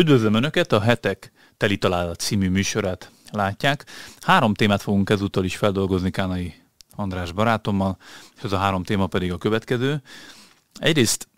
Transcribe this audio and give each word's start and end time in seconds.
Üdvözlöm 0.00 0.34
Önöket, 0.34 0.72
a 0.72 0.80
Hetek 0.80 1.32
Teli 1.56 1.78
Találat 1.78 2.20
című 2.20 2.48
műsorát 2.48 3.10
látják. 3.30 3.84
Három 4.20 4.54
témát 4.54 4.82
fogunk 4.82 5.10
ezúttal 5.10 5.44
is 5.44 5.56
feldolgozni 5.56 6.10
Kánai 6.10 6.54
András 6.96 7.32
barátommal, 7.32 7.96
és 8.36 8.42
ez 8.42 8.52
a 8.52 8.56
három 8.56 8.82
téma 8.82 9.06
pedig 9.06 9.32
a 9.32 9.38
következő. 9.38 10.02
Egyrészt 10.78 11.28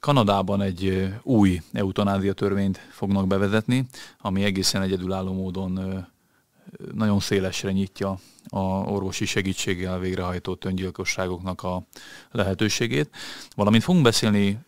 Kanadában 0.00 0.60
egy 0.62 1.08
új 1.22 1.60
eutanázia 1.72 2.32
törvényt 2.32 2.78
fognak 2.90 3.26
bevezetni, 3.26 3.86
ami 4.18 4.44
egészen 4.44 4.82
egyedülálló 4.82 5.32
módon 5.32 6.06
nagyon 6.94 7.20
szélesre 7.20 7.72
nyitja 7.72 8.18
a 8.48 8.58
orvosi 8.64 9.24
segítséggel 9.24 9.98
végrehajtott 9.98 10.64
öngyilkosságoknak 10.64 11.62
a 11.62 11.82
lehetőségét. 12.30 13.10
Valamint 13.54 13.82
fogunk 13.82 14.04
beszélni 14.04 14.58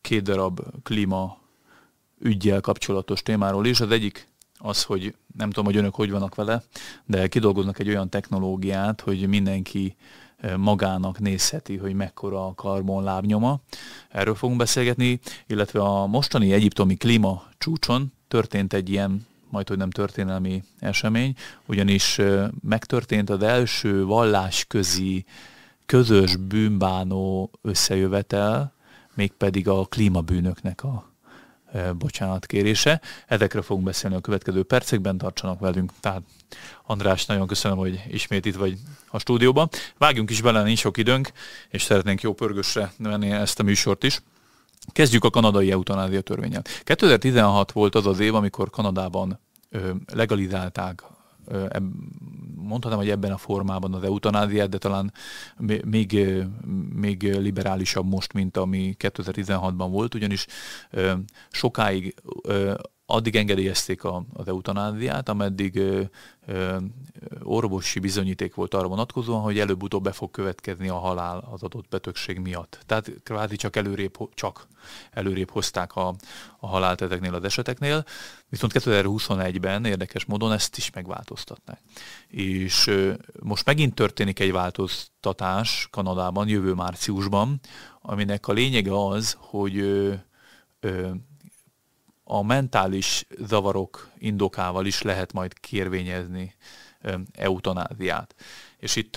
két 0.00 0.22
darab 0.22 0.60
klíma 0.82 1.42
ügyjel 2.18 2.60
kapcsolatos 2.60 3.22
témáról 3.22 3.66
is. 3.66 3.80
Az 3.80 3.90
egyik 3.90 4.28
az, 4.58 4.82
hogy 4.82 5.14
nem 5.36 5.48
tudom, 5.48 5.64
hogy 5.64 5.76
önök 5.76 5.94
hogy 5.94 6.10
vannak 6.10 6.34
vele, 6.34 6.62
de 7.06 7.28
kidolgoznak 7.28 7.78
egy 7.78 7.88
olyan 7.88 8.08
technológiát, 8.08 9.00
hogy 9.00 9.26
mindenki 9.28 9.96
magának 10.56 11.18
nézheti, 11.18 11.76
hogy 11.76 11.94
mekkora 11.94 12.46
a 12.46 12.54
karbon 12.54 13.02
lábnyoma. 13.02 13.60
Erről 14.10 14.34
fogunk 14.34 14.58
beszélgetni, 14.58 15.20
illetve 15.46 15.80
a 15.80 16.06
mostani 16.06 16.52
egyiptomi 16.52 16.94
klíma 16.94 17.42
csúcson 17.58 18.12
történt 18.28 18.72
egy 18.72 18.90
ilyen 18.90 19.26
majd 19.54 19.68
hogy 19.68 19.76
nem 19.78 19.90
történelmi 19.90 20.62
esemény, 20.78 21.34
ugyanis 21.66 22.20
megtörtént 22.60 23.30
az 23.30 23.42
első 23.42 24.04
vallásközi 24.04 25.24
közös 25.86 26.36
bűnbánó 26.36 27.50
összejövetel, 27.62 28.72
mégpedig 29.14 29.68
a 29.68 29.84
klímabűnöknek 29.84 30.84
a 30.84 31.13
bocsánatkérése. 31.98 33.00
Ezekre 33.26 33.62
fogunk 33.62 33.86
beszélni 33.86 34.16
a 34.16 34.20
következő 34.20 34.62
percekben, 34.62 35.18
tartsanak 35.18 35.60
velünk. 35.60 35.92
Tehát 36.00 36.22
András, 36.82 37.26
nagyon 37.26 37.46
köszönöm, 37.46 37.78
hogy 37.78 38.02
ismét 38.08 38.46
itt 38.46 38.56
vagy 38.56 38.78
a 39.08 39.18
stúdióban. 39.18 39.68
Vágjunk 39.98 40.30
is 40.30 40.40
bele, 40.40 40.62
nincs 40.62 40.78
sok 40.78 40.96
időnk, 40.96 41.32
és 41.68 41.82
szeretnénk 41.82 42.20
jó 42.20 42.32
pörgősre 42.32 42.92
venni 42.98 43.30
ezt 43.30 43.60
a 43.60 43.62
műsort 43.62 44.02
is. 44.04 44.22
Kezdjük 44.92 45.24
a 45.24 45.30
kanadai 45.30 45.70
eutanázia 45.70 46.20
törvényel. 46.20 46.62
2016 46.82 47.72
volt 47.72 47.94
az 47.94 48.06
az 48.06 48.20
év, 48.20 48.34
amikor 48.34 48.70
Kanadában 48.70 49.40
legalizálták 50.12 51.02
mondhatom, 52.56 52.98
hogy 52.98 53.10
ebben 53.10 53.32
a 53.32 53.36
formában 53.36 53.94
az 53.94 54.02
eutanáziát, 54.02 54.68
de 54.68 54.78
talán 54.78 55.12
még, 55.84 56.18
még 56.94 57.22
liberálisabb 57.22 58.06
most, 58.06 58.32
mint 58.32 58.56
ami 58.56 58.96
2016-ban 58.98 59.86
volt, 59.90 60.14
ugyanis 60.14 60.46
sokáig 61.50 62.14
addig 63.06 63.36
engedélyezték 63.36 64.04
a, 64.04 64.24
az 64.32 64.48
eutanáziát, 64.48 65.28
ameddig 65.28 65.76
ö, 65.76 66.02
ö, 66.46 66.76
orvosi 67.42 67.98
bizonyíték 67.98 68.54
volt 68.54 68.74
arra 68.74 68.88
vonatkozóan, 68.88 69.42
hogy 69.42 69.58
előbb-utóbb 69.58 70.02
be 70.02 70.12
fog 70.12 70.30
következni 70.30 70.88
a 70.88 70.98
halál 70.98 71.48
az 71.50 71.62
adott 71.62 71.88
betegség 71.88 72.38
miatt. 72.38 72.78
Tehát 72.86 73.10
kvázi 73.22 73.56
csak 73.56 73.76
előrébb, 73.76 74.16
csak 74.34 74.66
előrébb 75.10 75.50
hozták 75.50 75.96
a, 75.96 76.14
a 76.58 76.66
halált 76.66 77.00
ezeknél 77.00 77.34
az 77.34 77.44
eseteknél, 77.44 78.04
viszont 78.48 78.72
2021-ben 78.74 79.84
érdekes 79.84 80.24
módon 80.24 80.52
ezt 80.52 80.76
is 80.76 80.90
megváltoztatták. 80.90 81.80
És 82.28 82.86
ö, 82.86 83.12
most 83.42 83.66
megint 83.66 83.94
történik 83.94 84.40
egy 84.40 84.52
változtatás 84.52 85.88
Kanadában 85.90 86.48
jövő 86.48 86.72
márciusban, 86.72 87.60
aminek 88.00 88.48
a 88.48 88.52
lényege 88.52 89.06
az, 89.06 89.36
hogy 89.38 89.78
ö, 89.78 90.14
ö, 90.80 91.10
a 92.24 92.42
mentális 92.42 93.26
zavarok 93.38 94.10
indokával 94.18 94.86
is 94.86 95.02
lehet 95.02 95.32
majd 95.32 95.60
kérvényezni 95.60 96.54
eutanáziát. 97.32 98.34
És 98.78 98.96
itt 98.96 99.12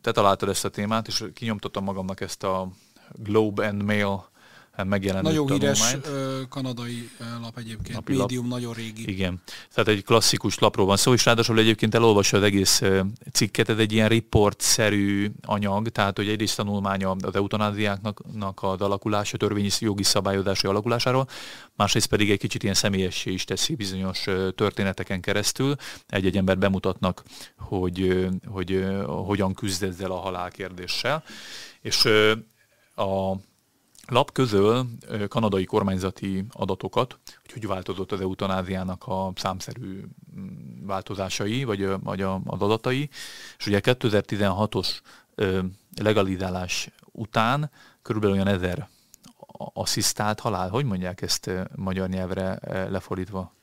te 0.00 0.12
találtad 0.12 0.48
ezt 0.48 0.64
a 0.64 0.70
témát, 0.70 1.06
és 1.06 1.24
kinyomtattam 1.34 1.84
magamnak 1.84 2.20
ezt 2.20 2.44
a 2.44 2.68
Globe 3.12 3.68
and 3.68 3.82
Mail 3.82 4.28
megjelenő 4.84 5.22
Nagyon 5.22 5.50
híres 5.50 5.96
kanadai 6.48 7.10
lap 7.42 7.58
egyébként, 7.58 7.94
Napi 7.94 8.16
médium, 8.16 8.48
lap. 8.48 8.58
nagyon 8.58 8.74
régi. 8.74 9.10
Igen, 9.10 9.42
tehát 9.74 9.90
egy 9.90 10.04
klasszikus 10.04 10.58
lapról 10.58 10.86
van 10.86 10.96
szó, 10.96 11.12
és 11.12 11.24
ráadásul 11.24 11.58
egyébként 11.58 11.94
elolvassa 11.94 12.36
az 12.36 12.42
egész 12.42 12.82
cikket, 13.32 13.68
ez 13.68 13.78
egy 13.78 13.92
ilyen 13.92 14.08
report-szerű 14.08 15.30
anyag, 15.42 15.88
tehát 15.88 16.16
hogy 16.16 16.28
egyrészt 16.28 16.56
tanulmánya 16.56 17.16
az 17.20 17.34
eutanáziáknak 17.34 18.22
az 18.54 18.80
alakulása, 18.80 19.36
törvényi 19.36 19.70
jogi 19.78 20.02
szabályozási 20.02 20.66
alakulásáról, 20.66 21.28
másrészt 21.74 22.06
pedig 22.06 22.30
egy 22.30 22.38
kicsit 22.38 22.62
ilyen 22.62 22.74
személyessé 22.74 23.32
is 23.32 23.44
teszi 23.44 23.74
bizonyos 23.74 24.24
történeteken 24.54 25.20
keresztül. 25.20 25.74
Egy-egy 26.06 26.36
ember 26.36 26.58
bemutatnak, 26.58 27.22
hogy, 27.56 28.28
hogy, 28.46 28.84
hogy 29.26 29.36
hogyan 29.36 29.54
küzd 29.54 29.82
ezzel 29.82 30.10
a 30.10 30.16
halálkérdéssel. 30.16 31.24
És 31.80 32.04
a 32.94 33.34
lap 34.06 34.32
közöl 34.32 34.86
kanadai 35.28 35.64
kormányzati 35.64 36.44
adatokat, 36.50 37.18
hogy 37.42 37.52
hogy 37.52 37.66
változott 37.66 38.12
az 38.12 38.20
eutanáziának 38.20 39.06
a 39.06 39.32
számszerű 39.34 40.04
mm, 40.38 40.86
változásai, 40.86 41.64
vagy, 41.64 41.88
vagy 42.02 42.20
az 42.22 42.40
adatai, 42.60 43.08
és 43.58 43.66
ugye 43.66 43.80
2016-os 43.82 44.88
legalizálás 45.96 46.90
után 47.12 47.70
körülbelül 48.02 48.36
olyan 48.36 48.48
ezer 48.48 48.88
asszisztált 49.56 50.40
halál, 50.40 50.68
hogy 50.68 50.84
mondják 50.84 51.22
ezt 51.22 51.50
magyar 51.74 52.08
nyelvre 52.08 52.58
lefordítva? 52.90 53.54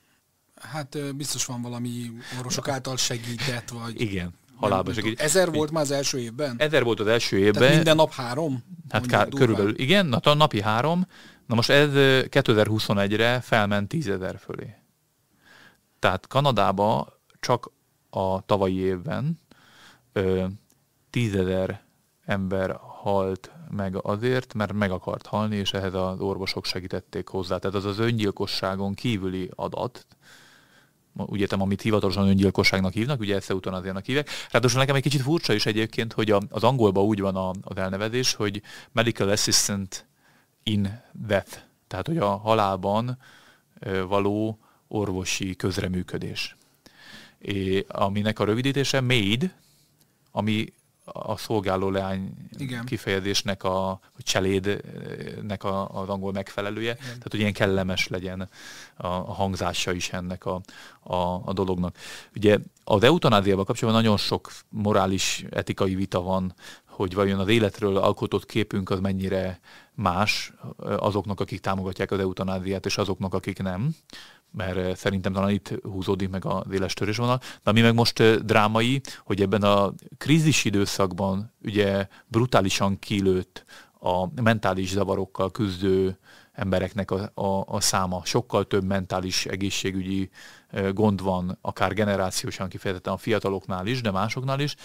Hát 0.56 1.16
biztos 1.16 1.46
van 1.46 1.62
valami 1.62 2.12
orvosok 2.38 2.68
által 2.68 2.98
segített, 2.98 3.70
vagy... 3.70 4.02
Igen, 4.02 4.34
halálba 4.56 4.94
segít. 4.94 5.20
Ezer 5.20 5.52
volt 5.52 5.72
már 5.72 5.84
az 5.84 5.92
első 5.92 6.20
évben? 6.20 6.56
Ezer 6.58 6.84
volt 6.84 7.00
az 7.00 7.08
első 7.08 7.38
évben. 7.38 7.54
Tehát 7.54 7.76
minden 7.76 7.96
nap 7.96 8.12
három? 8.12 8.64
Hát 8.90 9.06
ká- 9.06 9.34
körülbelül, 9.34 9.80
igen, 9.80 10.06
na, 10.06 10.34
napi 10.34 10.62
három. 10.62 11.08
Na 11.46 11.56
most 11.56 11.70
ez 11.70 11.90
2021-re 12.30 13.40
felment 13.42 13.88
tízezer 13.88 14.40
fölé. 14.40 14.76
Tehát 16.00 16.28
Kanadába 16.28 17.20
csak 17.40 17.72
a 18.10 18.46
tavalyi 18.46 18.78
évben 18.78 19.40
tízezer 21.10 21.82
ember 22.26 22.80
halt 22.80 23.52
meg 23.70 24.06
azért, 24.06 24.54
mert 24.54 24.74
meg 24.74 24.92
akart 24.92 25.26
halni, 25.26 25.56
és 25.56 25.74
ehhez 25.74 25.94
az 25.94 26.20
orvosok 26.20 26.66
segítették 26.66 27.28
hozzá. 27.28 27.58
Tehát 27.58 27.76
az 27.76 27.86
az 27.86 28.00
öngyilkosságon 28.00 28.94
kívüli 28.94 29.50
adat, 29.56 30.08
úgy 31.16 31.40
értem, 31.40 31.62
amit 31.62 31.82
hivatalosan 31.82 32.28
öngyilkosságnak 32.28 32.94
hívnak, 32.94 33.20
ugye 33.20 33.36
ezt 33.36 33.50
eutanáziának 33.50 34.06
hívják. 34.06 34.30
Ráadásul 34.52 34.80
nekem 34.80 34.96
egy 34.96 35.02
kicsit 35.02 35.22
furcsa 35.22 35.54
is 35.54 35.66
egyébként, 35.66 36.14
hogy 36.14 36.32
az 36.50 36.64
angolban 36.64 37.04
úgy 37.04 37.20
van 37.20 37.36
az 37.62 37.78
elnevezés, 37.78 38.34
hogy 38.34 38.62
medical 38.92 39.30
assistant 39.30 40.06
in 40.64 41.02
death, 41.12 41.58
tehát 41.88 42.08
hogy 42.08 42.18
a 42.18 42.38
halálban 42.38 43.18
való 44.08 44.60
orvosi 44.88 45.56
közreműködés. 45.56 46.56
É, 47.40 47.86
aminek 47.88 48.40
a 48.40 48.44
rövidítése 48.44 49.02
MAID, 49.02 49.54
ami 50.32 50.74
a 51.06 51.38
szolgáló 51.38 51.90
leány 51.90 52.34
Igen. 52.58 52.86
kifejezésnek, 52.86 53.64
a 53.64 54.00
cselédnek 54.18 55.64
a, 55.64 55.90
az 55.90 56.10
angol 56.10 56.32
megfelelője, 56.32 56.92
Igen. 56.92 57.06
tehát 57.06 57.32
hogy 57.32 57.40
ilyen 57.40 57.54
kellemes 57.54 58.08
legyen 58.08 58.50
a, 58.96 59.08
a 59.08 59.34
hangzása 59.34 59.92
is 59.92 60.10
ennek 60.10 60.46
a, 60.46 60.62
a, 61.00 61.16
a 61.46 61.54
dolognak. 61.54 61.98
Ugye 62.36 62.58
az 62.84 63.04
eutanáziával 63.04 63.66
kapcsolatban 63.66 64.04
nagyon 64.04 64.18
sok 64.18 64.52
morális, 64.70 65.46
etikai 65.50 65.96
vita 65.96 66.22
van, 66.22 66.54
hogy 66.86 67.14
vajon 67.14 67.40
az 67.40 67.48
életről 67.48 67.98
alkotott 67.98 68.46
képünk 68.46 68.90
az 68.90 69.00
mennyire 69.00 69.60
más 69.94 70.54
azoknak, 70.78 71.40
akik 71.40 71.60
támogatják 71.60 72.12
az 72.12 72.20
eutanáziát, 72.20 72.86
és 72.86 72.98
azoknak, 72.98 73.34
akik 73.34 73.62
nem 73.62 73.96
mert 74.54 74.78
eh, 74.78 74.96
szerintem 74.96 75.34
talán 75.34 75.50
itt 75.50 75.74
húzódik 75.84 76.30
meg 76.30 76.46
a 76.46 76.66
éles 76.72 76.94
törésvonal. 76.94 77.38
De 77.38 77.70
ami 77.70 77.82
meg 77.82 77.94
most 77.94 78.20
eh, 78.20 78.36
drámai, 78.36 79.02
hogy 79.26 79.42
ebben 79.42 79.64
a 79.64 79.94
krízis 80.18 80.66
időszakban 80.66 81.54
ugye 81.64 82.08
brutálisan 82.28 83.00
kilőtt 83.00 83.66
a 84.00 84.42
mentális 84.42 84.90
zavarokkal 84.90 85.52
küzdő 85.52 86.18
embereknek 86.54 87.12
a, 87.12 87.32
a, 87.34 87.64
a 87.68 87.80
száma. 87.80 88.22
Sokkal 88.26 88.68
több 88.68 88.84
mentális 88.84 89.46
egészségügyi 89.46 90.30
eh, 90.68 90.94
gond 90.94 91.22
van, 91.22 91.58
akár 91.62 91.94
generációsan 91.94 92.70
kifejezetten 92.70 93.14
a 93.14 93.18
fiataloknál 93.18 93.88
is, 93.88 94.02
de 94.02 94.12
másoknál 94.12 94.60
is, 94.60 94.76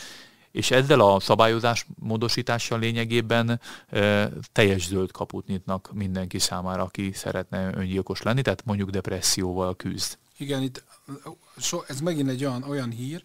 és 0.59 0.71
ezzel 0.71 1.01
a 1.01 1.21
szabályozás 1.21 1.87
módosítással 1.99 2.79
lényegében 2.79 3.61
e, 3.89 4.31
teljes 4.53 4.87
zöld 4.87 5.11
kaput 5.11 5.47
nyitnak 5.47 5.91
mindenki 5.93 6.39
számára, 6.39 6.83
aki 6.83 7.13
szeretne 7.15 7.71
öngyilkos 7.75 8.23
lenni, 8.23 8.43
tehát 8.43 8.65
mondjuk 8.65 8.91
depresszióval 8.91 9.77
küzd. 9.77 10.19
Igen, 10.37 10.63
itt 10.63 10.85
so, 11.57 11.81
ez 11.87 12.01
megint 12.01 12.29
egy 12.29 12.45
olyan, 12.45 12.63
olyan 12.63 12.91
hír, 12.91 13.23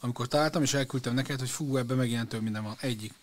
amikor 0.00 0.28
találtam, 0.28 0.62
és 0.62 0.74
elküldtem 0.74 1.14
neked, 1.14 1.38
hogy 1.38 1.50
fú, 1.50 1.76
ebben 1.76 1.96
megint 1.96 2.28
több 2.28 2.42
minden 2.42 2.62
van. 2.62 2.76
Egyik. 2.80 3.14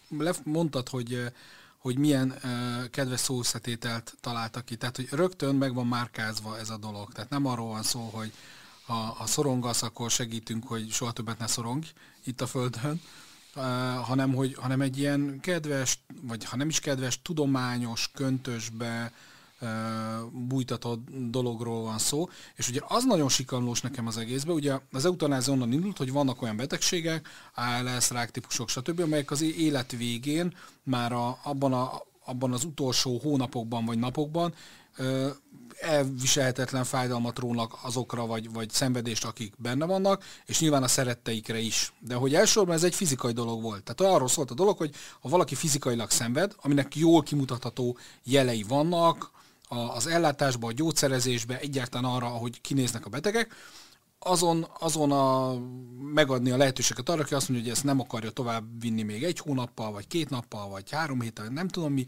Mondtad, 0.43 0.89
hogy 0.89 1.31
hogy 1.77 1.97
milyen 1.97 2.33
uh, 2.43 2.89
kedves 2.89 3.19
szószetételt 3.19 4.13
találtak 4.21 4.65
ki. 4.65 4.75
Tehát, 4.75 4.95
hogy 4.95 5.07
rögtön 5.11 5.55
meg 5.55 5.73
van 5.73 5.87
márkázva 5.87 6.57
ez 6.57 6.69
a 6.69 6.77
dolog. 6.77 7.11
Tehát 7.11 7.29
nem 7.29 7.45
arról 7.45 7.67
van 7.67 7.83
szó, 7.83 8.09
hogy 8.13 8.31
ha, 8.85 8.93
ha 8.93 9.25
szorongasz, 9.25 9.81
akkor 9.81 10.11
segítünk, 10.11 10.67
hogy 10.67 10.91
soha 10.91 11.11
többet 11.11 11.39
ne 11.39 11.47
szorong 11.47 11.83
itt 12.23 12.41
a 12.41 12.47
Földön, 12.47 13.01
hanem, 14.03 14.33
hogy, 14.33 14.55
hanem 14.59 14.81
egy 14.81 14.97
ilyen 14.97 15.39
kedves, 15.41 15.99
vagy 16.21 16.45
ha 16.45 16.55
nem 16.55 16.69
is 16.69 16.79
kedves, 16.79 17.21
tudományos, 17.21 18.09
köntösbe, 18.13 19.11
bújtatott 20.31 21.07
dologról 21.29 21.83
van 21.83 21.97
szó, 21.97 22.29
és 22.55 22.69
ugye 22.69 22.79
az 22.87 23.05
nagyon 23.05 23.29
sikamlós 23.29 23.81
nekem 23.81 24.07
az 24.07 24.17
egészben, 24.17 24.55
ugye 24.55 24.79
az 24.91 25.05
eutanázia 25.05 25.53
onnan 25.53 25.71
indult, 25.71 25.97
hogy 25.97 26.11
vannak 26.11 26.41
olyan 26.41 26.57
betegségek, 26.57 27.27
ALS, 27.53 28.09
ráktípusok, 28.09 28.69
stb., 28.69 28.99
amelyek 28.99 29.31
az 29.31 29.41
élet 29.41 29.91
végén 29.91 30.53
már 30.83 31.11
a, 31.11 31.39
abban, 31.43 31.73
a, 31.73 31.91
abban 32.25 32.53
az 32.53 32.63
utolsó 32.63 33.19
hónapokban 33.23 33.85
vagy 33.85 33.99
napokban 33.99 34.53
elviselhetetlen 35.79 36.83
fájdalmat 36.83 37.39
rónak 37.39 37.77
azokra, 37.81 38.25
vagy, 38.25 38.51
vagy 38.51 38.69
szenvedést, 38.69 39.25
akik 39.25 39.53
benne 39.57 39.85
vannak, 39.85 40.23
és 40.45 40.59
nyilván 40.59 40.83
a 40.83 40.87
szeretteikre 40.87 41.59
is. 41.59 41.93
De 41.99 42.15
hogy 42.15 42.35
elsősorban 42.35 42.75
ez 42.75 42.83
egy 42.83 42.95
fizikai 42.95 43.33
dolog 43.33 43.61
volt. 43.61 43.83
Tehát 43.83 44.13
arról 44.13 44.27
szólt 44.27 44.51
a 44.51 44.53
dolog, 44.53 44.77
hogy 44.77 44.95
ha 45.21 45.29
valaki 45.29 45.55
fizikailag 45.55 46.09
szenved, 46.09 46.55
aminek 46.61 46.95
jól 46.95 47.23
kimutatható 47.23 47.97
jelei 48.23 48.63
vannak, 48.63 49.31
az 49.93 50.07
ellátásba, 50.07 50.67
a 50.67 50.71
gyógyszerezésbe, 50.71 51.59
egyáltalán 51.59 52.11
arra, 52.11 52.27
hogy 52.27 52.61
kinéznek 52.61 53.05
a 53.05 53.09
betegek, 53.09 53.55
azon, 54.19 54.67
azon 54.79 55.11
a, 55.11 55.55
megadni 56.13 56.51
a 56.51 56.57
lehetőséget 56.57 57.09
arra, 57.09 57.21
aki 57.21 57.33
azt 57.33 57.49
mondja, 57.49 57.67
hogy 57.67 57.77
ezt 57.77 57.85
nem 57.85 57.99
akarja 57.99 58.29
tovább 58.29 58.81
vinni 58.81 59.01
még 59.01 59.23
egy 59.23 59.39
hónappal, 59.39 59.91
vagy 59.91 60.07
két 60.07 60.29
nappal, 60.29 60.69
vagy 60.69 60.91
három 60.91 61.21
héttel, 61.21 61.47
nem 61.47 61.67
tudom 61.67 61.93
mi, 61.93 62.05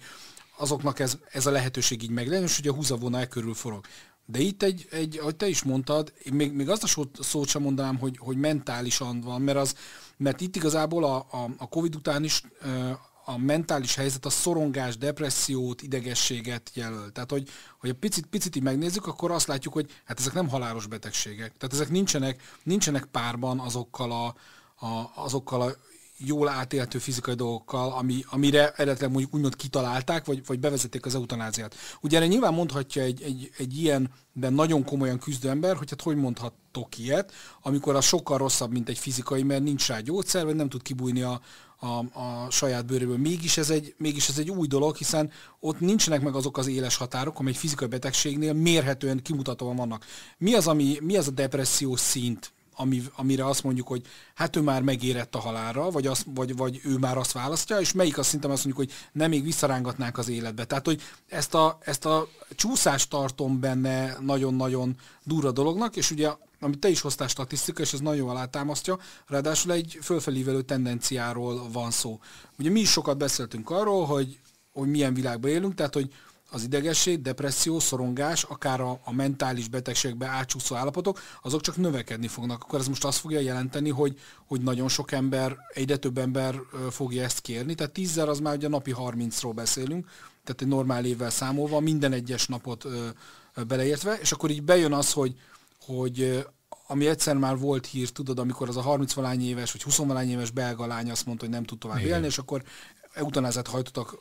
azoknak 0.57 1.00
ez, 1.00 1.17
ez 1.31 1.45
a 1.45 1.51
lehetőség 1.51 2.03
így 2.03 2.09
meg 2.09 2.27
és 2.27 2.59
ugye 2.59 2.69
a 2.69 2.73
húzavona 2.73 3.19
e 3.19 3.27
körül 3.27 3.53
forog. 3.53 3.85
De 4.25 4.39
itt 4.39 4.63
egy, 4.63 4.88
egy, 4.91 5.17
ahogy 5.17 5.35
te 5.35 5.47
is 5.47 5.63
mondtad, 5.63 6.13
én 6.23 6.33
még, 6.33 6.53
még 6.53 6.69
azt 6.69 6.83
a 6.83 7.23
szót 7.23 7.47
sem 7.47 7.61
mondanám, 7.61 7.97
hogy, 7.97 8.17
hogy 8.17 8.38
mentálisan 8.38 9.21
van, 9.21 9.41
mert, 9.41 9.57
az, 9.57 9.75
mert 10.17 10.41
itt 10.41 10.55
igazából 10.55 11.03
a, 11.03 11.15
a, 11.15 11.50
a 11.57 11.69
Covid 11.69 11.95
után 11.95 12.23
is 12.23 12.41
a 13.25 13.38
mentális 13.38 13.95
helyzet 13.95 14.25
a 14.25 14.29
szorongás, 14.29 14.97
depressziót, 14.97 15.81
idegességet 15.81 16.71
jelöl. 16.73 17.11
Tehát, 17.11 17.31
hogy, 17.31 17.50
hogy 17.79 17.89
a 17.89 17.94
picit, 17.94 18.25
picit 18.25 18.55
így 18.55 18.63
megnézzük, 18.63 19.07
akkor 19.07 19.31
azt 19.31 19.47
látjuk, 19.47 19.73
hogy 19.73 19.91
hát 20.05 20.19
ezek 20.19 20.33
nem 20.33 20.50
halálos 20.50 20.88
betegségek. 20.88 21.57
Tehát 21.57 21.73
ezek 21.73 21.89
nincsenek, 21.89 22.41
nincsenek 22.63 23.05
párban 23.05 23.59
azokkal 23.59 24.11
a, 24.11 24.25
a, 24.85 25.11
azokkal 25.15 25.61
a 25.61 25.75
jól 26.25 26.47
átélhető 26.47 26.97
fizikai 26.97 27.33
dolgokkal, 27.33 27.91
ami, 27.91 28.23
amire 28.29 28.71
eredetileg 28.71 29.11
mondjuk 29.11 29.33
úgymond 29.33 29.55
kitalálták, 29.55 30.25
vagy, 30.25 30.45
vagy 30.45 30.59
bevezették 30.59 31.05
az 31.05 31.15
eutanáziát. 31.15 31.75
Ugye 32.01 32.17
erre 32.17 32.27
nyilván 32.27 32.53
mondhatja 32.53 33.01
egy, 33.01 33.21
egy, 33.21 33.49
egy 33.57 33.77
ilyenben 33.77 34.53
nagyon 34.53 34.83
komolyan 34.83 35.19
küzdő 35.19 35.49
ember, 35.49 35.75
hogy 35.75 35.89
hát 35.89 36.01
hogy 36.01 36.15
mondhatok 36.15 36.97
ilyet, 36.97 37.31
amikor 37.61 37.95
az 37.95 38.05
sokkal 38.05 38.37
rosszabb, 38.37 38.71
mint 38.71 38.89
egy 38.89 38.97
fizikai, 38.97 39.43
mert 39.43 39.63
nincs 39.63 39.87
rá 39.87 39.99
gyógyszer, 39.99 40.45
vagy 40.45 40.55
nem 40.55 40.69
tud 40.69 40.81
kibújni 40.81 41.21
a, 41.21 41.41
a, 41.83 42.19
a 42.19 42.49
saját 42.49 42.85
bőréből. 42.85 43.17
Mégis 43.17 43.57
ez, 43.57 43.69
egy, 43.69 43.95
mégis 43.97 44.29
ez 44.29 44.37
egy 44.37 44.49
új 44.49 44.67
dolog, 44.67 44.95
hiszen 44.95 45.31
ott 45.59 45.79
nincsenek 45.79 46.21
meg 46.21 46.35
azok 46.35 46.57
az 46.57 46.67
éles 46.67 46.95
határok, 46.95 47.39
amely 47.39 47.51
egy 47.51 47.57
fizikai 47.57 47.87
betegségnél 47.87 48.53
mérhetően 48.53 49.21
kimutatóan 49.21 49.75
vannak. 49.75 50.05
Mi 50.37 50.53
az, 50.53 50.67
ami, 50.67 50.97
mi 51.01 51.17
az 51.17 51.27
a 51.27 51.31
depressziós 51.31 51.99
szint, 51.99 52.53
ami, 52.75 53.03
amire 53.15 53.45
azt 53.45 53.63
mondjuk, 53.63 53.87
hogy 53.87 54.01
hát 54.33 54.55
ő 54.55 54.61
már 54.61 54.81
megérett 54.81 55.35
a 55.35 55.39
halálra, 55.39 55.91
vagy, 55.91 56.07
az, 56.07 56.23
vagy, 56.25 56.55
vagy 56.55 56.81
ő 56.83 56.97
már 56.97 57.17
azt 57.17 57.31
választja, 57.31 57.79
és 57.79 57.91
melyik 57.91 58.17
azt 58.17 58.29
szintem 58.29 58.51
azt 58.51 58.65
mondjuk, 58.65 58.87
hogy 58.87 58.97
nem 59.11 59.29
még 59.29 59.43
visszarángatnák 59.43 60.17
az 60.17 60.29
életbe. 60.29 60.65
Tehát, 60.65 60.85
hogy 60.85 61.01
ezt 61.27 61.53
a, 61.53 61.77
ezt 61.81 62.05
a 62.05 62.27
csúszást 62.55 63.09
tartom 63.09 63.59
benne 63.59 64.17
nagyon-nagyon 64.19 64.95
durva 65.23 65.51
dolognak, 65.51 65.95
és 65.95 66.11
ugye 66.11 66.31
amit 66.59 66.79
te 66.79 66.89
is 66.89 67.01
hoztál 67.01 67.27
statisztika, 67.27 67.81
és 67.81 67.93
ez 67.93 67.99
nagyon 67.99 68.29
alátámasztja, 68.29 68.99
ráadásul 69.27 69.71
egy 69.71 69.97
fölfelívelő 70.01 70.61
tendenciáról 70.61 71.69
van 71.71 71.91
szó. 71.91 72.19
Ugye 72.59 72.69
mi 72.69 72.79
is 72.79 72.91
sokat 72.91 73.17
beszéltünk 73.17 73.69
arról, 73.69 74.05
hogy, 74.05 74.39
hogy 74.71 74.87
milyen 74.87 75.13
világban 75.13 75.51
élünk, 75.51 75.75
tehát 75.75 75.93
hogy 75.93 76.13
az 76.53 76.63
idegesség, 76.63 77.21
depresszió, 77.21 77.79
szorongás, 77.79 78.44
akár 78.44 78.81
a, 78.81 79.00
a 79.03 79.13
mentális 79.13 79.67
betegségbe 79.67 80.27
átcsúszó 80.27 80.75
állapotok, 80.75 81.19
azok 81.41 81.61
csak 81.61 81.77
növekedni 81.77 82.27
fognak. 82.27 82.63
Akkor 82.63 82.79
ez 82.79 82.88
most 82.88 83.05
azt 83.05 83.19
fogja 83.19 83.39
jelenteni, 83.39 83.89
hogy, 83.89 84.19
hogy 84.47 84.61
nagyon 84.61 84.88
sok 84.88 85.11
ember, 85.11 85.57
egyre 85.73 85.97
több 85.97 86.17
ember 86.17 86.59
fogja 86.89 87.23
ezt 87.23 87.39
kérni. 87.39 87.75
Tehát 87.75 87.91
tízzer 87.91 88.29
az 88.29 88.39
már 88.39 88.55
ugye 88.55 88.67
napi 88.67 88.94
30-ról 88.97 89.51
beszélünk, 89.55 90.05
tehát 90.44 90.61
egy 90.61 90.67
normál 90.67 91.05
évvel 91.05 91.29
számolva, 91.29 91.79
minden 91.79 92.11
egyes 92.11 92.47
napot 92.47 92.85
ö, 92.85 93.07
ö, 93.53 93.63
beleértve, 93.63 94.17
és 94.21 94.31
akkor 94.31 94.50
így 94.50 94.63
bejön 94.63 94.94
az, 94.94 95.11
hogy, 95.11 95.35
hogy 95.79 96.45
ami 96.88 97.07
egyszer 97.07 97.35
már 97.35 97.57
volt 97.57 97.85
hír, 97.85 98.09
tudod, 98.09 98.39
amikor 98.39 98.69
az 98.69 98.77
a 98.77 98.81
30 98.81 99.13
valány 99.13 99.41
éves, 99.47 99.71
vagy 99.71 99.83
20 99.83 99.97
valány 99.97 100.29
éves 100.29 100.51
belga 100.51 100.85
lány 100.85 101.11
azt 101.11 101.25
mondta, 101.25 101.45
hogy 101.45 101.53
nem 101.53 101.63
tud 101.63 101.77
tovább 101.79 101.97
Igen. 101.97 102.09
élni, 102.09 102.25
és 102.25 102.38
akkor 102.38 102.63
eutanázát 103.13 103.67
hajtottak 103.67 104.17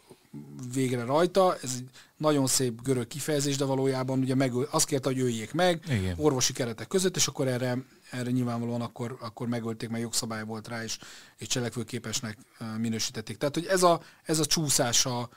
végre 0.73 1.05
rajta. 1.05 1.56
Ez 1.62 1.75
egy 1.76 1.88
nagyon 2.17 2.46
szép 2.46 2.82
görög 2.82 3.06
kifejezés, 3.06 3.56
de 3.56 3.64
valójában 3.64 4.19
ugye 4.19 4.34
meg, 4.34 4.52
azt 4.70 4.87
kérte, 4.87 5.08
hogy 5.08 5.20
öljék 5.20 5.52
meg 5.52 5.82
Igen. 5.88 6.14
orvosi 6.17 6.52
keretek 6.52 6.88
között, 6.88 7.17
és 7.17 7.26
akkor 7.26 7.49
erre, 7.49 7.79
erre 8.11 8.31
nyilvánvalóan 8.31 8.81
akkor, 8.81 9.17
akkor 9.20 9.49
megölték, 9.49 9.88
mert 9.88 10.02
jogszabály 10.02 10.44
volt 10.44 10.69
rá, 10.69 10.82
és, 10.82 10.99
és 11.38 11.46
cselekvőképesnek 11.46 12.38
minősítették. 12.79 13.37
Tehát, 13.37 13.55
hogy 13.55 13.67
ez 13.67 13.82
a, 13.82 14.00
ez 14.23 14.38
a 14.38 14.46
csúszása 14.46 15.29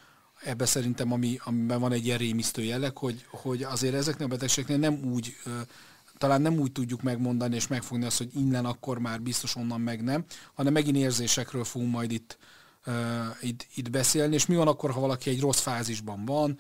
ebbe 0.44 0.66
szerintem, 0.66 1.12
ami, 1.12 1.40
amiben 1.44 1.80
van 1.80 1.92
egy 1.92 2.06
ilyen 2.06 2.18
rémisztő 2.18 2.64
jelleg, 2.64 2.98
hogy, 2.98 3.26
hogy 3.30 3.64
azért 3.64 3.94
ezeknél 3.94 4.28
a 4.28 4.30
betegségeknél 4.30 4.78
nem 4.78 5.12
úgy 5.12 5.36
talán 6.18 6.42
nem 6.42 6.60
úgy 6.60 6.72
tudjuk 6.72 7.02
megmondani 7.02 7.56
és 7.56 7.68
megfogni 7.68 8.06
azt, 8.06 8.18
hogy 8.18 8.30
innen 8.36 8.66
akkor 8.66 9.00
már 9.00 9.22
biztos 9.22 9.56
onnan 9.56 9.82
meg 9.82 10.04
nem, 10.04 10.26
hanem 10.54 10.74
megint 10.74 10.98
érzésekről 10.98 11.64
fogunk 11.64 11.92
majd 11.92 12.12
itt, 12.12 12.38
uh, 12.40 12.46
itt, 13.42 13.68
itt 13.76 13.90
beszélni, 13.90 14.34
és 14.34 14.46
mi 14.46 14.56
van 14.56 14.68
akkor, 14.68 14.92
ha 14.92 15.00
valaki 15.00 15.30
egy 15.30 15.40
rossz 15.40 15.60
fázisban 15.60 16.26
van, 16.26 16.58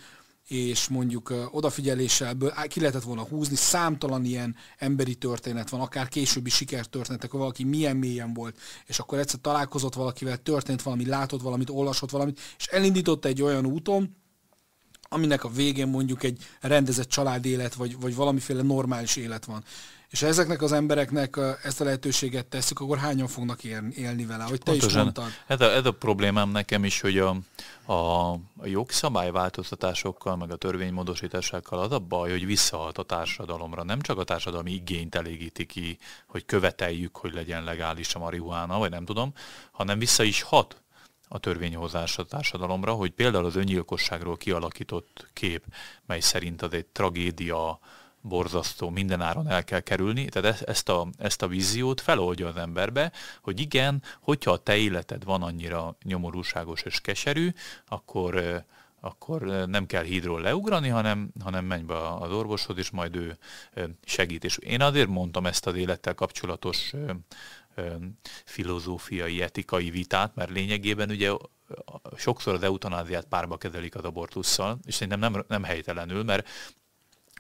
és 0.47 0.87
mondjuk 0.87 1.29
uh, 1.29 1.55
odafigyeléssel 1.55 2.37
ki 2.67 2.79
lehetett 2.79 3.03
volna 3.03 3.23
húzni, 3.23 3.55
számtalan 3.55 4.25
ilyen 4.25 4.55
emberi 4.77 5.15
történet 5.15 5.69
van, 5.69 5.81
akár 5.81 6.07
későbbi 6.07 6.49
sikertörténetek, 6.49 7.31
hogy 7.31 7.39
valaki 7.39 7.63
milyen 7.63 7.97
mélyen 7.97 8.33
volt, 8.33 8.57
és 8.85 8.99
akkor 8.99 9.19
egyszer 9.19 9.39
találkozott 9.39 9.93
valakivel, 9.93 10.37
történt 10.37 10.81
valami, 10.81 11.05
látott 11.05 11.41
valamit, 11.41 11.69
olvasott 11.69 12.09
valamit, 12.09 12.39
és 12.57 12.65
elindította 12.65 13.27
egy 13.27 13.41
olyan 13.41 13.65
úton, 13.65 14.15
aminek 15.01 15.43
a 15.43 15.49
végén 15.49 15.87
mondjuk 15.87 16.23
egy 16.23 16.43
rendezett 16.61 17.09
családélet, 17.09 17.73
vagy, 17.73 17.99
vagy 17.99 18.15
valamiféle 18.15 18.61
normális 18.61 19.15
élet 19.15 19.45
van. 19.45 19.63
És 20.09 20.21
ha 20.21 20.27
ezeknek 20.27 20.61
az 20.61 20.71
embereknek 20.71 21.37
ezt 21.63 21.81
a 21.81 21.83
lehetőséget 21.83 22.45
tesszük, 22.45 22.79
akkor 22.79 22.97
hányan 22.97 23.27
fognak 23.27 23.63
élni, 23.63 24.25
vele, 24.25 24.43
hogy 24.43 24.59
te 24.59 24.71
Pontosan. 24.71 24.89
is 24.89 24.95
mondtad. 24.95 25.31
Ez 25.47 25.61
a, 25.61 25.71
ez 25.71 25.85
a 25.85 25.91
problémám 25.91 26.49
nekem 26.49 26.83
is, 26.83 27.01
hogy 27.01 27.17
a, 27.17 27.35
a, 27.85 28.31
a 28.33 28.65
jogszabályváltoztatásokkal, 28.65 30.35
meg 30.35 30.51
a 30.51 30.55
törvénymódosításokkal 30.55 31.79
az 31.79 31.91
a 31.91 31.99
baj, 31.99 32.29
hogy 32.29 32.45
visszahalt 32.45 32.97
a 32.97 33.03
társadalomra. 33.03 33.83
Nem 33.83 34.01
csak 34.01 34.17
a 34.17 34.23
társadalmi 34.23 34.71
igényt 34.71 35.15
elégíti 35.15 35.65
ki, 35.65 35.97
hogy 36.27 36.45
követeljük, 36.45 37.17
hogy 37.17 37.33
legyen 37.33 37.63
legális 37.63 38.15
a 38.15 38.19
marihuána, 38.19 38.77
vagy 38.77 38.89
nem 38.89 39.05
tudom, 39.05 39.33
hanem 39.71 39.99
vissza 39.99 40.23
is 40.23 40.41
hat 40.41 40.83
a 41.27 41.39
törvényhozás 41.39 42.17
a 42.17 42.23
társadalomra, 42.23 42.93
hogy 42.93 43.11
például 43.11 43.45
az 43.45 43.55
öngyilkosságról 43.55 44.37
kialakított 44.37 45.27
kép, 45.33 45.63
mely 46.05 46.19
szerint 46.19 46.61
az 46.61 46.73
egy 46.73 46.85
tragédia, 46.85 47.79
borzasztó, 48.27 48.89
mindenáron 48.89 49.47
el 49.47 49.63
kell 49.63 49.79
kerülni, 49.79 50.29
tehát 50.29 50.61
ezt 50.61 50.89
a, 50.89 51.07
ezt 51.17 51.41
a 51.41 51.47
víziót 51.47 52.01
feloldja 52.01 52.47
az 52.47 52.55
emberbe, 52.55 53.11
hogy 53.41 53.59
igen, 53.59 54.03
hogyha 54.19 54.51
a 54.51 54.57
te 54.57 54.75
életed 54.75 55.23
van 55.23 55.43
annyira 55.43 55.97
nyomorúságos 56.03 56.81
és 56.81 57.01
keserű, 57.01 57.51
akkor 57.87 58.63
akkor 58.99 59.41
nem 59.67 59.85
kell 59.85 60.03
hídról 60.03 60.41
leugrani, 60.41 60.87
hanem, 60.87 61.29
hanem 61.43 61.65
menj 61.65 61.83
be 61.83 62.13
az 62.15 62.31
orvoshoz, 62.31 62.77
és 62.77 62.89
majd 62.89 63.15
ő 63.15 63.37
segít. 64.03 64.43
És 64.43 64.57
én 64.57 64.81
azért 64.81 65.07
mondtam 65.07 65.45
ezt 65.45 65.67
az 65.67 65.75
élettel 65.75 66.13
kapcsolatos 66.13 66.93
filozófiai, 68.45 69.41
etikai 69.41 69.89
vitát, 69.89 70.35
mert 70.35 70.49
lényegében 70.49 71.09
ugye 71.09 71.31
sokszor 72.17 72.53
az 72.53 72.63
eutanáziát 72.63 73.25
párba 73.25 73.57
kezelik 73.57 73.95
az 73.95 74.03
abortussal, 74.03 74.79
és 74.85 74.93
szerintem 74.93 75.19
nem, 75.19 75.45
nem 75.47 75.63
helytelenül, 75.63 76.23
mert 76.23 76.47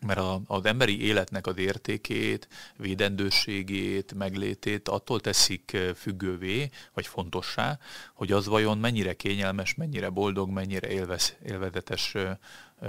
mert 0.05 0.19
a, 0.19 0.41
az 0.47 0.65
emberi 0.65 1.05
életnek 1.05 1.47
az 1.47 1.57
értékét, 1.57 2.47
védendőségét, 2.77 4.13
meglétét 4.13 4.89
attól 4.89 5.19
teszik 5.19 5.77
függővé, 5.95 6.69
vagy 6.93 7.07
fontossá, 7.07 7.79
hogy 8.13 8.31
az 8.31 8.45
vajon 8.45 8.77
mennyire 8.77 9.13
kényelmes, 9.13 9.75
mennyire 9.75 10.09
boldog, 10.09 10.49
mennyire 10.49 10.89
élvez, 10.89 11.35
élvezetes 11.45 12.15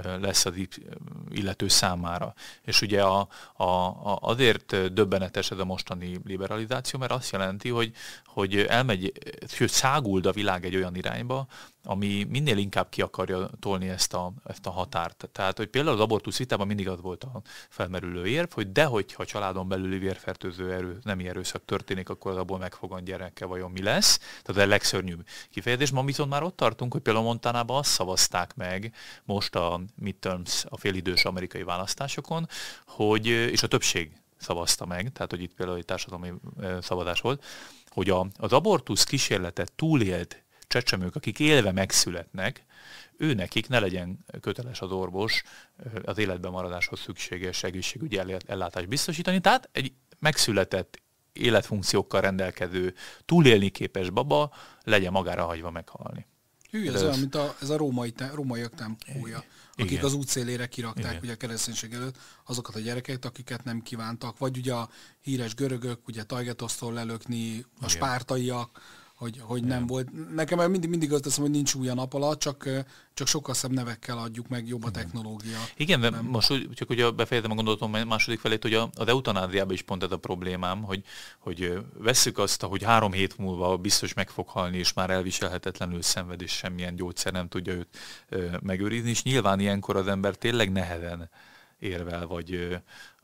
lesz 0.03 0.45
az 0.45 0.53
illető 1.29 1.67
számára. 1.67 2.33
És 2.61 2.81
ugye 2.81 3.03
a, 3.03 3.27
a, 3.53 3.63
a, 3.63 4.17
azért 4.21 4.93
döbbenetes 4.93 5.51
ez 5.51 5.59
a 5.59 5.65
mostani 5.65 6.19
liberalizáció, 6.25 6.99
mert 6.99 7.11
azt 7.11 7.31
jelenti, 7.31 7.69
hogy, 7.69 7.93
hogy 8.25 8.57
elmegy, 8.57 9.11
sőt 9.47 9.69
száguld 9.69 10.25
a 10.25 10.31
világ 10.31 10.65
egy 10.65 10.75
olyan 10.75 10.95
irányba, 10.95 11.47
ami 11.89 12.23
minél 12.29 12.57
inkább 12.57 12.89
ki 12.89 13.01
akarja 13.01 13.49
tolni 13.59 13.89
ezt 13.89 14.13
a, 14.13 14.33
ezt 14.45 14.65
a 14.65 14.69
határt. 14.69 15.29
Tehát, 15.31 15.57
hogy 15.57 15.67
például 15.67 15.95
az 15.95 16.01
abortusz 16.01 16.37
vitában 16.37 16.67
mindig 16.67 16.89
az 16.89 17.01
volt 17.01 17.23
a 17.23 17.41
felmerülő 17.69 18.25
érv, 18.25 18.51
hogy 18.51 18.71
dehogy, 18.71 19.13
ha 19.13 19.25
családon 19.25 19.67
belüli 19.67 19.97
vérfertőző 19.97 20.73
erő, 20.73 20.99
nem 21.03 21.19
erőszak 21.19 21.65
történik, 21.65 22.09
akkor 22.09 22.31
az 22.31 22.37
abból 22.37 22.57
megfogan 22.57 23.03
gyereke 23.03 23.45
vajon 23.45 23.71
mi 23.71 23.81
lesz. 23.81 24.19
Tehát 24.43 24.61
a 24.63 24.67
legszörnyűbb 24.67 25.25
kifejezés. 25.49 25.91
Ma 25.91 26.03
viszont 26.03 26.29
már 26.29 26.43
ott 26.43 26.55
tartunk, 26.55 26.93
hogy 26.93 27.01
például 27.01 27.25
Montanában 27.25 27.77
azt 27.77 27.89
szavazták 27.89 28.55
meg 28.55 28.93
most 29.23 29.55
a 29.55 29.81
midterms, 29.95 30.65
a 30.69 30.77
félidős 30.77 31.25
amerikai 31.25 31.63
választásokon, 31.63 32.47
hogy, 32.85 33.25
és 33.25 33.63
a 33.63 33.67
többség 33.67 34.11
szavazta 34.37 34.85
meg, 34.85 35.11
tehát 35.11 35.31
hogy 35.31 35.41
itt 35.41 35.53
például 35.53 35.77
egy 35.77 35.85
társadalmi 35.85 36.33
szavazás 36.81 37.21
volt, 37.21 37.43
hogy 37.89 38.09
a, 38.09 38.27
az 38.37 38.53
abortusz 38.53 39.03
kísérletet 39.03 39.71
túlélt 39.71 40.45
csecsemők, 40.67 41.15
akik 41.15 41.39
élve 41.39 41.71
megszületnek, 41.71 42.65
ő 43.17 43.33
nekik 43.33 43.67
ne 43.67 43.79
legyen 43.79 44.25
köteles 44.41 44.81
az 44.81 44.91
orvos 44.91 45.43
az 46.03 46.17
életben 46.17 46.51
maradáshoz 46.51 46.99
szükséges 46.99 47.63
egészségügyi 47.63 48.19
ellátást 48.45 48.87
biztosítani. 48.87 49.39
Tehát 49.39 49.69
egy 49.71 49.93
megszületett 50.19 51.01
életfunkciókkal 51.33 52.21
rendelkező, 52.21 52.93
túlélni 53.25 53.69
képes 53.69 54.09
baba 54.09 54.53
legyen 54.83 55.11
magára 55.11 55.45
hagyva 55.45 55.71
meghalni. 55.71 56.25
Hű, 56.69 56.87
ez, 56.87 56.93
ez 56.93 57.03
olyan, 57.03 57.19
mint 57.19 57.35
a, 57.35 57.55
ez 57.61 57.69
a 57.69 57.77
római, 57.77 58.13
rómaiak 58.33 58.73
tempója, 58.75 59.43
akik 59.73 59.91
Igen. 59.91 60.03
az 60.03 60.13
útszélére 60.13 60.67
kirakták 60.67 61.11
Igen. 61.11 61.23
ugye 61.23 61.33
a 61.33 61.35
kereszténység 61.35 61.93
előtt 61.93 62.15
azokat 62.45 62.75
a 62.75 62.79
gyerekeket, 62.79 63.25
akiket 63.25 63.63
nem 63.63 63.81
kívántak, 63.81 64.37
vagy 64.37 64.57
ugye 64.57 64.73
a 64.73 64.89
híres 65.21 65.55
görögök, 65.55 66.07
ugye 66.07 66.23
Tajgetosztól 66.23 66.93
lelökni, 66.93 67.59
a 67.59 67.63
Igen. 67.77 67.89
spártaiak, 67.89 68.81
hogy, 69.17 69.39
hogy 69.39 69.63
nem 69.63 69.87
volt. 69.87 70.33
Nekem 70.33 70.71
mindig, 70.71 70.89
mindig 70.89 71.13
azt 71.13 71.23
teszem, 71.23 71.43
hogy 71.43 71.51
nincs 71.51 71.73
új 71.73 71.89
a 71.89 71.93
nap 71.93 72.13
alatt, 72.13 72.39
csak, 72.39 72.69
csak 73.13 73.27
sokkal 73.27 73.53
szebb 73.53 73.71
nevekkel 73.71 74.17
adjuk 74.17 74.47
meg, 74.47 74.67
jobb 74.67 74.83
a 74.83 74.91
technológia. 74.91 75.57
Igen, 75.77 75.99
de 75.99 76.09
most 76.09 76.51
úgy, 76.51 76.69
csak 76.73 76.89
ugye 76.89 77.11
befejezem 77.11 77.51
a 77.51 77.55
gondolatom 77.55 77.91
második 77.91 78.39
felét, 78.39 78.61
hogy 78.61 78.73
az 78.73 79.07
eutanáziában 79.07 79.73
is 79.73 79.81
pont 79.81 80.03
ez 80.03 80.11
a 80.11 80.17
problémám, 80.17 80.83
hogy, 80.83 81.03
hogy 81.39 81.79
vesszük 81.97 82.37
azt, 82.37 82.61
hogy 82.61 82.83
három 82.83 83.11
hét 83.11 83.37
múlva 83.37 83.77
biztos 83.77 84.13
meg 84.13 84.29
fog 84.29 84.47
halni, 84.47 84.77
és 84.77 84.93
már 84.93 85.09
elviselhetetlenül 85.09 86.01
szenved, 86.01 86.41
és 86.41 86.51
semmilyen 86.51 86.95
gyógyszer 86.95 87.31
nem 87.31 87.47
tudja 87.47 87.73
őt 87.73 87.87
megőrizni, 88.61 89.09
és 89.09 89.23
nyilván 89.23 89.59
ilyenkor 89.59 89.95
az 89.95 90.07
ember 90.07 90.35
tényleg 90.35 90.71
nehezen 90.71 91.29
érvel, 91.79 92.27
vagy, 92.27 92.79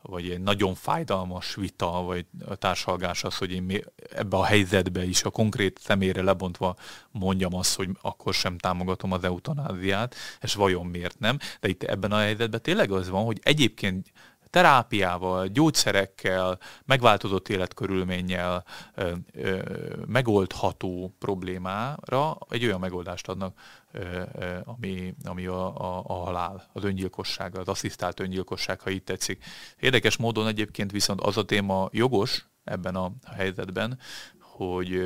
vagy 0.08 0.30
egy 0.30 0.40
nagyon 0.40 0.74
fájdalmas 0.74 1.54
vita, 1.54 2.02
vagy 2.02 2.26
a 2.46 2.54
társalgás 2.54 3.24
az, 3.24 3.36
hogy 3.36 3.52
én 3.52 3.84
ebbe 4.10 4.36
a 4.36 4.44
helyzetbe 4.44 5.04
is 5.04 5.22
a 5.22 5.30
konkrét 5.30 5.78
személyre 5.82 6.22
lebontva 6.22 6.76
mondjam 7.10 7.54
azt, 7.54 7.76
hogy 7.76 7.88
akkor 8.00 8.34
sem 8.34 8.58
támogatom 8.58 9.12
az 9.12 9.24
eutanáziát, 9.24 10.14
és 10.40 10.54
vajon 10.54 10.86
miért 10.86 11.18
nem. 11.18 11.38
De 11.60 11.68
itt 11.68 11.82
ebben 11.82 12.12
a 12.12 12.18
helyzetben 12.18 12.62
tényleg 12.62 12.90
az 12.90 13.08
van, 13.08 13.24
hogy 13.24 13.40
egyébként 13.42 14.12
terápiával, 14.54 15.46
gyógyszerekkel, 15.46 16.58
megváltozott 16.84 17.48
életkörülménnyel 17.48 18.64
ö, 18.94 19.12
ö, 19.32 19.58
megoldható 20.06 21.14
problémára 21.18 22.38
egy 22.48 22.64
olyan 22.64 22.80
megoldást 22.80 23.28
adnak, 23.28 23.58
ö, 23.92 24.22
ö, 24.32 24.56
ami, 24.64 25.14
ami 25.24 25.46
a, 25.46 25.80
a, 25.80 26.04
a 26.06 26.12
halál, 26.12 26.70
az 26.72 26.84
öngyilkosság, 26.84 27.58
az 27.58 27.68
asszisztált 27.68 28.20
öngyilkosság, 28.20 28.80
ha 28.80 28.90
így 28.90 29.04
tetszik. 29.04 29.44
Érdekes 29.78 30.16
módon 30.16 30.46
egyébként 30.46 30.90
viszont 30.90 31.20
az 31.20 31.36
a 31.36 31.44
téma 31.44 31.88
jogos 31.92 32.46
ebben 32.64 32.94
a 32.94 33.12
helyzetben, 33.36 33.98
hogy 34.40 35.00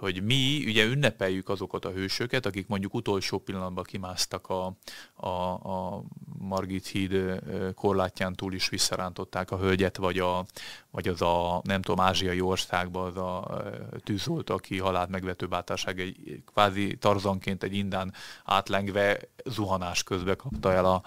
hogy 0.00 0.22
mi 0.22 0.64
ugye 0.66 0.84
ünnepeljük 0.84 1.48
azokat 1.48 1.84
a 1.84 1.90
hősöket, 1.90 2.46
akik 2.46 2.66
mondjuk 2.66 2.94
utolsó 2.94 3.38
pillanatban 3.38 3.84
kimásztak 3.84 4.48
a, 4.48 4.76
a, 5.14 5.28
a 5.52 6.02
Margit 6.38 6.86
híd 6.86 7.40
korlátján 7.74 8.34
túl 8.34 8.54
is 8.54 8.68
visszarántották 8.68 9.50
a 9.50 9.58
hölgyet, 9.58 9.96
vagy, 9.96 10.18
a, 10.18 10.44
vagy 10.90 11.08
az 11.08 11.22
a, 11.22 11.60
nem 11.64 11.82
tudom, 11.82 12.04
ázsiai 12.04 12.40
országban 12.40 13.06
az 13.06 13.16
a 13.16 13.62
tűzolt, 14.04 14.50
aki 14.50 14.78
halált 14.78 15.10
megvető 15.10 15.46
bátorság 15.46 16.00
egy 16.00 16.42
kvázi 16.52 16.96
tarzanként 16.96 17.62
egy 17.62 17.74
indán 17.74 18.12
átlengve 18.44 19.20
zuhanás 19.44 20.02
közben 20.02 20.36
kapta 20.36 20.72
el 20.72 20.84
a, 20.84 21.02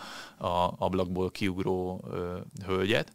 a 0.47 0.73
ablakból 0.77 1.31
kiugró 1.31 2.05
hölgyet. 2.65 3.13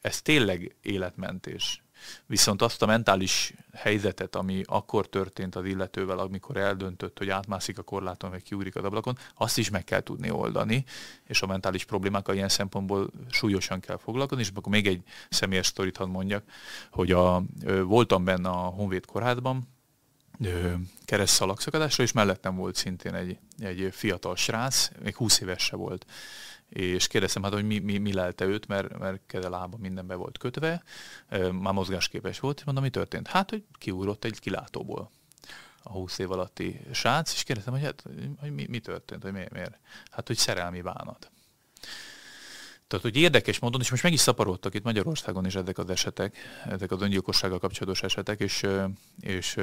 Ez 0.00 0.22
tényleg 0.22 0.76
életmentés 0.82 1.82
Viszont 2.26 2.62
azt 2.62 2.82
a 2.82 2.86
mentális 2.86 3.52
helyzetet, 3.72 4.36
ami 4.36 4.62
akkor 4.66 5.08
történt 5.08 5.56
az 5.56 5.64
illetővel, 5.64 6.18
amikor 6.18 6.56
eldöntött, 6.56 7.18
hogy 7.18 7.28
átmászik 7.28 7.78
a 7.78 7.82
korláton, 7.82 8.30
vagy 8.30 8.42
kiúrik 8.42 8.76
az 8.76 8.84
ablakon, 8.84 9.18
azt 9.34 9.58
is 9.58 9.70
meg 9.70 9.84
kell 9.84 10.00
tudni 10.00 10.30
oldani, 10.30 10.84
és 11.24 11.42
a 11.42 11.46
mentális 11.46 11.84
problémákkal 11.84 12.34
ilyen 12.34 12.48
szempontból 12.48 13.10
súlyosan 13.30 13.80
kell 13.80 13.98
foglalkozni, 13.98 14.42
és 14.42 14.50
akkor 14.54 14.72
még 14.72 14.86
egy 14.86 15.02
személyes 15.30 15.66
sztorit 15.66 15.96
hadd 15.96 16.08
mondjak, 16.08 16.44
hogy 16.90 17.12
a, 17.12 17.42
voltam 17.84 18.24
benne 18.24 18.48
a 18.48 18.56
Honvéd 18.56 19.06
kórházban, 19.06 19.68
kereszt 21.04 21.34
szalagszakadásra, 21.34 22.02
és 22.02 22.12
mellettem 22.12 22.56
volt 22.56 22.74
szintén 22.74 23.14
egy, 23.14 23.38
egy 23.58 23.88
fiatal 23.92 24.36
srác, 24.36 24.90
még 25.02 25.16
20 25.16 25.40
éves 25.40 25.62
se 25.62 25.76
volt 25.76 26.06
és 26.68 27.06
kérdeztem 27.06 27.42
hát, 27.42 27.52
hogy 27.52 27.66
mi, 27.66 27.78
mi, 27.78 27.98
mi 27.98 28.12
lelte 28.12 28.44
őt, 28.44 28.66
mert, 28.66 28.98
mert 28.98 29.20
keze 29.26 29.48
lába 29.48 29.76
mindenbe 29.76 30.14
volt 30.14 30.38
kötve, 30.38 30.82
már 31.52 31.72
mozgásképes 31.72 32.40
volt, 32.40 32.58
és 32.58 32.64
mondom, 32.64 32.84
mi 32.84 32.90
történt? 32.90 33.26
Hát, 33.26 33.50
hogy 33.50 33.64
kiugrott 33.72 34.24
egy 34.24 34.40
kilátóból 34.40 35.10
a 35.82 35.90
20 35.90 36.18
év 36.18 36.30
alatti 36.30 36.80
srác, 36.92 37.32
és 37.32 37.42
kérdeztem, 37.42 37.74
hogy, 37.74 37.82
hát, 37.82 38.04
hogy 38.40 38.54
mi, 38.54 38.66
mi 38.68 38.78
történt, 38.78 39.22
hogy 39.22 39.32
miért, 39.32 39.52
miért? 39.52 39.78
Hát, 40.10 40.26
hogy 40.26 40.36
szerelmi 40.36 40.80
bánat. 40.80 41.30
Tehát, 42.86 43.04
hogy 43.04 43.16
érdekes 43.16 43.58
módon, 43.58 43.80
és 43.80 43.90
most 43.90 44.02
meg 44.02 44.12
is 44.12 44.20
szaporodtak 44.20 44.74
itt 44.74 44.82
Magyarországon 44.82 45.46
is 45.46 45.54
ezek 45.54 45.78
az 45.78 45.90
esetek, 45.90 46.36
ezek 46.64 46.90
az 46.90 47.02
öngyilkossággal 47.02 47.58
kapcsolatos 47.58 48.02
esetek, 48.02 48.40
és, 48.40 48.66
és 49.20 49.56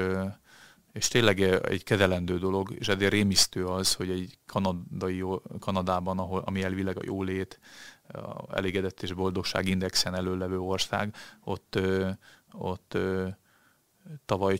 és 0.95 1.07
tényleg 1.07 1.41
egy 1.41 1.83
kezelendő 1.83 2.37
dolog, 2.37 2.71
és 2.79 2.87
ezért 2.87 3.11
rémisztő 3.11 3.65
az, 3.65 3.93
hogy 3.93 4.09
egy 4.09 4.37
kanadai, 4.45 5.23
Kanadában, 5.59 6.19
ahol, 6.19 6.41
ami 6.45 6.63
elvileg 6.63 6.97
a 6.97 7.03
jólét, 7.05 7.59
a 8.07 8.57
elégedett 8.57 9.01
és 9.01 9.13
boldogság 9.13 9.67
indexen 9.67 10.15
előlevő 10.15 10.59
ország, 10.59 11.15
ott, 11.43 11.79
ott 12.51 12.97
tavaly 14.25 14.59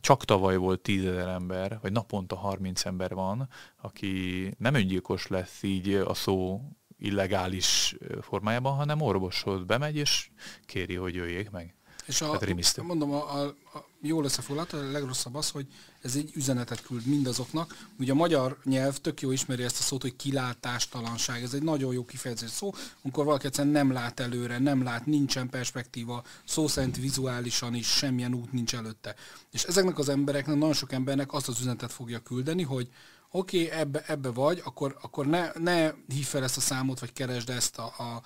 csak 0.00 0.24
tavaly 0.24 0.56
volt 0.56 0.80
tízezer 0.80 1.28
ember, 1.28 1.78
vagy 1.82 1.92
naponta 1.92 2.36
30 2.36 2.84
ember 2.84 3.14
van, 3.14 3.48
aki 3.76 4.54
nem 4.58 4.74
öngyilkos 4.74 5.26
lesz 5.26 5.62
így 5.62 5.94
a 5.94 6.14
szó 6.14 6.60
illegális 6.98 7.96
formájában, 8.20 8.74
hanem 8.74 9.00
orvoshoz 9.00 9.64
bemegy, 9.64 9.96
és 9.96 10.30
kéri, 10.64 10.94
hogy 10.94 11.14
jöjjék 11.14 11.50
meg. 11.50 11.74
És 12.06 12.20
a, 12.20 12.38
mondom, 12.82 13.12
a, 13.12 13.34
a, 13.34 13.44
a 13.46 13.84
jól 14.06 14.24
összefoglalt, 14.24 14.72
a 14.72 14.90
legrosszabb 14.90 15.34
az, 15.34 15.50
hogy 15.50 15.66
ez 16.02 16.16
egy 16.16 16.30
üzenetet 16.34 16.82
küld 16.82 17.06
mindazoknak. 17.06 17.86
Ugye 17.98 18.12
a 18.12 18.14
magyar 18.14 18.58
nyelv 18.64 18.96
tök 18.96 19.20
jó 19.20 19.30
ismeri 19.30 19.62
ezt 19.62 19.78
a 19.78 19.82
szót, 19.82 20.02
hogy 20.02 20.16
kilátástalanság. 20.16 21.42
Ez 21.42 21.54
egy 21.54 21.62
nagyon 21.62 21.92
jó 21.92 22.04
kifejezés 22.04 22.50
szó, 22.50 22.72
amikor 23.02 23.24
valaki 23.24 23.46
egyszerűen 23.46 23.74
nem 23.74 23.92
lát 23.92 24.20
előre, 24.20 24.58
nem 24.58 24.82
lát, 24.82 25.06
nincsen 25.06 25.48
perspektíva, 25.48 26.24
szó 26.44 26.68
szerint 26.68 26.96
vizuálisan 26.96 27.74
is 27.74 27.86
semmilyen 27.86 28.34
út 28.34 28.52
nincs 28.52 28.74
előtte. 28.74 29.14
És 29.52 29.62
ezeknek 29.62 29.98
az 29.98 30.08
embereknek, 30.08 30.56
nagyon 30.56 30.74
sok 30.74 30.92
embernek 30.92 31.32
azt 31.32 31.48
az 31.48 31.60
üzenetet 31.60 31.92
fogja 31.92 32.18
küldeni, 32.18 32.62
hogy 32.62 32.88
oké, 33.30 33.64
okay, 33.64 33.78
ebbe, 33.78 34.04
ebbe 34.06 34.30
vagy, 34.30 34.62
akkor, 34.64 34.96
akkor 35.02 35.26
ne, 35.26 35.50
ne 35.58 35.92
hív 36.08 36.26
fel 36.26 36.42
ezt 36.42 36.56
a 36.56 36.60
számot, 36.60 37.00
vagy 37.00 37.12
keresd 37.12 37.50
ezt 37.50 37.78
a, 37.78 37.94
a, 37.98 38.22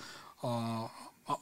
a 0.46 0.90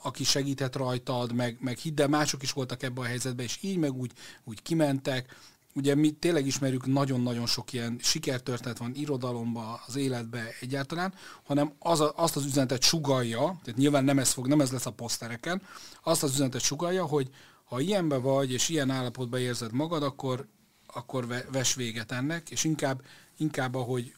aki 0.03 0.25
segített 0.25 0.77
rajtad, 0.77 1.33
meg, 1.33 1.57
meg 1.61 1.77
hidd 1.77 2.01
el, 2.01 2.09
mások 2.09 2.43
is 2.43 2.53
voltak 2.53 2.83
ebben 2.83 3.05
a 3.05 3.07
helyzetben, 3.07 3.45
és 3.45 3.59
így 3.61 3.77
meg 3.77 3.93
úgy, 3.93 4.13
úgy 4.45 4.63
kimentek. 4.63 5.37
Ugye 5.75 5.95
mi 5.95 6.11
tényleg 6.11 6.47
ismerjük, 6.47 6.87
nagyon-nagyon 6.87 7.47
sok 7.47 7.73
ilyen 7.73 7.99
sikertörténet 8.03 8.79
van 8.79 8.95
irodalomba, 8.95 9.81
az 9.87 9.97
életbe 9.97 10.45
egyáltalán, 10.61 11.15
hanem 11.45 11.73
az 11.79 12.01
a, 12.01 12.13
azt 12.17 12.37
az 12.37 12.45
üzenetet 12.45 12.83
sugalja, 12.83 13.59
tehát 13.65 13.77
nyilván 13.77 14.05
nem 14.05 14.19
ez, 14.19 14.31
fog, 14.31 14.47
nem 14.47 14.61
ez 14.61 14.71
lesz 14.71 14.87
a 14.87 14.93
posztereken, 14.93 15.63
azt 16.03 16.23
az 16.23 16.33
üzenetet 16.33 16.61
sugalja, 16.61 17.05
hogy 17.05 17.31
ha 17.65 17.81
ilyenbe 17.81 18.17
vagy, 18.17 18.53
és 18.53 18.69
ilyen 18.69 18.91
állapotban 18.91 19.41
érzed 19.41 19.73
magad, 19.73 20.03
akkor, 20.03 20.47
akkor 20.87 21.27
ves 21.53 21.75
véget 21.75 22.13
ennek, 22.13 22.51
és 22.51 22.65
inkább, 22.65 23.03
inkább 23.37 23.75
ahogy, 23.75 24.15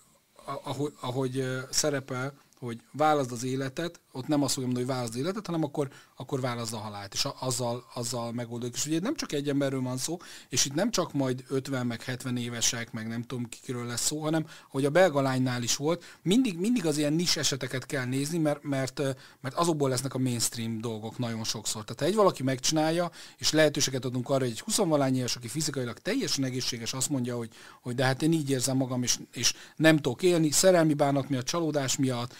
ahogy, 0.63 0.93
ahogy 1.01 1.45
szerepel, 1.71 2.35
hogy 2.59 2.81
válaszd 2.93 3.33
az 3.33 3.45
életet, 3.45 4.01
ott 4.13 4.27
nem 4.27 4.43
azt 4.43 4.57
mondani, 4.57 4.85
hogy 4.85 4.95
válasz 4.95 5.15
életet, 5.17 5.47
hanem 5.47 5.65
akkor, 5.65 5.89
akkor 6.17 6.41
válasz 6.41 6.73
a 6.73 6.77
halált, 6.77 7.15
és 7.15 7.27
azzal, 7.41 7.85
azzal 7.95 8.33
megoldjuk. 8.33 8.75
És 8.75 8.87
ugye 8.87 9.01
nem 9.01 9.17
csak 9.17 9.33
egy 9.33 9.49
emberről 9.49 9.83
van 9.83 9.97
szó, 9.97 10.17
és 10.49 10.65
itt 10.65 10.75
nem 10.75 10.91
csak 10.91 11.13
majd 11.13 11.45
50 11.49 11.87
meg 11.87 12.03
70 12.03 12.37
évesek, 12.37 12.93
meg 12.93 13.09
nem 13.09 13.23
tudom 13.23 13.49
kikiről 13.49 13.87
lesz 13.87 14.07
szó, 14.07 14.23
hanem 14.23 14.47
hogy 14.69 14.85
a 14.85 14.91
belga 14.91 15.21
lánynál 15.21 15.63
is 15.63 15.77
volt, 15.77 16.05
mindig, 16.23 16.59
mindig 16.59 16.87
az 16.87 16.99
ilyen 16.99 17.13
nis 17.13 17.37
eseteket 17.37 17.87
kell 17.87 18.05
nézni, 18.05 18.39
mert, 18.39 18.63
mert, 18.63 19.01
mert 19.41 19.55
azokból 19.55 19.89
lesznek 19.89 20.15
a 20.15 20.19
mainstream 20.19 20.81
dolgok 20.81 21.19
nagyon 21.19 21.45
sokszor. 21.45 21.85
Tehát 21.85 22.01
ha 22.01 22.07
egy 22.07 22.15
valaki 22.15 22.43
megcsinálja, 22.43 23.11
és 23.39 23.53
lehetőséget 23.53 24.05
adunk 24.05 24.29
arra, 24.29 24.39
hogy 24.39 24.51
egy 24.51 24.61
20 24.61 24.77
valány 24.77 25.17
éves, 25.17 25.37
aki 25.37 25.49
fizikailag 25.49 25.99
teljesen 25.99 26.45
egészséges, 26.45 26.93
azt 26.93 27.09
mondja, 27.09 27.37
hogy, 27.37 27.51
hogy 27.83 27.95
de 27.95 28.05
hát 28.05 28.23
én 28.23 28.33
így 28.33 28.51
érzem 28.51 28.77
magam, 28.77 29.03
és, 29.03 29.19
és 29.33 29.55
nem 29.77 29.97
tudok 29.97 30.23
élni, 30.23 30.51
szerelmi 30.51 30.95
bánat 30.95 31.29
miatt, 31.29 31.47
csalódás 31.47 31.97
miatt, 31.97 32.35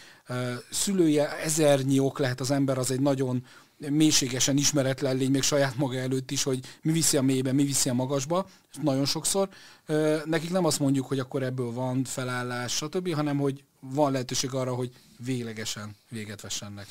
szülője, 0.71 1.39
ezernyi 1.39 1.99
ok 1.99 2.19
lehet 2.19 2.41
az 2.41 2.51
ember, 2.51 2.79
az 2.79 2.91
egy 2.91 3.01
nagyon 3.01 3.45
mélységesen 3.89 4.57
ismeretlen 4.57 5.17
lény, 5.17 5.31
még 5.31 5.43
saját 5.43 5.77
maga 5.77 5.97
előtt 5.97 6.31
is, 6.31 6.43
hogy 6.43 6.61
mi 6.83 6.93
viszi 6.93 7.17
a 7.17 7.23
mélybe, 7.23 7.53
mi 7.53 7.65
viszi 7.65 7.89
a 7.89 7.95
magasba, 7.95 8.47
nagyon 8.83 9.05
sokszor. 9.05 9.49
Nekik 10.25 10.51
nem 10.51 10.65
azt 10.65 10.79
mondjuk, 10.79 11.07
hogy 11.07 11.19
akkor 11.19 11.43
ebből 11.43 11.73
van 11.73 12.05
felállás, 12.05 12.73
stb., 12.73 13.15
hanem 13.15 13.39
hogy 13.39 13.65
van 13.81 14.13
lehetőség 14.13 14.55
arra, 14.55 14.75
hogy 14.75 14.91
véglegesen 15.25 15.97
véget 16.09 16.41
vessenek. 16.41 16.87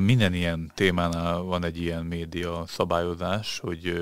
Minden 0.00 0.34
ilyen 0.34 0.72
témánál 0.74 1.40
van 1.40 1.64
egy 1.64 1.80
ilyen 1.80 2.04
média 2.04 2.64
szabályozás, 2.68 3.58
hogy 3.58 3.92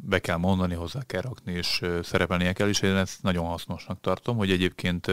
be 0.00 0.18
kell 0.18 0.36
mondani, 0.36 0.74
hozzá 0.74 1.02
kell 1.06 1.20
rakni, 1.20 1.52
és 1.52 1.82
szerepelnie 2.02 2.52
kell, 2.52 2.68
és 2.68 2.80
én 2.80 2.96
ezt 2.96 3.22
nagyon 3.22 3.46
hasznosnak 3.46 4.00
tartom, 4.00 4.36
hogy 4.36 4.50
egyébként 4.50 5.06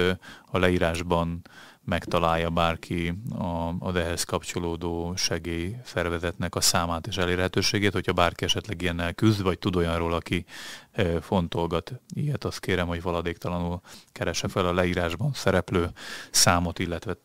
a 0.52 0.58
leírásban 0.58 1.42
megtalálja 1.86 2.50
bárki 2.50 3.13
a, 3.38 3.74
az 3.80 3.96
ehhez 3.96 4.24
kapcsolódó 4.24 5.13
segélyszervezetnek 5.16 6.56
a 6.56 6.62
számát 6.62 7.08
és 7.08 7.18
elérhetőségét, 7.18 7.94
hogyha 7.94 8.13
bárki 8.13 8.46
esetleg 8.46 8.82
ilyennel 8.82 9.13
küzd, 9.13 9.42
vagy 9.42 9.60
tud 9.60 9.75
olyanról, 9.75 10.13
aki 10.13 10.46
e, 10.92 11.22
fontolgat 11.22 11.94
ilyet, 12.16 12.44
azt 12.44 12.60
kérem, 12.60 12.88
hogy 12.88 13.02
valadéktalanul 13.02 13.82
keresse 14.12 14.48
fel 14.48 14.66
a 14.66 14.74
leírásban 14.74 15.34
szereplő 15.34 15.90
számot, 16.32 16.80
illetve 16.80 17.18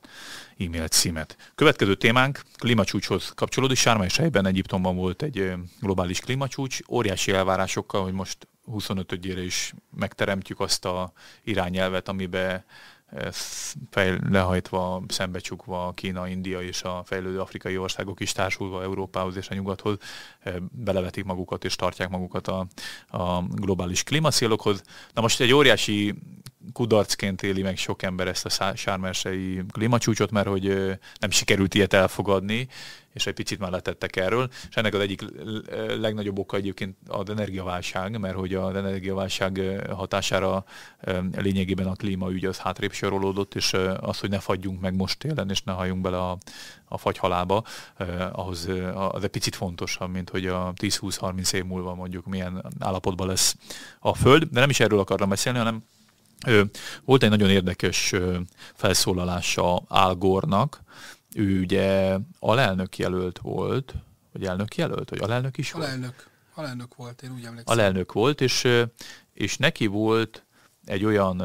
e-mail 0.59 0.89
címet. 0.89 1.37
Következő 1.55 1.95
témánk 1.95 2.43
klímacsúcshoz 2.57 3.33
kapcsolódik. 3.35 3.77
Sárma 3.77 4.05
és 4.05 4.17
helyben 4.17 4.47
Egyiptomban 4.47 4.97
volt 4.97 5.23
egy 5.23 5.53
globális 5.81 6.21
klímacsúcs, 6.21 6.79
óriási 6.89 7.33
elvárásokkal, 7.33 8.03
hogy 8.03 8.13
most 8.13 8.49
25-ére 8.73 9.43
is 9.45 9.75
megteremtjük 9.97 10.61
azt 10.61 10.85
a 10.85 11.13
irányelvet, 11.45 12.09
amiben 12.09 12.65
fej, 13.91 14.19
lehajtva, 14.31 15.03
szembecsukva 15.09 15.93
Kína, 15.95 16.29
India 16.29 16.63
és 16.63 16.83
a 16.83 17.03
fejlődő 17.05 17.41
afrikai 17.41 17.79
országok 17.79 18.21
is 18.21 18.33
társulva 18.33 18.83
Európához 18.83 19.37
és 19.37 19.49
a 19.49 19.55
nyugathoz 19.55 19.97
belevetik 20.71 21.25
magukat 21.25 21.65
és 21.65 21.77
tartják 21.77 22.09
magukat 22.09 22.49
a, 22.49 22.67
a 23.09 23.43
globális 23.43 24.03
klímacélokhoz. 24.03 24.83
Na 25.15 25.21
most 25.21 25.41
egy 25.41 25.53
óriási 25.53 26.15
kudarcként 26.73 27.43
éli 27.43 27.63
meg 27.63 27.77
sok 27.77 28.03
ember 28.03 28.29
ezt 28.29 28.61
a 28.61 28.75
sármersei 28.75 29.63
klímacsúcsot, 29.71 30.31
mert 30.31 30.49
hogy 30.49 30.99
nem 31.21 31.31
sikerült 31.31 31.75
ilyet 31.75 31.93
elfogadni, 31.93 32.69
és 33.13 33.27
egy 33.27 33.35
picit 33.35 33.59
már 33.59 33.71
letettek 33.71 34.17
erről, 34.17 34.49
és 34.69 34.77
ennek 34.77 34.95
az 34.95 35.01
egyik 35.01 35.25
legnagyobb 36.01 36.39
oka 36.39 36.57
egyébként 36.57 36.97
az 37.07 37.31
energiaválság, 37.31 38.19
mert 38.19 38.35
hogy 38.35 38.55
az 38.55 38.75
energiaválság 38.75 39.61
hatására 39.91 40.65
lényegében 41.37 41.87
a 41.87 41.95
klímaügy 41.95 42.45
az 42.45 42.59
hátrébb 42.59 42.93
sorolódott, 42.93 43.55
és 43.55 43.73
az, 44.01 44.19
hogy 44.19 44.31
ne 44.31 44.39
fagyjunk 44.39 44.81
meg 44.81 44.95
most 44.97 45.19
télen, 45.19 45.51
és 45.51 45.63
ne 45.63 45.73
halljunk 45.73 46.01
bele 46.01 46.19
a, 46.19 46.39
a 46.85 46.99
fagyhalába, 46.99 47.65
ahhoz 48.33 48.69
az 48.95 49.25
egy 49.25 49.31
picit 49.31 49.55
fontosabb, 49.55 50.11
mint 50.11 50.31
hogy 50.31 50.47
a 50.47 50.73
10-20-30 50.77 51.53
év 51.53 51.65
múlva 51.65 51.95
mondjuk 51.95 52.27
milyen 52.27 52.65
állapotban 52.79 53.27
lesz 53.27 53.57
a 54.01 54.15
Föld, 54.15 54.43
de 54.43 54.61
nem 54.61 54.71
is 54.71 54.81
erről 54.81 54.99
akartam 54.99 55.29
beszélni, 55.29 55.59
hanem 55.59 55.83
volt 57.05 57.23
egy 57.23 57.31
nagyon 57.31 57.51
érdekes 57.51 58.15
felszólalása 58.75 59.77
Al 59.77 60.15
Gore-nak, 60.15 60.83
ő 61.35 61.61
ugye 61.61 62.17
alelnök 62.39 62.99
jelölt 62.99 63.39
volt, 63.39 63.95
vagy 64.33 64.45
elnök 64.45 64.77
jelölt, 64.77 65.11
vagy 65.11 65.21
alelnök 65.23 65.59
is 65.59 65.73
volt? 65.73 65.85
Alelnök, 65.85 66.31
alelnök 66.55 66.95
volt, 66.95 67.23
én 67.23 67.31
úgy 67.31 67.45
emlékszem. 67.45 67.79
Alelnök 67.79 68.13
volt, 68.13 68.41
és, 68.41 68.69
és 69.33 69.57
neki 69.57 69.87
volt 69.87 70.45
egy 70.85 71.05
olyan 71.05 71.43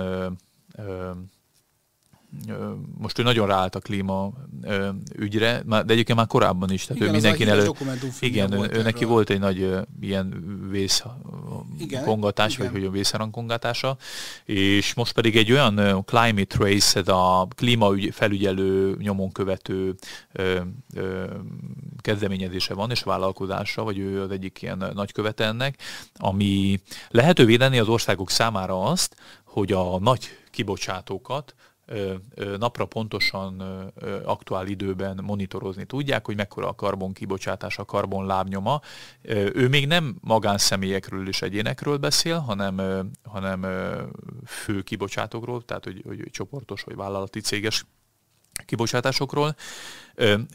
most 2.98 3.20
ő 3.20 3.24
nagyon 3.24 3.48
ráállt 3.48 3.76
a 3.76 3.80
klíma 3.80 4.32
ügyre, 5.16 5.62
de 5.66 5.84
egyébként 5.88 6.18
már 6.18 6.28
korábban 6.28 6.72
is, 6.72 6.86
tehát 6.86 7.02
igen, 7.02 7.08
ő 7.08 7.12
mindenki 7.12 7.48
előtt. 7.48 7.78
Igen, 8.20 8.52
ő, 8.52 8.70
ő 8.72 8.82
neki 8.82 9.06
volt 9.06 9.30
egy 9.30 9.40
nagy 9.40 9.76
ilyen 10.02 10.44
vészkongatás, 10.70 12.58
vagy 12.58 12.68
hogy 12.68 12.86
a 12.86 12.90
vészharangkongatása, 12.90 13.98
és 14.46 14.94
most 14.94 15.14
pedig 15.14 15.38
egy 15.38 15.52
olyan 15.52 16.04
climate 16.06 16.58
race, 16.58 17.00
ez 17.00 17.08
a 17.08 17.48
klímaügy 17.56 18.10
felügyelő, 18.14 18.96
nyomon 19.00 19.32
követő 19.32 19.96
ö, 20.32 20.60
ö, 20.94 21.26
kezdeményezése 21.98 22.74
van, 22.74 22.92
és 22.92 23.02
vállalkozása, 23.02 23.84
vagy 23.84 23.98
ő 23.98 24.22
az 24.22 24.32
egyik 24.32 24.62
ilyen 24.62 24.92
nagykövete 24.94 25.46
ennek, 25.46 25.78
ami 26.18 26.80
lehetővé 27.10 27.58
tenni 27.58 27.80
az 27.80 27.88
országok 27.88 28.30
számára 28.30 28.84
azt, 28.84 29.16
hogy 29.44 29.72
a 29.72 30.00
nagy 30.00 30.38
kibocsátókat 30.52 31.56
napra 32.58 32.86
pontosan 32.86 33.60
aktuál 34.24 34.68
időben 34.68 35.20
monitorozni 35.24 35.86
tudják, 35.86 36.26
hogy 36.26 36.36
mekkora 36.36 36.68
a 36.68 36.76
karbon 36.76 37.14
kibocsátás, 37.14 37.78
a 37.78 37.86
karbon 37.86 38.26
lábnyoma. 38.26 38.82
Ő 39.54 39.68
még 39.68 39.88
nem 39.88 40.16
magánszemélyekről 40.22 41.28
és 41.28 41.42
egyénekről 41.42 41.98
beszél, 41.98 42.40
hanem, 42.40 42.82
hanem 43.24 43.62
fő 44.46 44.82
kibocsátókról, 44.82 45.66
tehát 45.66 45.84
hogy, 45.84 46.02
hogy 46.06 46.28
csoportos 46.32 46.82
vagy 46.82 46.96
vállalati 46.96 47.40
céges 47.40 47.86
kibocsátásokról, 48.66 49.56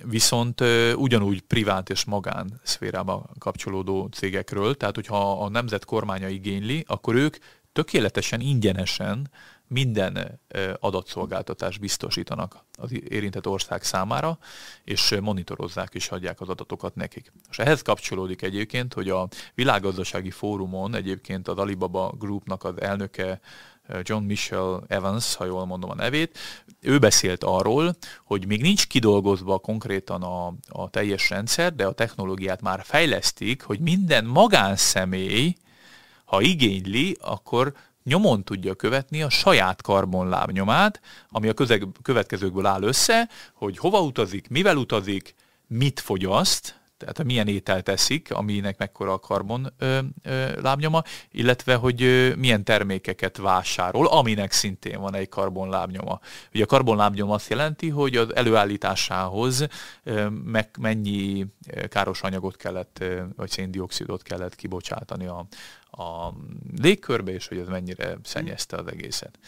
viszont 0.04 0.60
ugyanúgy 0.94 1.40
privát 1.40 1.90
és 1.90 2.04
magán 2.04 2.60
szférába 2.62 3.30
kapcsolódó 3.38 4.08
cégekről, 4.12 4.74
tehát 4.74 4.94
hogyha 4.94 5.44
a 5.44 5.48
nemzet 5.48 5.84
kormánya 5.84 6.28
igényli, 6.28 6.84
akkor 6.86 7.14
ők 7.14 7.36
tökéletesen 7.72 8.40
ingyenesen 8.40 9.30
minden 9.68 10.40
adatszolgáltatást 10.80 11.80
biztosítanak 11.80 12.64
az 12.72 12.92
érintett 13.08 13.46
ország 13.46 13.82
számára, 13.82 14.38
és 14.84 15.16
monitorozzák 15.20 15.94
és 15.94 16.08
adják 16.08 16.40
az 16.40 16.48
adatokat 16.48 16.94
nekik. 16.94 17.32
És 17.50 17.58
ehhez 17.58 17.82
kapcsolódik 17.82 18.42
egyébként, 18.42 18.94
hogy 18.94 19.08
a 19.08 19.28
világgazdasági 19.54 20.30
fórumon 20.30 20.94
egyébként 20.94 21.48
az 21.48 21.58
Alibaba 21.58 22.14
Groupnak 22.18 22.64
az 22.64 22.80
elnöke 22.80 23.40
John 24.02 24.24
Michel 24.24 24.84
Evans, 24.88 25.34
ha 25.34 25.44
jól 25.44 25.66
mondom 25.66 25.90
a 25.90 25.94
nevét, 25.94 26.38
ő 26.80 26.98
beszélt 26.98 27.44
arról, 27.44 27.96
hogy 28.24 28.46
még 28.46 28.60
nincs 28.60 28.86
kidolgozva 28.86 29.58
konkrétan 29.58 30.22
a, 30.22 30.54
a 30.68 30.90
teljes 30.90 31.30
rendszer, 31.30 31.74
de 31.74 31.86
a 31.86 31.92
technológiát 31.92 32.60
már 32.60 32.82
fejlesztik, 32.84 33.62
hogy 33.62 33.80
minden 33.80 34.24
magánszemély, 34.24 35.54
ha 36.24 36.40
igényli, 36.40 37.16
akkor 37.20 37.74
nyomon 38.08 38.44
tudja 38.44 38.74
követni 38.74 39.22
a 39.22 39.30
saját 39.30 39.82
karbonlábnyomát, 39.82 41.00
ami 41.28 41.48
a 41.48 41.54
közeg, 41.54 41.86
következőkből 42.02 42.66
áll 42.66 42.82
össze, 42.82 43.28
hogy 43.54 43.78
hova 43.78 44.00
utazik, 44.00 44.48
mivel 44.48 44.76
utazik, 44.76 45.34
mit 45.66 46.00
fogyaszt, 46.00 46.77
tehát 46.98 47.24
milyen 47.24 47.48
ételt 47.48 47.84
teszik, 47.84 48.32
aminek 48.32 48.78
mekkora 48.78 49.12
a 49.12 49.18
karbon 49.18 49.72
ö, 49.78 49.98
ö, 50.22 50.60
lábnyoma, 50.60 51.02
illetve 51.30 51.74
hogy 51.74 52.02
ö, 52.02 52.34
milyen 52.34 52.64
termékeket 52.64 53.36
vásárol, 53.36 54.06
aminek 54.06 54.52
szintén 54.52 55.00
van 55.00 55.14
egy 55.14 55.28
karbon 55.28 55.68
lábnyoma. 55.68 56.20
Ugye 56.54 56.62
a 56.62 56.66
karbon 56.66 56.96
lábnyoma 56.96 57.34
azt 57.34 57.50
jelenti, 57.50 57.88
hogy 57.88 58.16
az 58.16 58.34
előállításához 58.34 59.66
ö, 60.02 60.28
meg 60.28 60.68
mennyi 60.80 61.46
káros 61.88 62.22
anyagot 62.22 62.56
kellett, 62.56 62.98
ö, 63.00 63.22
vagy 63.36 63.50
széndiokszidot 63.50 64.22
kellett 64.22 64.54
kibocsátani 64.54 65.26
a, 65.26 65.46
a 65.90 66.34
légkörbe, 66.80 67.32
és 67.32 67.48
hogy 67.48 67.58
ez 67.58 67.68
mennyire 67.68 68.18
szennyezte 68.22 68.76
az 68.76 68.86
egészet. 68.86 69.38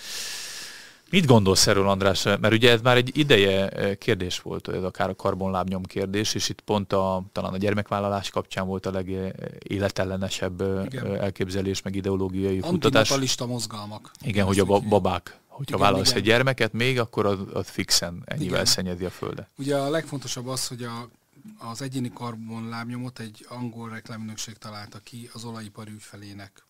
Mit 1.10 1.26
gondolsz 1.26 1.66
erről, 1.66 1.88
András? 1.88 2.22
Mert 2.22 2.52
ugye 2.52 2.70
ez 2.70 2.80
már 2.80 2.96
egy 2.96 3.18
ideje 3.18 3.68
eh, 3.68 3.94
kérdés 3.94 4.40
volt, 4.40 4.68
ez 4.68 4.82
akár 4.82 5.08
a 5.08 5.14
karbonlábnyom 5.14 5.82
kérdés, 5.82 6.34
és 6.34 6.48
itt 6.48 6.60
pont 6.60 6.92
a, 6.92 7.22
talán 7.32 7.52
a 7.52 7.56
gyermekvállalás 7.56 8.30
kapcsán 8.30 8.66
volt 8.66 8.86
a 8.86 8.90
legéletellenesebb 8.90 10.60
eh, 10.60 10.84
igen. 10.84 11.20
elképzelés, 11.20 11.82
meg 11.82 11.94
ideológiai 11.94 12.60
futtatás. 12.60 12.84
Antinatalista 12.84 13.46
mozgalmak. 13.46 14.10
Igen, 14.22 14.46
hogy 14.46 14.58
a 14.58 14.64
babák, 14.64 15.38
hogyha 15.48 15.76
igen, 15.76 15.90
válasz 15.90 16.08
igen. 16.08 16.18
egy 16.18 16.28
gyermeket 16.28 16.72
még, 16.72 16.98
akkor 16.98 17.26
az, 17.26 17.38
az 17.52 17.68
fixen 17.68 18.22
ennyivel 18.24 18.52
igen. 18.52 18.64
szennyezi 18.64 19.04
a 19.04 19.10
földet. 19.10 19.48
Ugye 19.58 19.76
a 19.76 19.90
legfontosabb 19.90 20.46
az, 20.46 20.66
hogy 20.66 20.82
a 20.82 21.08
az 21.58 21.82
egyéni 21.82 22.10
karbonlábnyomot 22.14 23.18
egy 23.18 23.46
angol 23.48 23.88
reklámnökség 23.88 24.56
találta 24.58 24.98
ki 24.98 25.30
az 25.32 25.44
olajipari 25.44 25.90
ügyfelének. 25.90 26.66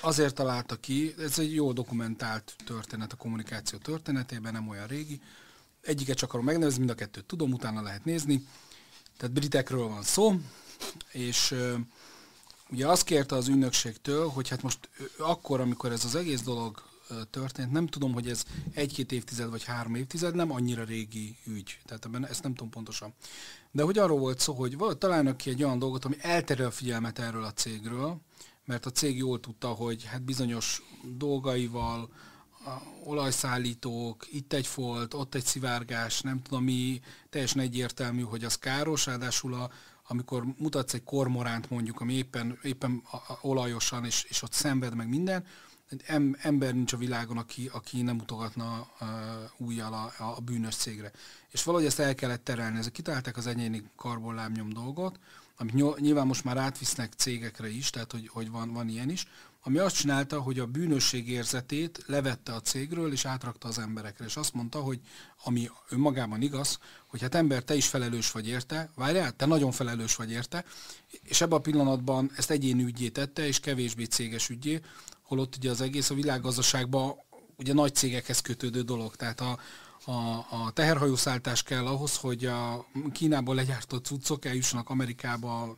Azért 0.00 0.34
találta 0.34 0.76
ki, 0.76 1.14
ez 1.18 1.38
egy 1.38 1.54
jó 1.54 1.72
dokumentált 1.72 2.56
történet 2.64 3.12
a 3.12 3.16
kommunikáció 3.16 3.78
történetében, 3.78 4.52
nem 4.52 4.68
olyan 4.68 4.86
régi, 4.86 5.20
egyiket 5.80 6.16
csak 6.16 6.28
akarom 6.28 6.46
megnevezni, 6.46 6.78
mind 6.78 6.90
a 6.90 6.94
kettőt 6.94 7.24
tudom, 7.24 7.52
utána 7.52 7.82
lehet 7.82 8.04
nézni. 8.04 8.46
Tehát 9.16 9.34
britekről 9.34 9.88
van 9.88 10.02
szó, 10.02 10.34
és 11.12 11.54
ugye 12.70 12.88
azt 12.88 13.04
kérte 13.04 13.34
az 13.34 13.48
ünnökségtől, 13.48 14.28
hogy 14.28 14.48
hát 14.48 14.62
most 14.62 14.88
akkor, 15.18 15.60
amikor 15.60 15.92
ez 15.92 16.04
az 16.04 16.14
egész 16.14 16.40
dolog 16.40 16.82
történt, 17.30 17.72
nem 17.72 17.86
tudom, 17.86 18.12
hogy 18.12 18.28
ez 18.28 18.44
egy-két 18.74 19.12
évtized 19.12 19.50
vagy 19.50 19.64
három 19.64 19.94
évtized, 19.94 20.34
nem 20.34 20.52
annyira 20.52 20.84
régi 20.84 21.36
ügy, 21.46 21.78
tehát 21.84 22.04
ebben 22.04 22.26
ezt 22.26 22.42
nem 22.42 22.54
tudom 22.54 22.70
pontosan. 22.70 23.14
De 23.70 23.82
hogy 23.82 23.98
arról 23.98 24.18
volt 24.18 24.40
szó, 24.40 24.52
hogy 24.52 24.76
találnak 24.98 25.36
ki 25.36 25.50
egy 25.50 25.64
olyan 25.64 25.78
dolgot, 25.78 26.04
ami 26.04 26.16
elterel 26.20 26.66
a 26.66 26.70
figyelmet 26.70 27.18
erről 27.18 27.44
a 27.44 27.52
cégről, 27.52 28.20
mert 28.64 28.86
a 28.86 28.90
cég 28.90 29.16
jól 29.16 29.40
tudta, 29.40 29.68
hogy 29.68 30.04
hát 30.04 30.22
bizonyos 30.22 30.82
dolgaival, 31.16 32.08
olajszállítók, 33.04 34.26
itt 34.32 34.52
egy 34.52 34.66
folt, 34.66 35.14
ott 35.14 35.34
egy 35.34 35.44
szivárgás, 35.44 36.20
nem 36.20 36.42
tudom 36.42 36.64
mi, 36.64 37.00
teljesen 37.30 37.60
egyértelmű, 37.60 38.22
hogy 38.22 38.44
az 38.44 38.58
káros, 38.58 39.06
ráadásul 39.06 39.54
a, 39.54 39.70
amikor 40.06 40.44
mutatsz 40.58 40.94
egy 40.94 41.04
kormoránt 41.04 41.70
mondjuk, 41.70 42.00
ami 42.00 42.12
éppen, 42.12 42.58
éppen 42.62 43.02
olajosan, 43.40 44.04
és, 44.04 44.24
és 44.28 44.42
ott 44.42 44.52
szenved 44.52 44.94
meg 44.94 45.08
minden, 45.08 45.44
em, 46.06 46.36
ember 46.38 46.74
nincs 46.74 46.92
a 46.92 46.96
világon, 46.96 47.38
aki, 47.38 47.70
aki 47.72 48.02
nem 48.02 48.16
mutogatna 48.16 48.88
uh, 49.00 49.08
újjal 49.56 49.92
a, 49.92 50.34
a 50.36 50.40
bűnös 50.40 50.74
cégre. 50.74 51.10
És 51.48 51.62
valahogy 51.62 51.86
ezt 51.86 51.98
el 51.98 52.14
kellett 52.14 52.44
terelni. 52.44 52.78
Ezek 52.78 52.92
kitalálták 52.92 53.36
az 53.36 53.46
egyéni 53.46 53.90
karbonlábnyom 53.96 54.72
dolgot, 54.72 55.18
amit 55.56 56.00
nyilván 56.00 56.26
most 56.26 56.44
már 56.44 56.56
átvisznek 56.56 57.12
cégekre 57.12 57.70
is, 57.70 57.90
tehát 57.90 58.12
hogy, 58.12 58.28
hogy 58.28 58.50
van, 58.50 58.72
van 58.72 58.88
ilyen 58.88 59.10
is, 59.10 59.26
ami 59.66 59.78
azt 59.78 59.96
csinálta, 59.96 60.40
hogy 60.40 60.58
a 60.58 60.66
bűnösség 60.66 61.28
érzetét 61.28 62.02
levette 62.06 62.52
a 62.52 62.60
cégről, 62.60 63.12
és 63.12 63.24
átrakta 63.24 63.68
az 63.68 63.78
emberekre. 63.78 64.24
És 64.24 64.36
azt 64.36 64.54
mondta, 64.54 64.80
hogy 64.80 65.00
ami 65.44 65.70
önmagában 65.88 66.42
igaz, 66.42 66.78
hogy 67.06 67.20
hát 67.20 67.34
ember, 67.34 67.62
te 67.62 67.74
is 67.74 67.86
felelős 67.86 68.30
vagy 68.30 68.48
érte, 68.48 68.90
várjál, 68.94 69.32
te 69.32 69.46
nagyon 69.46 69.72
felelős 69.72 70.16
vagy 70.16 70.30
érte, 70.30 70.64
és 71.22 71.40
ebben 71.40 71.58
a 71.58 71.60
pillanatban 71.60 72.30
ezt 72.36 72.50
egyéni 72.50 72.82
ügyé 72.82 73.08
tette, 73.08 73.46
és 73.46 73.60
kevésbé 73.60 74.04
céges 74.04 74.48
ügyé, 74.48 74.80
holott 75.22 75.56
ugye 75.56 75.70
az 75.70 75.80
egész 75.80 76.10
a 76.10 76.14
világgazdaságban 76.14 77.14
ugye 77.56 77.72
nagy 77.72 77.94
cégekhez 77.94 78.40
kötődő 78.40 78.82
dolog. 78.82 79.16
Tehát 79.16 79.40
a, 79.40 79.58
a, 80.04 80.46
a 80.50 80.70
teherhajószálltás 80.72 81.62
kell 81.62 81.86
ahhoz, 81.86 82.16
hogy 82.16 82.44
a 82.44 82.86
Kínából 83.12 83.54
legyártott 83.54 84.04
cuccok 84.04 84.44
eljussanak 84.44 84.90
Amerikába 84.90 85.76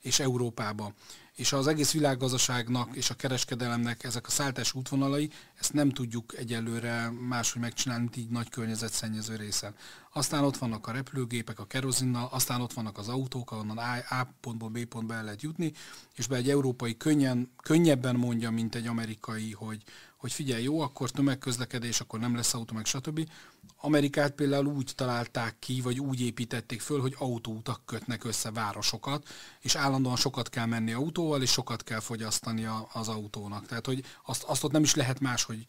és 0.00 0.20
Európába 0.20 0.92
és 1.40 1.52
az 1.52 1.66
egész 1.66 1.92
világgazdaságnak 1.92 2.96
és 2.96 3.10
a 3.10 3.14
kereskedelemnek 3.14 4.04
ezek 4.04 4.26
a 4.26 4.30
szálltás 4.30 4.74
útvonalai, 4.74 5.30
ezt 5.58 5.72
nem 5.72 5.90
tudjuk 5.90 6.36
egyelőre 6.36 7.10
máshogy 7.28 7.60
megcsinálni, 7.60 8.02
mint 8.02 8.16
így 8.16 8.28
nagy 8.28 8.48
környezetszennyező 8.48 9.36
részen. 9.36 9.74
Aztán 10.12 10.44
ott 10.44 10.56
vannak 10.56 10.86
a 10.86 10.92
repülőgépek 10.92 11.58
a 11.58 11.66
kerozinnal, 11.66 12.28
aztán 12.32 12.60
ott 12.60 12.72
vannak 12.72 12.98
az 12.98 13.08
autók, 13.08 13.50
ahonnan 13.50 13.78
A, 13.78 13.94
A 14.08 14.34
pontból 14.40 14.68
B 14.68 14.84
pontba 14.84 15.14
el 15.14 15.24
lehet 15.24 15.42
jutni, 15.42 15.72
és 16.14 16.26
be 16.26 16.36
egy 16.36 16.50
európai 16.50 16.96
könnyen, 16.96 17.50
könnyebben 17.62 18.16
mondja, 18.16 18.50
mint 18.50 18.74
egy 18.74 18.86
amerikai, 18.86 19.52
hogy, 19.52 19.82
hogy 20.20 20.32
figyelj, 20.32 20.62
jó, 20.62 20.80
akkor 20.80 21.10
tömegközlekedés, 21.10 22.00
akkor 22.00 22.20
nem 22.20 22.34
lesz 22.34 22.54
autó, 22.54 22.74
meg 22.74 22.84
stb. 22.84 23.28
Amerikát 23.76 24.32
például 24.32 24.66
úgy 24.66 24.92
találták 24.94 25.56
ki, 25.58 25.80
vagy 25.80 26.00
úgy 26.00 26.20
építették 26.20 26.80
föl, 26.80 27.00
hogy 27.00 27.14
autóutak 27.18 27.80
kötnek 27.84 28.24
össze 28.24 28.50
városokat, 28.50 29.28
és 29.60 29.74
állandóan 29.74 30.16
sokat 30.16 30.48
kell 30.48 30.66
menni 30.66 30.92
autóval, 30.92 31.42
és 31.42 31.50
sokat 31.50 31.82
kell 31.82 32.00
fogyasztani 32.00 32.68
az 32.92 33.08
autónak. 33.08 33.66
Tehát, 33.66 33.86
hogy 33.86 34.04
azt, 34.24 34.42
azt 34.42 34.64
ott 34.64 34.72
nem 34.72 34.82
is 34.82 34.94
lehet 34.94 35.20
máshogy 35.20 35.66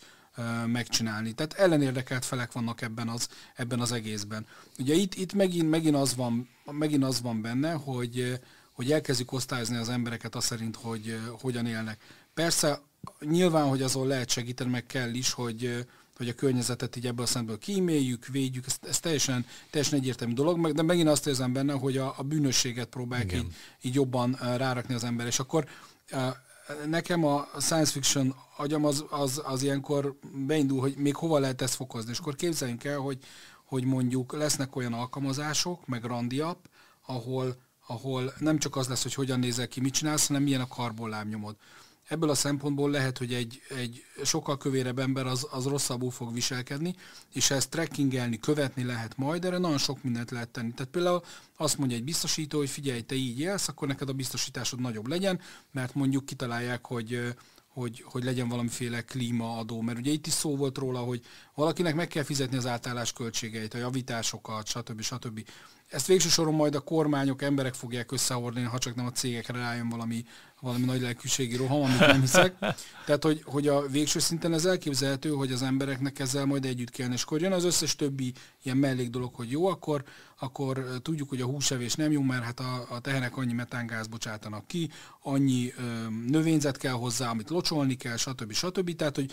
megcsinálni. 0.66 1.34
Tehát 1.34 1.54
ellenérdekelt 1.54 2.26
felek 2.26 2.52
vannak 2.52 2.82
ebben 2.82 3.08
az, 3.10 3.28
ebben 3.56 3.80
az 3.80 3.92
egészben. 3.92 4.46
Ugye 4.80 4.94
itt, 4.94 5.16
itt 5.16 5.34
megint, 5.34 5.70
megint, 5.70 5.96
az 5.96 6.16
van, 6.16 6.50
megint 6.72 7.04
az 7.04 7.22
van 7.22 7.42
benne, 7.42 7.72
hogy, 7.72 8.40
hogy 8.72 8.92
elkezdjük 8.92 9.32
osztályozni 9.32 9.78
az 9.78 9.90
embereket 9.90 10.36
azt 10.36 10.48
szerint, 10.48 10.76
hogy 10.76 11.20
hogyan 11.42 11.66
élnek. 11.66 12.02
Persze 12.34 12.82
nyilván, 13.20 13.68
hogy 13.68 13.82
azon 13.82 14.08
lehet 14.08 14.30
segíteni, 14.30 14.70
meg 14.70 14.86
kell 14.86 15.14
is, 15.14 15.32
hogy, 15.32 15.86
hogy 16.18 16.30
a 16.30 16.34
környezetet 16.34 16.96
így 16.96 17.08
ebből 17.08 17.26
a 17.26 17.28
szempontból 17.28 17.58
kíméljük, 17.58 18.26
védjük, 18.26 18.66
ez, 18.66 18.78
ez 18.82 19.00
teljesen, 19.00 19.46
teljesen 19.70 20.00
egyértelmű 20.00 20.34
dolog, 20.34 20.72
de 20.72 20.82
megint 20.82 21.08
azt 21.08 21.28
érzem 21.28 21.54
benne, 21.54 21.74
hogy 21.74 21.98
a, 21.98 22.14
a 22.18 22.24
bűnösséget 22.24 22.88
próbálják 22.88 23.34
így, 23.34 23.56
így 23.82 23.94
jobban 23.94 24.38
rárakni 24.58 24.94
az 24.94 25.04
ember, 25.04 25.28
és 25.28 25.40
akkor 25.40 25.66
nekem 26.86 27.26
a 27.26 27.48
science 27.60 27.92
fiction 27.92 28.36
agyam 28.58 28.86
az, 28.86 29.06
az, 29.10 29.42
az 29.46 29.64
ilyenkor 29.64 30.20
beindul, 30.48 30.80
hogy 30.80 30.96
még 30.96 31.16
hova 31.16 31.40
lehet 31.40 31.62
ezt 31.62 31.76
fokozni, 31.76 32.12
és 32.12 32.20
akkor 32.20 32.36
képzeljünk 32.36 32.84
el, 32.84 32.98
hogy, 32.98 33.18
hogy 33.66 33.84
mondjuk 33.84 34.34
lesznek 34.34 34.76
olyan 34.76 34.94
alkalmazások, 34.94 35.88
meg 35.88 36.04
randiap, 36.04 36.70
ahol, 37.06 37.56
ahol 37.88 38.34
nem 38.40 38.58
csak 38.58 38.76
az 38.76 38.88
lesz, 38.88 39.04
hogy 39.04 39.14
hogyan 39.14 39.40
nézel 39.40 39.68
ki, 39.68 39.80
mit 39.80 39.94
csinálsz, 39.94 40.28
hanem 40.28 40.44
milyen 40.44 40.62
a 40.62 40.68
karbonlábnyomod 40.68 41.56
ebből 42.12 42.30
a 42.30 42.36
szempontból 42.36 42.90
lehet, 42.90 43.18
hogy 43.18 43.34
egy, 43.34 43.62
egy 43.78 44.04
sokkal 44.24 44.58
kövérebb 44.58 45.00
ember 45.00 45.26
az, 45.26 45.48
az 45.52 45.66
rosszabbul 45.66 46.12
fog 46.12 46.34
viselkedni, 46.34 46.96
és 47.34 47.52
ezt 47.52 47.70
trekkingelni, 47.70 48.40
követni 48.40 48.84
lehet 48.84 49.18
majd, 49.18 49.46
erre 49.46 49.58
nagyon 49.58 49.78
sok 49.78 50.04
mindent 50.04 50.32
lehet 50.32 50.50
tenni. 50.50 50.74
Tehát 50.74 50.92
például 50.92 51.24
azt 51.58 51.78
mondja 51.78 51.98
egy 51.98 52.04
biztosító, 52.04 52.58
hogy 52.58 52.70
figyelj, 52.70 53.02
te 53.02 53.16
így 53.16 53.40
élsz, 53.40 53.68
akkor 53.68 53.88
neked 53.88 54.10
a 54.10 54.14
biztosításod 54.14 54.80
nagyobb 54.80 55.08
legyen, 55.08 55.40
mert 55.72 55.94
mondjuk 55.94 56.26
kitalálják, 56.26 56.86
hogy 56.86 57.34
hogy, 57.74 58.04
hogy 58.06 58.24
legyen 58.24 58.48
valamiféle 58.48 59.02
klímaadó, 59.02 59.82
mert 59.82 59.98
ugye 59.98 60.12
itt 60.12 60.28
is 60.28 60.34
szó 60.34 60.56
volt 60.56 60.78
róla, 60.78 61.00
hogy 61.00 61.22
valakinek 61.56 61.96
meg 61.96 62.08
kell 62.08 62.24
fizetni 62.24 62.58
az 62.58 62.66
átállás 62.66 63.14
költségeit, 63.14 63.74
a 63.74 63.78
javításokat, 63.78 64.68
stb. 64.68 65.02
stb. 65.02 65.48
Ezt 65.92 66.08
végső 66.08 66.30
soron 66.30 66.54
majd 66.54 66.76
a 66.76 66.80
kormányok, 66.80 67.42
emberek 67.42 67.74
fogják 67.74 68.12
összehordani, 68.12 68.66
ha 68.66 68.78
csak 68.78 68.96
nem 68.96 69.06
a 69.06 69.12
cégekre 69.12 69.60
rájön 69.60 69.90
valami, 69.90 70.26
valami 70.60 70.86
nagy 70.86 71.02
lelkűségi 71.02 71.56
roham, 71.56 71.82
amit 71.82 72.00
nem 72.00 72.20
hiszek. 72.20 72.60
Tehát, 73.06 73.24
hogy, 73.24 73.42
hogy 73.46 73.68
a 73.68 73.88
végső 73.88 74.20
szinten 74.20 74.54
ez 74.54 74.66
elképzelhető, 74.66 75.30
hogy 75.30 75.52
az 75.52 75.62
embereknek 75.62 76.20
ezzel 76.20 76.46
majd 76.46 76.66
együtt 76.66 76.90
kellene. 76.90 77.16
És 77.16 77.24
akkor 77.24 77.42
jön 77.42 77.52
az 77.52 77.64
összes 77.64 77.96
többi 77.96 78.34
ilyen 78.64 78.78
mellék 78.78 79.10
dolog, 79.10 79.36
hogy 79.36 79.52
jó, 79.52 79.66
akkor, 79.66 80.04
akkor 80.40 80.86
tudjuk, 81.02 81.30
hogy 81.30 81.42
a 81.42 81.46
húsevés 81.46 81.96
nem 81.96 82.12
jó, 82.12 82.22
mert 82.22 82.44
hát 82.44 82.60
a, 82.60 82.86
a 82.90 83.00
tehenek 83.00 83.38
annyi 83.38 83.54
metángáz 83.54 84.08
bocsátanak 84.08 84.68
ki, 84.68 84.90
annyi 85.22 85.74
ö, 85.78 85.82
növényzet 86.28 86.78
kell 86.78 86.94
hozzá, 86.94 87.30
amit 87.30 87.50
locsolni 87.50 87.96
kell, 87.96 88.18
stb. 88.18 88.54
stb. 88.54 88.96
Tehát, 88.96 89.16
hogy 89.16 89.32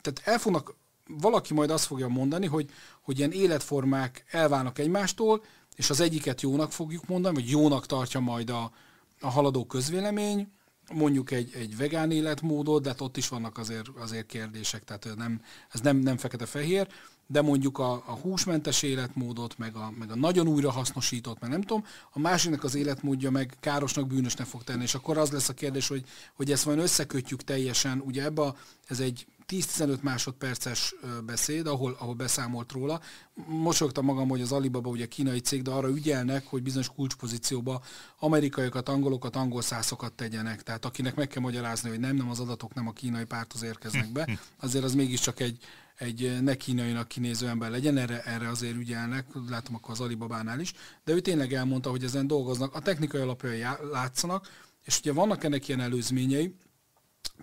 tehát 0.00 0.20
el 0.24 0.38
fognak, 0.38 0.74
valaki 1.06 1.54
majd 1.54 1.70
azt 1.70 1.84
fogja 1.84 2.08
mondani, 2.08 2.46
hogy, 2.46 2.70
hogy 3.00 3.18
ilyen 3.18 3.32
életformák 3.32 4.24
elválnak 4.30 4.78
egymástól, 4.78 5.42
és 5.76 5.90
az 5.90 6.00
egyiket 6.00 6.40
jónak 6.40 6.72
fogjuk 6.72 7.06
mondani, 7.06 7.34
vagy 7.34 7.50
jónak 7.50 7.86
tartja 7.86 8.20
majd 8.20 8.50
a, 8.50 8.72
a 9.20 9.28
haladó 9.28 9.66
közvélemény, 9.66 10.48
mondjuk 10.92 11.30
egy, 11.30 11.52
egy 11.54 11.76
vegán 11.76 12.10
életmódot, 12.10 12.82
de 12.82 12.88
hát 12.88 13.00
ott 13.00 13.16
is 13.16 13.28
vannak 13.28 13.58
azért, 13.58 13.88
azért 13.98 14.26
kérdések, 14.26 14.84
tehát 14.84 15.08
nem, 15.16 15.42
ez 15.70 15.80
nem, 15.80 15.96
nem 15.96 16.16
fekete-fehér, 16.16 16.88
de 17.26 17.42
mondjuk 17.42 17.78
a, 17.78 17.92
a 17.92 18.12
húsmentes 18.12 18.82
életmódot, 18.82 19.58
meg 19.58 19.76
a, 19.76 19.92
meg 19.98 20.10
a 20.10 20.16
nagyon 20.16 20.48
újrahasznosított, 20.48 21.40
meg 21.40 21.50
nem 21.50 21.62
tudom, 21.62 21.84
a 22.10 22.18
másiknak 22.18 22.64
az 22.64 22.74
életmódja 22.74 23.30
meg 23.30 23.56
károsnak, 23.60 24.06
bűnösnek 24.06 24.46
fog 24.46 24.64
tenni, 24.64 24.82
és 24.82 24.94
akkor 24.94 25.18
az 25.18 25.30
lesz 25.30 25.48
a 25.48 25.54
kérdés, 25.54 25.88
hogy, 25.88 26.04
hogy 26.34 26.52
ezt 26.52 26.66
majd 26.66 26.78
összekötjük 26.78 27.42
teljesen, 27.42 28.02
ugye 28.06 28.24
ebbe 28.24 28.42
a, 28.42 28.56
ez 28.86 29.00
egy 29.00 29.26
10-15 29.48 30.00
másodperces 30.00 30.94
beszéd, 31.24 31.66
ahol, 31.66 31.96
ahol 31.98 32.14
beszámolt 32.14 32.72
róla. 32.72 33.00
Mosogtam 33.46 34.04
magam, 34.04 34.28
hogy 34.28 34.40
az 34.40 34.52
Alibaba 34.52 34.90
ugye 34.90 35.06
kínai 35.06 35.40
cég, 35.40 35.62
de 35.62 35.70
arra 35.70 35.88
ügyelnek, 35.88 36.46
hogy 36.46 36.62
bizonyos 36.62 36.88
kulcspozícióba 36.88 37.82
amerikaiakat, 38.18 38.88
angolokat, 38.88 39.36
angol 39.36 39.62
szászokat 39.62 40.12
tegyenek. 40.12 40.62
Tehát 40.62 40.84
akinek 40.84 41.14
meg 41.14 41.28
kell 41.28 41.42
magyarázni, 41.42 41.88
hogy 41.88 42.00
nem, 42.00 42.16
nem 42.16 42.30
az 42.30 42.40
adatok 42.40 42.74
nem 42.74 42.88
a 42.88 42.92
kínai 42.92 43.24
párthoz 43.24 43.62
érkeznek 43.62 44.12
be, 44.12 44.28
azért 44.60 44.84
az 44.84 44.94
mégiscsak 44.94 45.40
egy, 45.40 45.58
egy 45.94 46.42
ne 46.42 46.54
kínainak 46.54 47.08
kinéző 47.08 47.48
ember 47.48 47.70
legyen, 47.70 47.96
erre, 47.96 48.22
erre 48.22 48.48
azért 48.48 48.76
ügyelnek, 48.76 49.26
látom 49.48 49.74
akkor 49.74 49.90
az 49.90 50.00
Alibabánál 50.00 50.60
is, 50.60 50.72
de 51.04 51.12
ő 51.12 51.20
tényleg 51.20 51.52
elmondta, 51.52 51.90
hogy 51.90 52.04
ezen 52.04 52.26
dolgoznak, 52.26 52.74
a 52.74 52.80
technikai 52.80 53.20
alapjai 53.20 53.62
látszanak, 53.92 54.48
és 54.84 54.98
ugye 54.98 55.12
vannak 55.12 55.44
ennek 55.44 55.68
ilyen 55.68 55.80
előzményei, 55.80 56.54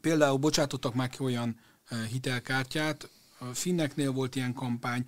például 0.02 0.38
bocsátottak 0.38 0.94
már 0.94 1.10
ki 1.10 1.24
olyan 1.24 1.60
hitelkártyát. 1.96 3.10
A 3.38 3.46
Finneknél 3.54 4.12
volt 4.12 4.36
ilyen 4.36 4.54
kampány, 4.54 5.06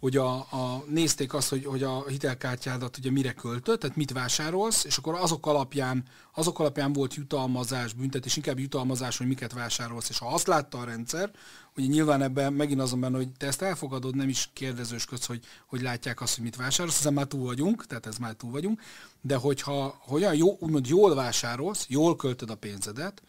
hogy 0.00 0.16
a, 0.16 0.34
a, 0.36 0.84
nézték 0.88 1.34
azt, 1.34 1.48
hogy, 1.48 1.64
hogy 1.64 1.82
a 1.82 2.08
hitelkártyádat 2.08 2.98
ugye 2.98 3.10
mire 3.10 3.32
költött, 3.32 3.80
tehát 3.80 3.96
mit 3.96 4.12
vásárolsz, 4.12 4.84
és 4.84 4.96
akkor 4.96 5.14
azok 5.14 5.46
alapján, 5.46 6.04
azok 6.34 6.58
alapján 6.58 6.92
volt 6.92 7.14
jutalmazás, 7.14 7.92
büntetés, 7.92 8.36
inkább 8.36 8.58
jutalmazás, 8.58 9.16
hogy 9.16 9.26
miket 9.26 9.52
vásárolsz, 9.52 10.08
és 10.08 10.18
ha 10.18 10.26
azt 10.26 10.46
látta 10.46 10.78
a 10.78 10.84
rendszer, 10.84 11.30
ugye 11.76 11.86
nyilván 11.86 12.22
ebben 12.22 12.52
megint 12.52 12.80
azon 12.80 13.00
benne, 13.00 13.16
hogy 13.16 13.28
te 13.28 13.46
ezt 13.46 13.62
elfogadod, 13.62 14.16
nem 14.16 14.28
is 14.28 14.50
kérdezősködsz, 14.52 15.26
hogy, 15.26 15.44
hogy 15.66 15.80
látják 15.80 16.20
azt, 16.20 16.34
hogy 16.34 16.44
mit 16.44 16.56
vásárolsz, 16.56 16.98
ezen 16.98 17.12
már 17.12 17.26
túl 17.26 17.44
vagyunk, 17.44 17.86
tehát 17.86 18.06
ez 18.06 18.16
már 18.16 18.34
túl 18.34 18.50
vagyunk, 18.50 18.80
de 19.20 19.36
hogyha 19.36 19.98
hogyan 20.00 20.34
jó, 20.34 20.56
úgymond 20.60 20.86
jól 20.86 21.14
vásárolsz, 21.14 21.86
jól 21.88 22.16
költöd 22.16 22.50
a 22.50 22.54
pénzedet, 22.54 23.22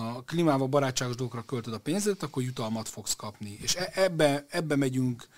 a 0.00 0.22
klímával 0.26 0.66
barátságos 0.66 1.14
dolgokra 1.14 1.42
költöd 1.42 1.74
a 1.74 1.78
pénzedet, 1.78 2.22
akkor 2.22 2.42
jutalmat 2.42 2.88
fogsz 2.88 3.16
kapni. 3.16 3.58
És 3.60 3.74
e- 3.74 3.90
ebbe, 3.94 4.46
ebbe 4.48 4.76
megyünk 4.76 5.28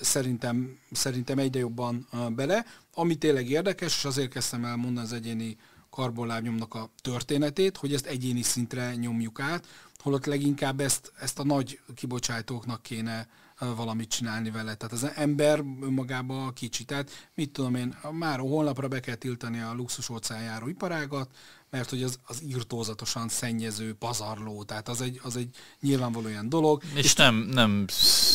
szerintem, 0.00 0.78
szerintem 0.90 1.38
egyre 1.38 1.58
jobban 1.58 2.08
bele. 2.34 2.64
Ami 2.94 3.14
tényleg 3.14 3.50
érdekes, 3.50 3.96
és 3.96 4.04
azért 4.04 4.30
kezdtem 4.30 4.64
el 4.64 4.76
mondani 4.76 5.06
az 5.06 5.12
egyéni 5.12 5.56
karbonlábnyomnak 5.90 6.74
a 6.74 6.90
történetét, 7.02 7.76
hogy 7.76 7.94
ezt 7.94 8.06
egyéni 8.06 8.42
szintre 8.42 8.94
nyomjuk 8.94 9.40
át, 9.40 9.66
holott 9.98 10.26
leginkább 10.26 10.80
ezt, 10.80 11.12
ezt 11.20 11.38
a 11.38 11.44
nagy 11.44 11.80
kibocsátóknak 11.94 12.82
kéne 12.82 13.28
valamit 13.76 14.08
csinálni 14.08 14.50
vele. 14.50 14.74
Tehát 14.74 14.92
az 14.92 15.10
ember 15.14 15.58
önmagában 15.58 16.52
kicsi. 16.52 16.84
Tehát 16.84 17.30
mit 17.34 17.50
tudom 17.50 17.74
én, 17.74 17.98
már 18.10 18.38
holnapra 18.38 18.88
be 18.88 19.00
kell 19.00 19.14
tiltani 19.14 19.60
a 19.60 19.74
luxus 19.74 20.08
óceánjáró 20.08 20.68
iparágat, 20.68 21.30
mert 21.72 21.90
hogy 21.90 22.02
az, 22.02 22.18
az 22.26 22.42
írtózatosan 22.42 23.28
szennyező, 23.28 23.94
pazarló, 23.94 24.62
tehát 24.62 24.88
az 24.88 25.00
egy, 25.00 25.20
az 25.22 25.36
egy 25.36 25.48
nyilvánvaló 25.80 26.26
olyan 26.26 26.48
dolog. 26.48 26.82
És, 26.94 27.04
és 27.04 27.14
nem, 27.14 27.34
nem 27.34 27.84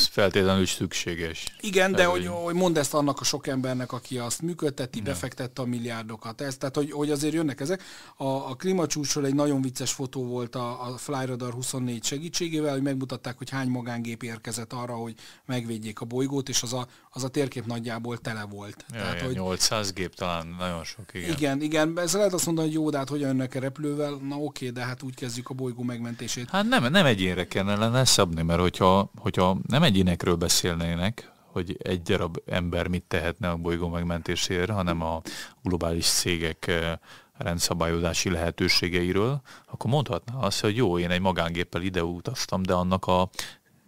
feltétlenül 0.10 0.66
szükséges. 0.66 1.56
Igen, 1.60 1.92
de 1.92 2.06
hogy, 2.06 2.28
hogy 2.28 2.54
mondd 2.54 2.78
ezt 2.78 2.94
annak 2.94 3.20
a 3.20 3.24
sok 3.24 3.48
embernek, 3.48 3.92
aki 3.92 4.18
azt 4.18 4.42
működteti, 4.42 4.98
ja. 4.98 5.04
befektette 5.04 5.62
a 5.62 5.66
milliárdokat. 5.66 6.42
Ez, 6.42 6.58
tehát, 6.58 6.76
hogy, 6.76 6.92
hogy 6.92 7.12
azért 7.12 7.34
jönnek 7.34 7.60
ezek. 7.60 7.84
A, 8.16 8.26
a 8.26 8.56
klímacsúcsról 8.56 9.26
egy 9.26 9.36
nagyon 9.36 9.62
vicces 9.62 9.92
fotó 9.92 10.26
volt 10.26 10.56
a, 10.56 10.88
a 10.88 10.98
Flyradar 10.98 11.54
24 11.54 12.04
segítségével, 12.04 12.72
hogy 12.72 12.82
megmutatták, 12.82 13.38
hogy 13.38 13.50
hány 13.50 13.70
magángép 13.70 14.24
érkezett 14.24 14.74
arra, 14.74 14.94
hogy 14.94 15.16
megvédjék 15.46 16.00
a 16.00 16.06
bolygót, 16.06 16.50
és 16.50 16.64
az 16.64 16.74
a, 16.74 16.88
az 17.12 17.24
a 17.24 17.28
térkép 17.28 17.66
nagyjából 17.66 18.18
tele 18.18 18.44
volt. 18.44 18.86
Ja, 18.90 18.98
tehát, 18.98 19.22
hogy, 19.22 19.36
800 19.36 19.94
gép 19.94 20.16
talán 20.16 20.56
nagyon 20.60 20.84
sok, 20.84 21.14
igen. 21.14 21.30
Igen, 21.30 21.62
igen, 21.62 22.00
ez 22.00 22.14
lehet 22.14 22.34
azt 22.34 22.46
mondani, 22.46 22.68
hogy 22.68 22.76
jó, 22.76 22.90
de 22.90 22.98
hát 22.98 23.10
hogyan 23.10 23.27
jönnek 23.28 23.56
a 23.56 23.60
repülővel, 23.60 24.20
na 24.28 24.36
oké, 24.36 24.70
de 24.70 24.82
hát 24.82 25.04
úgy 25.04 25.16
kezdjük 25.16 25.50
a 25.50 25.54
bolygó 25.54 25.84
megmentését. 25.84 26.50
Hát 26.50 26.68
nem, 26.68 26.92
nem 26.92 27.06
egyénre 27.06 27.48
kellene 27.48 28.06
szabni, 28.06 28.42
mert 28.42 28.60
hogyha, 28.60 29.12
hogyha 29.16 29.58
nem 29.68 29.84
egyénekről 29.84 30.36
beszélnének, 30.36 31.32
hogy 31.52 31.78
egy 31.84 32.02
darab 32.02 32.42
ember 32.46 32.88
mit 32.88 33.04
tehetne 33.08 33.50
a 33.50 33.56
bolygó 33.58 33.88
megmentésére, 33.88 34.74
hanem 34.74 35.02
a 35.02 35.22
globális 35.64 36.06
cégek 36.06 36.68
eh, 36.68 36.94
rendszabályozási 37.38 38.30
lehetőségeiről, 38.30 39.42
akkor 39.66 39.92
mondhatná 39.92 40.34
azt, 40.34 40.60
hogy 40.60 40.76
jó, 40.76 41.00
én 41.00 41.10
egy 41.10 41.22
magángéppel 41.22 41.82
ide 41.82 42.04
utaztam, 42.04 42.64
de 42.64 42.74
annak 42.74 43.06
a 43.06 43.30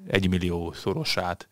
egymillió 0.08 0.72
szorosát 0.72 1.48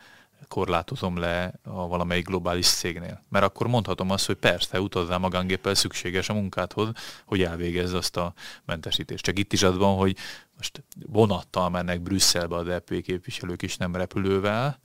korlátozom 0.48 1.18
le 1.18 1.60
a 1.64 1.88
valamelyik 1.88 2.26
globális 2.26 2.68
cégnél. 2.68 3.24
Mert 3.30 3.46
akkor 3.46 3.68
mondhatom 3.68 4.10
azt, 4.10 4.26
hogy 4.26 4.36
persze, 4.36 4.82
utazzál 4.82 5.18
magángéppel 5.18 5.74
szükséges 5.74 6.30
a 6.30 6.34
munkádhoz, 6.34 6.90
hogy 7.26 7.42
elvégezz 7.42 7.94
azt 7.94 8.18
a 8.18 8.34
mentesítést. 8.66 9.24
Csak 9.24 9.40
itt 9.40 9.54
is 9.54 9.64
az 9.64 9.78
van, 9.78 9.98
hogy 9.98 10.18
most 10.58 10.84
vonattal 11.06 11.70
mennek 11.70 12.02
Brüsszelbe 12.02 12.56
az 12.56 12.68
EP 12.68 13.02
képviselők 13.02 13.62
is, 13.62 13.78
nem 13.78 13.96
repülővel, 13.96 14.80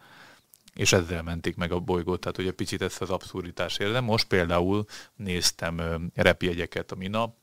és 0.74 0.92
ezzel 0.92 1.22
mentik 1.22 1.56
meg 1.56 1.72
a 1.72 1.80
bolygót, 1.80 2.20
tehát 2.20 2.36
hogy 2.36 2.46
egy 2.46 2.52
picit 2.52 2.82
ezt 2.82 3.00
az 3.00 3.10
abszurditás 3.10 3.78
érzem. 3.78 4.04
Most 4.04 4.26
például 4.26 4.84
néztem 5.16 5.80
repjegyeket 6.14 6.92
a 6.92 6.96
minap, 6.96 7.36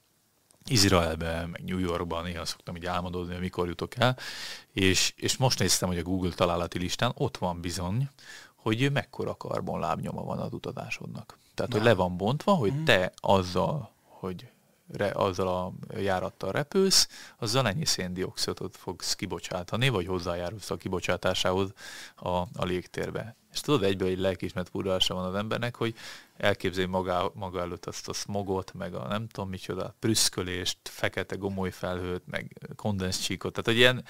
Izraelben, 0.69 1.49
meg 1.49 1.63
New 1.63 1.77
Yorkban, 1.77 2.23
néha 2.23 2.45
szoktam 2.45 2.75
így 2.75 2.85
álmodozni, 2.85 3.33
hogy 3.33 3.41
mikor 3.41 3.67
jutok 3.67 3.97
el, 3.97 4.17
és, 4.73 5.13
és 5.15 5.37
most 5.37 5.59
néztem, 5.59 5.87
hogy 5.89 5.97
a 5.97 6.03
Google 6.03 6.31
találati 6.31 6.79
listán 6.79 7.11
ott 7.15 7.37
van 7.37 7.61
bizony, 7.61 8.09
hogy 8.55 8.91
mekkora 8.91 9.35
karbonlábnyoma 9.35 10.23
van 10.23 10.39
az 10.39 10.53
utazásodnak. 10.53 11.37
Tehát, 11.53 11.73
hogy 11.73 11.83
le 11.83 11.93
van 11.93 12.17
bontva, 12.17 12.53
hogy 12.53 12.73
mhm. 12.73 12.83
te 12.83 13.11
azzal, 13.15 13.91
hogy 14.03 14.47
re, 14.91 15.11
azzal 15.15 15.47
a 15.47 15.73
járattal 15.99 16.51
repülsz, 16.51 17.07
azzal 17.37 17.67
ennyi 17.67 17.85
széndiokszidot 17.85 18.77
fogsz 18.77 19.15
kibocsátani, 19.15 19.89
vagy 19.89 20.05
hozzájárulsz 20.05 20.71
a 20.71 20.77
kibocsátásához 20.77 21.73
a, 22.15 22.29
a 22.29 22.65
légtérbe. 22.65 23.35
És 23.51 23.61
tudod, 23.61 23.83
egyből 23.83 24.07
egy 24.07 24.19
lelkismert 24.19 24.69
furdalása 24.69 25.13
van 25.13 25.25
az 25.25 25.35
embernek, 25.35 25.75
hogy 25.75 25.95
elképzelj 26.39 26.85
maga, 26.85 27.31
maga 27.35 27.59
előtt 27.59 27.85
azt 27.85 28.07
a 28.07 28.13
smogot, 28.13 28.73
meg 28.73 28.93
a 28.93 29.07
nem 29.07 29.27
tudom 29.27 29.49
micsoda, 29.49 29.95
prüszkölést, 29.99 30.77
fekete 30.83 31.35
gomoly 31.35 31.71
felhőt, 31.71 32.23
meg 32.25 32.57
kondenszcsíkot. 32.75 33.51
Tehát, 33.51 33.65
hogy 33.65 33.77
ilyen 33.77 34.05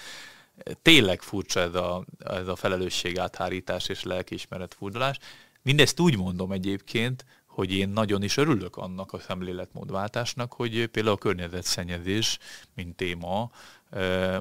tényleg 0.81 1.21
furcsa 1.21 1.59
ez 1.59 1.75
a, 1.75 2.05
ez 2.19 2.47
a 2.47 2.55
felelősség 2.55 3.19
áthárítás 3.19 3.89
és 3.89 4.03
lelkiismeret 4.03 4.73
furdalás. 4.73 5.19
Mindezt 5.61 5.99
úgy 5.99 6.17
mondom 6.17 6.51
egyébként, 6.51 7.25
hogy 7.45 7.73
én 7.73 7.89
nagyon 7.89 8.23
is 8.23 8.37
örülök 8.37 8.77
annak 8.77 9.13
a 9.13 9.19
szemléletmódváltásnak, 9.19 10.53
hogy 10.53 10.87
például 10.87 11.15
a 11.15 11.19
környezetszennyezés, 11.19 12.39
mint 12.75 12.95
téma, 12.95 13.51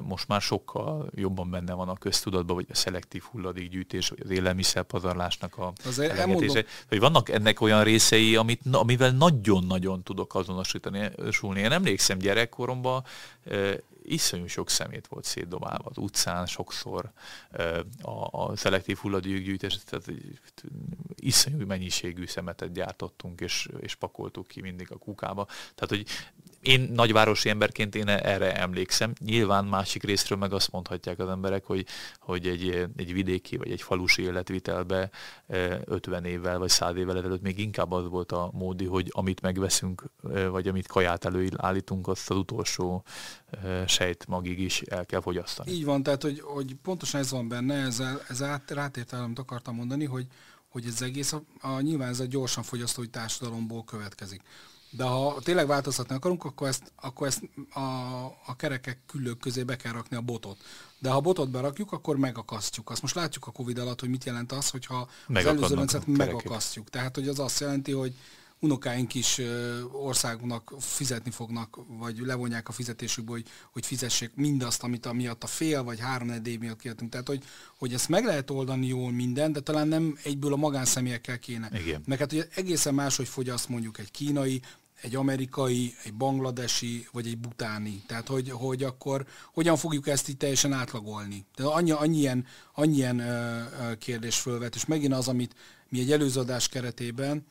most 0.03 0.27
már 0.27 0.41
sokkal 0.41 1.09
jobban 1.15 1.49
benne 1.49 1.73
van 1.73 1.89
a 1.89 1.97
köztudatban, 1.97 2.55
vagy 2.55 2.67
a 2.69 2.75
szelektív 2.75 3.23
hulladékgyűjtés, 3.31 4.09
vagy 4.09 4.19
az 4.23 4.29
élelmiszerpazarlásnak 4.29 5.57
a 5.57 5.73
elegetése. 5.97 6.65
Hogy 6.89 6.99
vannak 6.99 7.29
ennek 7.29 7.61
olyan 7.61 7.83
részei, 7.83 8.35
amit, 8.35 8.61
amivel 8.71 9.11
nagyon-nagyon 9.11 10.03
tudok 10.03 10.35
azonosítani. 10.35 11.09
Én 11.55 11.71
emlékszem 11.71 12.17
gyerekkoromban, 12.17 13.03
iszonyú 14.03 14.47
sok 14.47 14.69
szemét 14.69 15.07
volt 15.07 15.25
szétdobálva 15.25 15.89
az 15.89 15.97
utcán, 15.97 16.45
sokszor 16.45 17.11
a, 18.01 18.27
a 18.31 18.55
szelektív 18.55 18.97
hulladékgyűjtés, 18.97 19.79
tehát 19.85 20.11
iszonyú 21.15 21.65
mennyiségű 21.65 22.25
szemetet 22.25 22.71
gyártottunk, 22.71 23.41
és, 23.41 23.69
és 23.79 23.95
pakoltuk 23.95 24.47
ki 24.47 24.61
mindig 24.61 24.91
a 24.91 24.97
kukába. 24.97 25.45
Tehát, 25.45 25.87
hogy 25.87 26.05
én 26.61 26.89
nagyvárosi 26.93 27.49
emberként 27.49 27.95
én 27.95 28.07
erre 28.07 28.55
emlékszem. 28.55 29.13
Nyilván 29.19 29.65
másik 29.65 30.03
részről 30.03 30.37
meg 30.37 30.53
azt 30.53 30.71
mondhatják 30.71 31.19
az 31.19 31.29
emberek, 31.29 31.65
hogy, 31.65 31.85
hogy 32.19 32.47
egy, 32.47 32.87
egy 32.95 33.13
vidéki 33.13 33.57
vagy 33.57 33.71
egy 33.71 33.81
falusi 33.81 34.21
életvitelbe 34.21 35.09
50 35.85 36.25
évvel 36.25 36.57
vagy 36.57 36.69
100 36.69 36.95
évvel 36.95 37.17
ezelőtt 37.17 37.41
még 37.41 37.59
inkább 37.59 37.91
az 37.91 38.07
volt 38.07 38.31
a 38.31 38.49
módi, 38.53 38.85
hogy 38.85 39.07
amit 39.11 39.41
megveszünk, 39.41 40.03
vagy 40.49 40.67
amit 40.67 40.87
kaját 40.87 41.25
előállítunk, 41.25 42.07
azt 42.07 42.29
az 42.29 42.37
utolsó 42.37 43.03
sejt 43.87 44.27
magig 44.27 44.59
is 44.59 44.81
el 44.81 45.05
kell 45.05 45.21
fogyasztani. 45.21 45.71
Így 45.71 45.85
van, 45.85 46.03
tehát 46.03 46.21
hogy, 46.21 46.39
hogy 46.39 46.75
pontosan 46.83 47.19
ez 47.19 47.31
van 47.31 47.47
benne, 47.47 47.75
ezzel, 47.75 48.21
ez 48.27 48.41
át, 48.41 48.71
rátért 48.71 49.13
amit 49.13 49.39
akartam 49.39 49.75
mondani, 49.75 50.05
hogy, 50.05 50.27
hogy 50.69 50.85
ez 50.85 51.01
egész, 51.01 51.33
a, 51.33 51.43
a, 51.61 51.79
nyilván 51.79 52.09
ez 52.09 52.19
a 52.19 52.25
gyorsan 52.25 52.63
fogyasztói 52.63 53.07
társadalomból 53.07 53.83
következik. 53.83 54.41
De 54.91 55.03
ha 55.03 55.39
tényleg 55.43 55.67
változtatni 55.67 56.15
akarunk, 56.15 56.43
akkor 56.43 56.67
ezt, 56.67 56.91
akkor 56.95 57.27
ezt 57.27 57.41
a, 57.69 57.79
a 58.45 58.55
kerekek 58.57 58.99
küllők 59.05 59.39
közé 59.39 59.63
be 59.63 59.75
kell 59.75 59.91
rakni 59.91 60.15
a 60.15 60.21
botot. 60.21 60.57
De 60.99 61.09
ha 61.09 61.15
a 61.15 61.21
botot 61.21 61.49
berakjuk, 61.49 61.91
akkor 61.91 62.17
megakasztjuk. 62.17 62.89
Azt 62.89 63.01
most 63.01 63.15
látjuk 63.15 63.47
a 63.47 63.51
Covid 63.51 63.77
alatt, 63.77 63.99
hogy 63.99 64.09
mit 64.09 64.23
jelent 64.23 64.51
az, 64.51 64.69
hogyha 64.69 65.09
az 65.27 65.45
előző 65.45 65.75
rendszert 65.75 66.07
megakasztjuk. 66.07 66.89
Tehát, 66.89 67.15
hogy 67.15 67.27
az 67.27 67.39
azt 67.39 67.59
jelenti, 67.59 67.91
hogy 67.91 68.13
unokáink 68.59 69.13
is 69.13 69.41
országunknak 69.91 70.73
fizetni 70.79 71.31
fognak, 71.31 71.79
vagy 71.87 72.19
levonják 72.19 72.69
a 72.69 72.71
fizetésükből, 72.71 73.35
hogy, 73.35 73.45
hogy 73.71 73.85
fizessék 73.85 74.31
mindazt, 74.35 74.83
amit 74.83 75.05
a 75.05 75.13
miatt 75.13 75.43
a 75.43 75.47
fél 75.47 75.83
vagy 75.83 75.99
három 75.99 76.41
év 76.43 76.59
miatt 76.59 76.79
kiadtunk. 76.79 77.11
Tehát, 77.11 77.27
hogy, 77.27 77.43
hogy 77.77 77.93
ezt 77.93 78.09
meg 78.09 78.25
lehet 78.25 78.49
oldani 78.49 78.87
jól 78.87 79.11
minden, 79.11 79.51
de 79.51 79.59
talán 79.59 79.87
nem 79.87 80.17
egyből 80.23 80.53
a 80.53 80.55
magánszemélyekkel 80.55 81.39
kéne. 81.39 81.69
Igen. 81.73 82.01
Mert 82.05 82.19
hát 82.19 82.31
ugye 82.33 82.47
egészen 82.55 82.93
máshogy 82.93 83.27
fogyaszt 83.27 83.69
mondjuk 83.69 83.99
egy 83.99 84.11
kínai, 84.11 84.61
egy 85.01 85.15
amerikai, 85.15 85.95
egy 86.03 86.13
bangladesi, 86.13 87.07
vagy 87.11 87.27
egy 87.27 87.37
butáni. 87.37 88.03
Tehát, 88.07 88.27
hogy, 88.27 88.49
hogy 88.49 88.83
akkor 88.83 89.25
hogyan 89.53 89.77
fogjuk 89.77 90.07
ezt 90.07 90.27
itt 90.27 90.39
teljesen 90.39 90.73
átlagolni. 90.73 91.45
Tehát 91.55 91.71
annyi, 91.71 91.91
annyi 91.91 92.17
ilyen, 92.17 92.45
annyi 92.73 92.95
ilyen 92.95 93.19
ö, 93.19 93.63
ö, 93.81 93.95
kérdés 93.95 94.39
fölvet, 94.39 94.75
és 94.75 94.85
megint 94.85 95.13
az, 95.13 95.27
amit 95.27 95.55
mi 95.89 95.99
egy 95.99 96.11
előző 96.11 96.39
adás 96.39 96.67
keretében, 96.69 97.45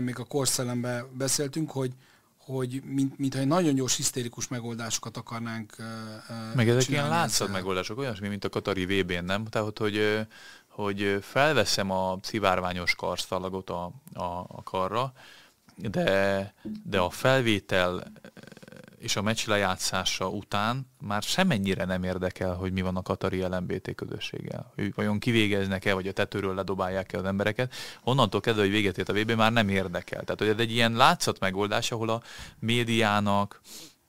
még 0.00 0.18
a 0.18 0.24
korszellemben 0.24 1.06
beszéltünk, 1.12 1.70
hogy, 1.70 1.92
hogy 2.38 2.82
mint, 2.84 3.18
mintha 3.18 3.40
egy 3.40 3.46
nagyon 3.46 3.74
gyors, 3.74 3.96
hisztérikus 3.96 4.48
megoldásokat 4.48 5.16
akarnánk 5.16 5.76
Meg 6.54 6.68
ezek 6.68 6.88
ilyen 6.88 7.08
látszat 7.08 7.52
megoldások, 7.52 7.98
olyasmi, 7.98 8.28
mint 8.28 8.44
a 8.44 8.48
Katari 8.48 8.84
VB-n, 8.84 9.24
nem? 9.24 9.44
Tehát, 9.44 9.78
hogy, 9.78 10.26
hogy 10.68 11.18
felveszem 11.22 11.90
a 11.90 12.18
szivárványos 12.22 12.94
karszalagot 12.94 13.70
a, 13.70 13.84
a, 14.12 14.24
a 14.48 14.62
karra, 14.64 15.12
de, 15.76 16.54
de 16.84 16.98
a 16.98 17.10
felvétel 17.10 18.12
és 18.98 19.16
a 19.16 19.22
meccs 19.22 19.46
lejátszása 19.46 20.28
után 20.28 20.86
már 21.00 21.22
semennyire 21.22 21.84
nem 21.84 22.02
érdekel, 22.02 22.54
hogy 22.54 22.72
mi 22.72 22.80
van 22.80 22.96
a 22.96 23.02
Katari 23.02 23.42
LMBT 23.42 23.94
közösséggel. 23.94 24.72
Hogy 24.74 24.94
vajon 24.94 25.18
kivégeznek-e, 25.18 25.94
vagy 25.94 26.06
a 26.06 26.12
tetőről 26.12 26.54
ledobálják-e 26.54 27.18
az 27.18 27.24
embereket. 27.24 27.74
Onnantól 28.02 28.40
kezdve, 28.40 28.62
hogy 28.62 28.70
véget 28.70 28.98
ért 28.98 29.08
a 29.08 29.12
VB, 29.12 29.30
már 29.30 29.52
nem 29.52 29.68
érdekel. 29.68 30.22
Tehát, 30.22 30.38
hogy 30.38 30.48
ez 30.48 30.58
egy 30.58 30.72
ilyen 30.72 30.92
látszat 30.92 31.38
megoldás, 31.38 31.90
ahol 31.90 32.08
a 32.08 32.22
médiának, 32.58 33.60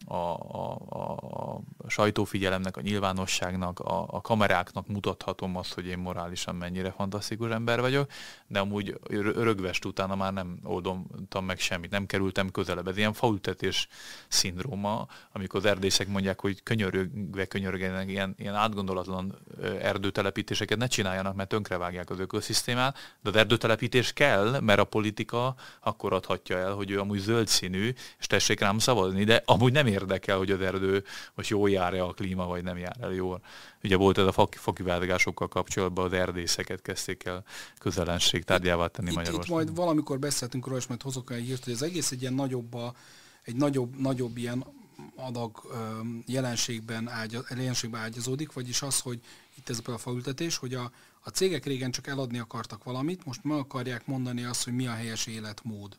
a, 0.06 0.16
a, 0.16 0.78
a 1.78 1.90
sajtófigyelemnek, 1.90 2.78
a 2.78 2.82
nyilvánosságnak, 2.82 3.80
a, 3.80 4.06
a 4.10 4.22
kameráknak 4.22 4.88
mutathatom 4.88 5.56
azt, 5.56 5.74
hogy 5.74 5.86
én 5.86 5.98
morálisan 5.98 6.56
mennyire 6.56 6.92
fantasztikus 6.92 7.52
ember 7.52 7.82
vagyok, 7.82 8.12
de 8.48 8.60
amúgy 8.60 9.00
örögvest 9.10 9.86
utána 9.86 10.16
már 10.16 10.34
nem 10.34 10.60
oldottam 10.64 11.46
meg 11.46 11.60
semmit, 11.60 11.92
nem 11.92 12.06
kerültem 12.06 12.50
közelebb. 12.52 12.88
Ez 12.88 12.98
ilyen 12.98 13.14
faültetés 13.14 13.88
szindróma, 14.28 15.08
amikor 15.32 15.60
az 15.60 15.66
erdészek 15.66 16.08
mondják, 16.08 16.42
hogy 16.42 16.64
könyörögve 16.64 17.46
könyörögjenek, 17.46 18.10
ilyen, 18.10 18.36
ilyen 18.38 18.56
átgondolatlan 18.56 19.38
erdőtelepítéseket 19.82 20.78
ne 20.78 20.88
csináljanak, 20.88 21.36
mert 21.36 21.50
tönkrevágják 21.50 22.10
az 22.10 22.20
ökoszisztémát, 22.20 22.98
de 23.22 23.30
az 23.30 23.36
erdőtelepítés 23.36 24.14
kell, 24.14 24.60
mert 24.60 24.80
a 24.80 24.84
politika 24.84 25.56
akkor 25.80 26.14
adhatja 26.14 26.58
el, 26.58 26.74
hogy 26.74 26.92
ő 26.92 27.00
amúgy 27.00 27.20
zöld 27.20 27.48
színű, 27.48 27.94
és 28.20 28.28
tessék 28.28 28.60
rám 28.60 28.78
szavazni, 28.78 29.24
de 29.24 29.42
amúgy 29.46 29.72
nem 29.72 29.88
érdekel, 29.90 30.38
hogy 30.38 30.52
az 30.52 30.62
erdő 30.62 31.04
most 31.34 31.50
jól 31.50 31.70
jár-e 31.70 32.04
a 32.04 32.14
klíma, 32.14 32.46
vagy 32.46 32.64
nem 32.64 32.78
jár 32.78 32.96
el 33.00 33.14
jól. 33.14 33.42
Ugye 33.84 33.96
volt 33.96 34.18
ez 34.18 34.26
a 34.26 34.48
fakiváltozásokkal 34.50 35.48
kapcsolatban, 35.48 36.06
az 36.06 36.14
erdészeket 36.14 36.82
kezdték 36.82 37.24
el 37.24 37.44
közelenség 37.78 38.44
tárgyává 38.44 38.88
tenni 38.88 39.14
Magyarországon. 39.14 39.62
Itt 39.62 39.68
majd 39.68 39.76
valamikor 39.76 40.20
beszéltünk 40.20 40.66
róla, 40.66 40.78
és 40.78 40.88
majd 40.88 41.02
hozok 41.02 41.32
egy 41.32 41.46
hírt, 41.46 41.64
hogy 41.64 41.74
az 41.74 41.82
egész 41.82 42.12
egy 42.12 42.22
ilyen 42.22 42.34
nagyobb, 42.34 42.76
egy 43.44 43.56
nagyobb, 43.56 44.00
nagyobb 44.00 44.38
ilyen 44.38 44.66
adag 45.16 45.62
jelenségben, 46.26 47.08
ágya, 47.08 47.44
jelenségben 47.50 48.02
ágyazódik, 48.02 48.54
vagyis 48.54 48.82
az, 48.82 49.00
hogy 49.00 49.20
itt 49.56 49.70
ez 49.70 49.82
a 49.86 49.98
faültetés, 49.98 50.58
hogy 50.58 50.74
a, 50.74 50.92
a 51.20 51.30
cégek 51.30 51.66
régen 51.66 51.92
csak 51.92 52.08
eladni 52.08 52.40
akartak 52.40 52.84
valamit, 52.84 53.26
most 53.26 53.44
meg 53.44 53.58
akarják 53.58 54.06
mondani 54.06 54.44
azt, 54.44 54.64
hogy 54.64 54.74
mi 54.74 54.88
a 54.88 54.92
helyes 54.92 55.28
életmód. 55.28 55.98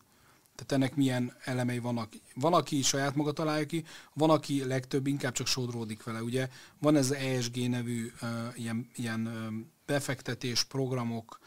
Tehát 0.60 0.72
ennek 0.84 0.96
milyen 0.96 1.36
elemei 1.44 1.78
vannak. 1.78 2.12
Van, 2.34 2.54
aki 2.54 2.82
saját 2.82 3.14
maga 3.14 3.32
találja 3.32 3.66
ki, 3.66 3.84
van, 4.14 4.30
aki 4.30 4.64
legtöbb 4.64 5.06
inkább 5.06 5.32
csak 5.32 5.46
sodródik 5.46 6.02
vele. 6.02 6.22
Ugye 6.22 6.48
van 6.78 6.96
ez 6.96 7.10
az 7.10 7.16
ESG 7.16 7.68
nevű 7.68 8.12
uh, 8.22 8.28
ilyen, 8.54 8.90
ilyen 8.94 9.28
befektetés 9.86 10.62
programok, 10.64 11.40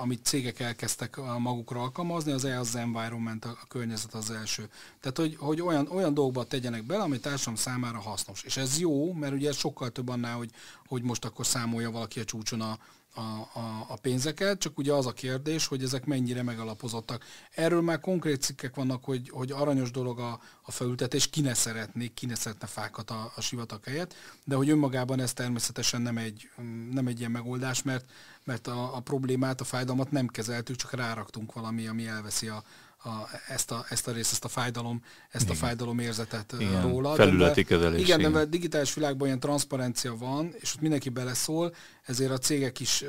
amit 0.00 0.24
cégek 0.24 0.60
elkezdtek 0.60 1.16
magukra 1.38 1.80
alkalmazni, 1.80 2.32
az 2.32 2.44
E 2.44 2.58
az 2.58 2.76
environment, 2.76 3.44
a, 3.44 3.58
környezet 3.68 4.14
az 4.14 4.30
első. 4.30 4.68
Tehát, 5.00 5.16
hogy, 5.16 5.36
hogy 5.38 5.60
olyan, 5.60 5.86
olyan 5.86 6.14
dolgokba 6.14 6.44
tegyenek 6.44 6.84
bele, 6.84 7.02
ami 7.02 7.18
társadalom 7.18 7.58
számára 7.58 8.00
hasznos. 8.00 8.42
És 8.42 8.56
ez 8.56 8.78
jó, 8.78 9.12
mert 9.12 9.32
ugye 9.32 9.52
sokkal 9.52 9.90
több 9.90 10.08
annál, 10.08 10.36
hogy, 10.36 10.50
hogy 10.86 11.02
most 11.02 11.24
akkor 11.24 11.46
számolja 11.46 11.90
valaki 11.90 12.20
a 12.20 12.24
csúcson 12.24 12.60
a, 12.60 12.78
a, 13.14 13.20
a, 13.20 13.86
a 13.88 13.96
pénzeket, 14.02 14.58
csak 14.58 14.78
ugye 14.78 14.92
az 14.92 15.06
a 15.06 15.12
kérdés, 15.12 15.66
hogy 15.66 15.82
ezek 15.82 16.04
mennyire 16.04 16.42
megalapozottak. 16.42 17.24
Erről 17.54 17.80
már 17.80 18.00
konkrét 18.00 18.42
cikkek 18.42 18.74
vannak, 18.74 19.04
hogy, 19.04 19.30
hogy 19.30 19.50
aranyos 19.50 19.90
dolog 19.90 20.18
a, 20.18 20.40
a 20.62 20.70
felültetés, 20.70 21.30
ki 21.30 21.40
ne 21.40 21.54
szeretnék, 21.54 22.14
ki 22.14 22.26
ne 22.26 22.34
szeretne 22.34 22.66
fákat 22.66 23.10
a, 23.10 23.32
a 23.36 23.40
sivatag 23.40 23.84
helyett, 23.84 24.14
de 24.44 24.54
hogy 24.54 24.70
önmagában 24.70 25.20
ez 25.20 25.32
természetesen 25.32 26.02
nem 26.02 26.16
egy, 26.16 26.50
nem 26.90 27.06
egy 27.06 27.18
ilyen 27.18 27.30
megoldás, 27.30 27.82
mert, 27.82 28.10
mert 28.44 28.66
a, 28.66 28.96
a 28.96 29.00
problémát, 29.00 29.60
a 29.60 29.64
fájdalmat 29.64 30.10
nem 30.10 30.26
kezeltük, 30.26 30.76
csak 30.76 30.92
ráraktunk 30.92 31.52
valami, 31.52 31.86
ami 31.86 32.06
elveszi 32.06 32.48
a, 32.48 32.62
a, 33.02 33.28
ezt, 33.48 33.70
a, 33.70 33.84
ezt 33.88 34.08
a 34.08 34.12
részt, 34.12 34.32
ezt 34.32 34.44
a 34.44 34.48
fájdalom, 34.48 35.02
ezt 35.30 35.44
igen. 35.44 35.56
a 35.56 35.58
fájdalom 35.58 35.98
érzetet 35.98 36.54
igen, 36.58 36.82
róla. 36.82 37.14
Felületi 37.14 37.64
kezelés. 37.64 38.00
Igen, 38.00 38.32
de 38.32 38.44
digitális 38.44 38.94
világban 38.94 39.26
ilyen 39.26 39.40
transzparencia 39.40 40.16
van, 40.16 40.54
és 40.60 40.74
ott 40.74 40.80
mindenki 40.80 41.08
beleszól, 41.08 41.74
ezért 42.02 42.30
a 42.30 42.38
cégek 42.38 42.80
is 42.80 43.04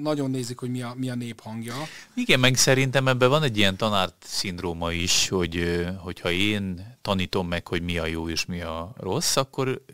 nagyon 0.00 0.30
nézik, 0.30 0.58
hogy 0.58 0.70
mi 0.70 0.82
a, 0.82 0.94
mi 0.96 1.10
a 1.10 1.14
néphangja. 1.14 1.74
Igen, 2.14 2.40
meg 2.40 2.56
szerintem 2.56 3.08
ebben 3.08 3.28
van 3.28 3.42
egy 3.42 3.56
ilyen 3.56 3.76
tanárt 3.76 4.24
szindróma 4.26 4.92
is, 4.92 5.28
hogy 5.28 5.84
hogyha 5.98 6.30
én 6.30 6.96
tanítom 7.02 7.48
meg, 7.48 7.66
hogy 7.68 7.82
mi 7.82 7.98
a 7.98 8.06
jó 8.06 8.28
és 8.28 8.44
mi 8.44 8.60
a 8.60 8.92
rossz, 8.96 9.36
akkor 9.36 9.84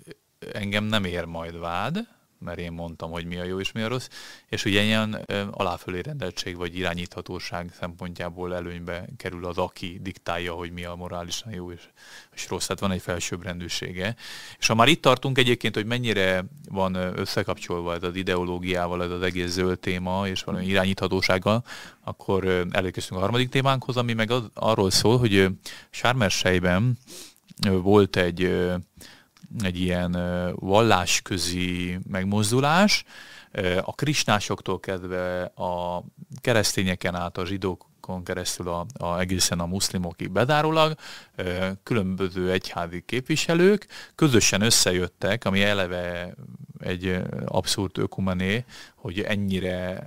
engem 0.52 0.84
nem 0.84 1.04
ér 1.04 1.24
majd 1.24 1.58
vád, 1.58 2.08
mert 2.40 2.58
én 2.58 2.72
mondtam, 2.72 3.10
hogy 3.10 3.24
mi 3.24 3.38
a 3.38 3.44
jó 3.44 3.60
és 3.60 3.72
mi 3.72 3.82
a 3.82 3.88
rossz, 3.88 4.08
és 4.48 4.64
ugye 4.64 4.82
ilyen 4.82 5.26
aláfölé 5.50 6.00
rendeltség 6.00 6.56
vagy 6.56 6.76
irányíthatóság 6.78 7.70
szempontjából 7.78 8.54
előnybe 8.54 9.04
kerül 9.16 9.46
az, 9.46 9.58
aki 9.58 9.98
diktálja, 10.02 10.52
hogy 10.52 10.72
mi 10.72 10.84
a 10.84 10.94
morálisan 10.94 11.52
jó 11.52 11.72
és, 11.72 11.80
és 12.34 12.48
rossz, 12.48 12.66
tehát 12.66 12.80
van 12.80 12.90
egy 12.90 13.02
felsőbbrendűsége. 13.02 14.16
És 14.58 14.66
ha 14.66 14.74
már 14.74 14.88
itt 14.88 15.02
tartunk 15.02 15.38
egyébként, 15.38 15.74
hogy 15.74 15.86
mennyire 15.86 16.44
van 16.68 16.94
összekapcsolva 16.94 17.94
ez 17.94 18.02
az 18.02 18.16
ideológiával, 18.16 19.02
ez 19.02 19.10
az 19.10 19.22
egész 19.22 19.50
zöld 19.50 19.78
téma, 19.78 20.28
és 20.28 20.42
valami 20.42 20.66
irányíthatósággal, 20.66 21.64
akkor 22.04 22.66
elérkeztünk 22.70 23.20
a 23.20 23.22
harmadik 23.22 23.48
témánkhoz, 23.48 23.96
ami 23.96 24.12
meg 24.12 24.30
az, 24.30 24.50
arról 24.54 24.90
szól, 24.90 25.18
hogy 25.18 25.48
Sármersejben 25.90 26.98
volt 27.68 28.16
egy 28.16 28.70
egy 29.58 29.80
ilyen 29.80 30.16
vallásközi 30.54 31.98
megmozdulás, 32.08 33.04
a 33.82 33.94
krisnásoktól 33.94 34.80
kezdve 34.80 35.42
a 35.42 36.04
keresztényeken 36.40 37.14
át 37.14 37.38
a 37.38 37.44
zsidókon 38.00 38.24
keresztül 38.24 38.68
a, 38.68 38.86
a 38.98 39.18
egészen 39.18 39.60
a 39.60 39.66
muszlimokig 39.66 40.30
bedárólag, 40.30 40.94
különböző 41.82 42.50
egyházi 42.50 43.02
képviselők 43.06 43.86
közösen 44.14 44.60
összejöttek, 44.60 45.44
ami 45.44 45.62
eleve 45.62 46.34
egy 46.78 47.22
abszurd 47.46 47.98
ökumené, 47.98 48.64
hogy 48.94 49.20
ennyire 49.20 50.02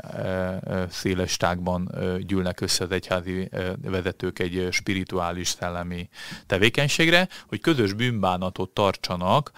széles 0.90 1.38
tágban 1.38 1.92
gyűlnek 2.20 2.62
össze 2.62 2.84
az 2.84 2.92
egyházi 2.92 3.50
vezetők 3.82 4.40
egy 4.40 4.68
spirituális 4.72 5.48
szellemi 5.48 6.10
tevékenységre, 6.46 7.28
hogy 7.48 7.62
közös 7.62 7.94
bűnbánatot 7.94 8.70
tartsanak 8.70 9.52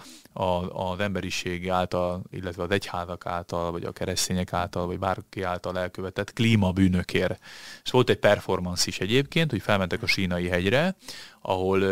az 0.72 1.00
emberiség 1.00 1.70
által, 1.70 2.22
illetve 2.30 2.62
az 2.62 2.70
egyházak 2.70 3.26
által, 3.26 3.70
vagy 3.70 3.84
a 3.84 3.92
keresztények 3.92 4.52
által, 4.52 4.86
vagy 4.86 4.98
bárki 4.98 5.42
által 5.42 5.78
elkövetett 5.78 6.32
klímabűnökért. 6.32 7.40
És 7.84 7.90
volt 7.90 8.10
egy 8.10 8.18
performance 8.26 8.84
is 8.86 9.00
egyébként, 9.00 9.50
hogy 9.50 9.62
felmentek 9.62 10.02
a 10.02 10.06
sínai 10.06 10.48
hegyre, 10.48 10.96
ahol 11.40 11.82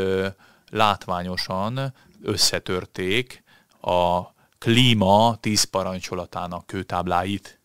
látványosan 0.70 1.94
összetörték 2.22 3.42
a 3.80 4.20
klíma 4.58 5.36
tíz 5.40 5.64
parancsolatának 5.64 6.66
kőtábláit 6.66 7.60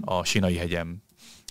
a 0.00 0.24
Sinai 0.24 0.56
hegyem 0.56 1.02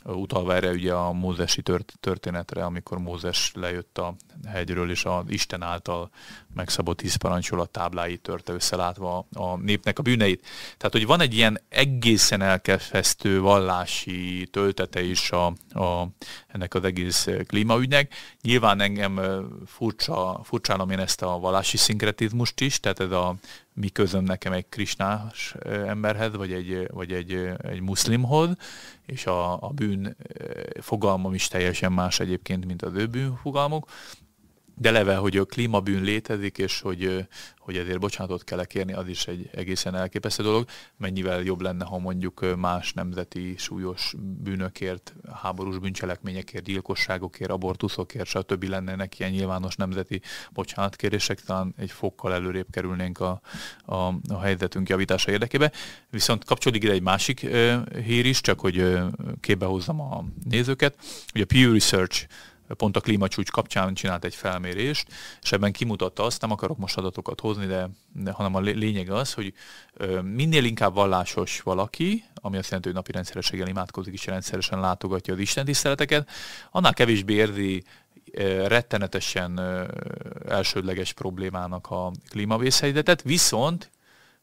utalva 0.04 0.56
erre 0.56 0.70
ugye 0.72 0.94
a 0.94 1.12
mózesi 1.12 1.62
történetre, 2.00 2.66
amikor 2.66 2.98
Mózes 2.98 3.52
lejött 3.56 3.98
a 3.98 4.16
hegyről, 4.48 4.92
és 4.92 5.06
az 5.06 5.24
Isten 5.28 5.62
által 5.62 6.10
megszabott 6.54 6.98
tíz 6.98 7.16
parancsolat 7.16 7.70
tábláit 7.70 8.22
törte 8.22 8.54
összelátva 8.54 9.28
a 9.34 9.58
népnek 9.58 10.00
a 10.00 10.02
bűneit. 10.02 10.46
Tehát, 10.78 10.92
hogy 10.92 11.06
van 11.06 11.22
egy 11.22 11.34
ilyen 11.34 11.62
egészen 11.70 12.42
elkefesztő 12.42 13.42
vallási 13.42 14.48
töltete 14.52 15.04
is 15.04 15.32
a, 15.32 15.46
a, 15.70 16.08
ennek 16.48 16.74
az 16.74 16.84
egész 16.84 17.28
klímaügynek. 17.48 18.14
Nyilván 18.42 18.82
engem 18.82 19.20
furcsa, 19.66 20.40
furcsálom 20.44 20.90
én 20.90 21.00
ezt 21.00 21.22
a 21.22 21.40
vallási 21.40 21.78
szinkretizmust 21.78 22.62
is, 22.62 22.80
tehát 22.80 23.00
ez 23.00 23.12
a 23.12 23.36
mi 23.74 23.90
közöm 23.90 24.24
nekem 24.24 24.54
egy 24.54 24.70
krisnás 24.70 25.56
emberhez, 25.66 26.36
vagy 26.36 26.54
egy, 26.54 26.88
vagy 26.92 27.12
egy, 27.12 27.34
egy 27.58 27.82
muszlimhoz, 27.82 28.50
és 29.06 29.26
a, 29.26 29.64
a 29.64 29.70
bűn 29.70 30.16
fogalmam 30.80 31.34
is 31.34 31.48
teljesen 31.48 31.92
más 31.92 32.20
egyébként, 32.20 32.66
mint 32.66 32.82
az 32.82 32.94
ő 32.94 33.08
bűnfogalmuk 33.08 33.88
de 34.82 34.92
leve, 34.92 35.16
hogy 35.16 35.38
a 35.38 35.46
klímabűn 35.46 36.02
létezik, 36.04 36.58
és 36.58 36.82
hogy, 36.82 37.28
hogy 37.58 37.78
ezért 37.78 38.00
bocsánatot 38.00 38.44
kell 38.44 38.66
kérni, 38.66 38.94
az 38.94 39.08
is 39.08 39.28
egy 39.28 39.50
egészen 39.54 39.96
elképesztő 39.96 40.44
dolog. 40.44 40.66
Mennyivel 40.98 41.42
jobb 41.42 41.62
lenne, 41.62 41.86
ha 41.86 41.98
mondjuk 41.98 42.56
más 42.58 42.94
nemzeti 42.94 43.56
súlyos 43.58 44.14
bűnökért, 44.18 45.14
háborús 45.42 45.78
bűncselekményekért, 45.78 46.64
gyilkosságokért, 46.64 47.52
abortuszokért, 47.52 48.26
stb. 48.26 48.64
lennének 48.64 49.20
ilyen 49.20 49.32
nyilvános 49.32 49.76
nemzeti 49.76 50.22
bocsánatkérések, 50.52 51.42
talán 51.42 51.74
egy 51.78 51.92
fokkal 51.92 52.34
előrébb 52.34 52.68
kerülnénk 52.72 53.20
a, 53.20 53.42
a, 53.86 53.96
a 54.28 54.40
helyzetünk 54.42 54.90
javítása 54.90 55.32
érdekébe. 55.32 55.72
Viszont 56.10 56.46
kapcsolódik 56.46 56.84
ide 56.84 56.94
egy 56.94 57.02
másik 57.02 57.40
hír 58.06 58.26
is, 58.26 58.42
csak 58.42 58.60
hogy 58.60 58.78
uh, 58.78 59.12
képbe 59.40 59.66
hozzam 59.66 60.02
a 60.02 60.24
nézőket. 60.50 60.96
Ugye 61.34 61.44
a 61.44 61.54
Pew 61.54 61.74
Research 61.74 62.28
pont 62.78 62.98
a 62.98 63.00
klímacsúcs 63.00 63.52
kapcsán 63.52 63.94
csinált 63.94 64.26
egy 64.26 64.36
felmérést, 64.36 65.08
és 65.42 65.52
ebben 65.52 65.72
kimutatta 65.72 66.24
azt, 66.24 66.42
nem 66.42 66.52
akarok 66.52 66.78
most 66.78 66.98
adatokat 66.98 67.40
hozni, 67.40 67.66
de, 67.66 67.90
de 68.14 68.32
hanem 68.32 68.56
a 68.56 68.60
lényeg 68.60 69.10
az, 69.10 69.34
hogy 69.34 69.54
minél 70.22 70.64
inkább 70.64 70.94
vallásos 70.94 71.62
valaki, 71.62 72.24
ami 72.34 72.58
azt 72.58 72.66
jelenti, 72.66 72.88
hogy 72.88 72.98
napi 72.98 73.12
rendszerességgel 73.12 73.68
imádkozik 73.68 74.14
és 74.14 74.26
rendszeresen 74.26 74.80
látogatja 74.80 75.34
az 75.34 75.40
Isten 75.40 75.66
tiszteleteket, 75.66 76.30
annál 76.72 76.94
kevésbé 76.94 77.34
érzi 77.34 77.84
rettenetesen 78.68 79.60
elsődleges 80.48 81.14
problémának 81.14 81.88
a 81.90 82.12
klímavészhelyzetet, 82.30 83.22
viszont 83.22 83.92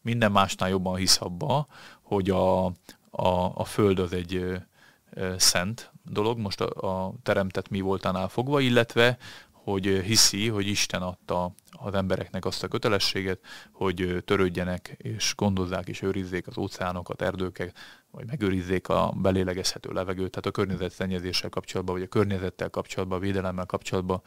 minden 0.01 0.33
másnál 0.33 0.69
jobban 0.69 0.97
hisz 0.97 1.21
abba, 1.21 1.67
hogy 2.03 2.31
a, 2.31 2.65
a, 3.11 3.53
a 3.55 3.65
Föld 3.65 3.99
az 3.99 4.13
egy 4.13 4.61
szent 5.37 5.93
dolog, 6.11 6.39
most 6.39 6.61
a, 6.61 7.07
a 7.07 7.15
teremtett 7.23 7.69
mi 7.69 7.81
voltánál 7.81 8.29
fogva, 8.29 8.61
illetve 8.61 9.19
hogy 9.51 10.01
hiszi, 10.05 10.49
hogy 10.49 10.67
Isten 10.67 11.03
adta 11.03 11.55
az 11.71 11.95
embereknek 11.95 12.45
azt 12.45 12.63
a 12.63 12.69
kötelességet, 12.69 13.39
hogy 13.73 14.23
törődjenek 14.25 14.95
és 14.99 15.35
gondozzák 15.37 15.89
és 15.89 16.03
őrizzék 16.03 16.47
az 16.47 16.59
óceánokat, 16.59 17.23
erdőket, 17.23 17.77
vagy 18.11 18.27
megőrizzék 18.27 18.89
a 18.89 19.13
belélegezhető 19.17 19.93
levegőt, 19.93 20.31
tehát 20.31 20.47
a 20.47 20.51
környezetszennyezéssel 20.51 21.51
kapcsolatban, 21.51 21.95
vagy 21.95 22.05
a 22.05 22.09
környezettel 22.09 22.71
kapcsolatban, 22.71 23.19
a 23.19 23.21
védelemmel 23.21 23.67
kapcsolatban 23.67 24.23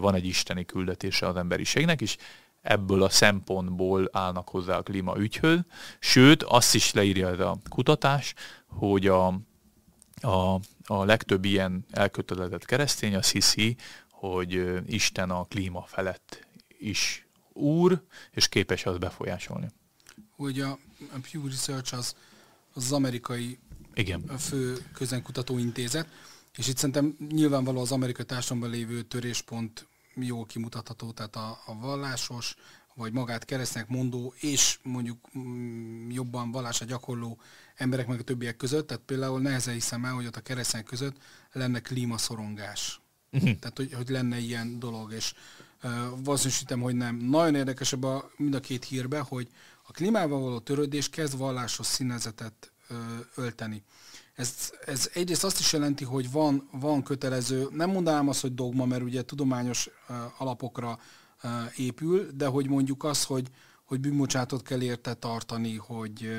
van 0.00 0.14
egy 0.14 0.26
isteni 0.26 0.64
küldetése 0.64 1.26
az 1.26 1.36
emberiségnek, 1.36 2.00
és 2.00 2.16
ebből 2.60 3.02
a 3.02 3.08
szempontból 3.08 4.08
állnak 4.12 4.48
hozzá 4.48 4.76
a 4.76 4.82
klímaügyhöz. 4.82 5.60
Sőt, 5.98 6.42
azt 6.42 6.74
is 6.74 6.92
leírja 6.92 7.28
ez 7.28 7.40
a 7.40 7.56
kutatás, 7.68 8.34
hogy 8.66 9.06
a, 9.06 9.40
a, 10.24 10.60
a 10.86 11.04
legtöbb 11.04 11.44
ilyen 11.44 11.84
elkötelezett 11.90 12.64
keresztény 12.64 13.14
azt 13.14 13.30
hiszi, 13.30 13.76
hogy 14.10 14.82
Isten 14.86 15.30
a 15.30 15.44
klíma 15.44 15.82
felett 15.82 16.46
is 16.78 17.26
úr, 17.52 18.02
és 18.30 18.48
képes 18.48 18.86
az 18.86 18.98
befolyásolni. 18.98 19.70
Hogy 20.36 20.60
a, 20.60 20.70
a 21.12 21.18
Pew 21.30 21.48
Research 21.48 21.94
az, 21.94 22.14
az, 22.74 22.84
az 22.84 22.92
amerikai 22.92 23.58
Igen. 23.94 24.26
fő 24.38 24.76
közenkutató 24.92 25.58
intézet, 25.58 26.08
és 26.56 26.68
itt 26.68 26.76
szerintem 26.76 27.16
nyilvánvaló 27.28 27.80
az 27.80 27.92
amerikai 27.92 28.24
társadalomban 28.24 28.78
lévő 28.78 29.02
töréspont 29.02 29.86
jól 30.14 30.46
kimutatható, 30.46 31.12
tehát 31.12 31.36
a, 31.36 31.58
a 31.66 31.78
vallásos, 31.78 32.54
vagy 32.94 33.12
magát 33.12 33.44
keresztnek 33.44 33.88
mondó, 33.88 34.34
és 34.36 34.78
mondjuk 34.82 35.18
mm, 35.38 36.10
jobban 36.10 36.50
vallásra 36.50 36.86
gyakorló 36.86 37.38
emberek 37.74 38.06
meg 38.06 38.18
a 38.18 38.22
többiek 38.22 38.56
között, 38.56 38.86
tehát 38.86 39.02
például 39.02 39.40
nehezen 39.40 39.74
hiszem 39.74 40.04
el, 40.04 40.12
hogy 40.12 40.26
ott 40.26 40.36
a 40.36 40.40
keresztény 40.40 40.84
között 40.84 41.16
lenne 41.52 41.80
klímaszorongás. 41.80 43.00
Uh-huh. 43.32 43.58
Tehát, 43.58 43.76
hogy, 43.76 43.92
hogy 43.92 44.08
lenne 44.08 44.38
ilyen 44.38 44.78
dolog, 44.78 45.12
és 45.12 45.34
uh, 45.82 45.90
valószínűsítem, 46.24 46.80
hogy 46.80 46.94
nem. 46.94 47.16
Nagyon 47.16 47.54
érdekes 47.54 47.92
a, 47.92 48.30
mind 48.36 48.54
a 48.54 48.60
két 48.60 48.84
hírbe, 48.84 49.18
hogy 49.18 49.48
a 49.86 49.92
klímával 49.92 50.40
való 50.40 50.58
törődés 50.58 51.10
kezd 51.10 51.38
vallásos 51.38 51.86
színezetet 51.86 52.72
uh, 52.90 52.96
ölteni. 53.34 53.82
Ez, 54.34 54.72
ez 54.86 55.10
egyrészt 55.14 55.44
azt 55.44 55.58
is 55.58 55.72
jelenti, 55.72 56.04
hogy 56.04 56.30
van, 56.30 56.68
van 56.72 57.02
kötelező, 57.02 57.68
nem 57.70 57.90
mondanám 57.90 58.28
azt, 58.28 58.40
hogy 58.40 58.54
dogma, 58.54 58.84
mert 58.84 59.02
ugye 59.02 59.22
tudományos 59.22 59.88
uh, 60.08 60.16
alapokra 60.38 60.98
épül, 61.76 62.30
de 62.34 62.46
hogy 62.46 62.68
mondjuk 62.68 63.04
az, 63.04 63.24
hogy, 63.24 63.48
hogy 63.84 64.00
bűnbocsátot 64.00 64.62
kell 64.62 64.82
érte 64.82 65.14
tartani, 65.14 65.76
hogy, 65.76 66.30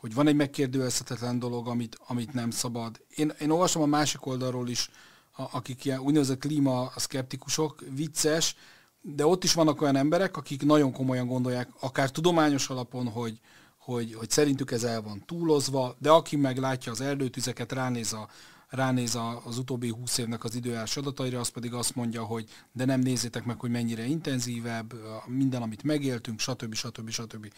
hogy 0.00 0.14
van 0.14 0.26
egy 0.26 0.34
megkérdőjelezhetetlen 0.34 1.38
dolog, 1.38 1.68
amit, 1.68 1.98
amit 2.06 2.32
nem 2.32 2.50
szabad. 2.50 3.04
Én, 3.14 3.32
én 3.40 3.50
olvasom 3.50 3.82
a 3.82 3.86
másik 3.86 4.26
oldalról 4.26 4.68
is, 4.68 4.90
a, 5.36 5.42
akik 5.50 5.84
ilyen 5.84 6.00
úgynevezett 6.00 6.38
klíma 6.38 6.92
szkeptikusok, 6.96 7.84
vicces, 7.90 8.56
de 9.00 9.26
ott 9.26 9.44
is 9.44 9.52
vannak 9.52 9.80
olyan 9.80 9.96
emberek, 9.96 10.36
akik 10.36 10.62
nagyon 10.62 10.92
komolyan 10.92 11.26
gondolják, 11.26 11.68
akár 11.80 12.10
tudományos 12.10 12.68
alapon, 12.68 13.08
hogy, 13.08 13.40
hogy, 13.78 14.14
hogy 14.14 14.30
szerintük 14.30 14.70
ez 14.70 14.84
el 14.84 15.02
van 15.02 15.22
túlozva, 15.26 15.96
de 15.98 16.10
aki 16.10 16.36
meg 16.36 16.58
látja 16.58 16.92
az 16.92 17.00
erdőtüzeket, 17.00 17.72
ránéz, 17.72 18.12
a, 18.12 18.28
ránéz 18.72 19.18
az 19.44 19.58
utóbbi 19.58 19.88
húsz 19.88 20.18
évnek 20.18 20.44
az 20.44 20.54
időjárás 20.54 20.96
adataira, 20.96 21.40
az 21.40 21.48
pedig 21.48 21.72
azt 21.72 21.94
mondja, 21.94 22.22
hogy 22.22 22.48
de 22.72 22.84
nem 22.84 23.00
nézzétek 23.00 23.44
meg, 23.44 23.60
hogy 23.60 23.70
mennyire 23.70 24.04
intenzívebb, 24.04 24.94
minden, 25.26 25.62
amit 25.62 25.82
megéltünk, 25.82 26.40
stb. 26.40 26.74
stb. 26.74 27.10
stb. 27.10 27.52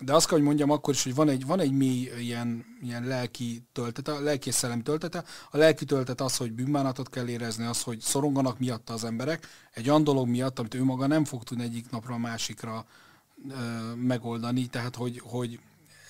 De 0.00 0.14
azt 0.14 0.26
kell, 0.26 0.36
hogy 0.36 0.46
mondjam 0.46 0.70
akkor 0.70 0.94
is, 0.94 1.02
hogy 1.02 1.14
van 1.14 1.28
egy, 1.28 1.46
van 1.46 1.60
egy 1.60 1.72
mély 1.72 2.10
ilyen, 2.18 2.64
ilyen 2.82 3.04
lelki 3.04 3.62
töltete, 3.72 4.12
a 4.12 4.20
lelki 4.20 4.48
és 4.48 4.54
szellemi 4.54 4.82
töltete. 4.82 5.24
A 5.50 5.56
lelki 5.56 5.84
töltet 5.84 6.20
az, 6.20 6.36
hogy 6.36 6.52
bűnbánatot 6.52 7.10
kell 7.10 7.28
érezni, 7.28 7.64
az, 7.64 7.82
hogy 7.82 8.00
szoronganak 8.00 8.58
miatta 8.58 8.92
az 8.92 9.04
emberek, 9.04 9.46
egy 9.72 9.88
olyan 9.88 10.04
dolog 10.04 10.28
miatt, 10.28 10.58
amit 10.58 10.74
ő 10.74 10.84
maga 10.84 11.06
nem 11.06 11.24
fog 11.24 11.44
tudni 11.44 11.64
egyik 11.64 11.90
napra 11.90 12.14
a 12.14 12.18
másikra 12.18 12.86
megoldani, 13.96 14.66
tehát 14.66 14.96
hogy, 14.96 15.20
hogy 15.24 15.60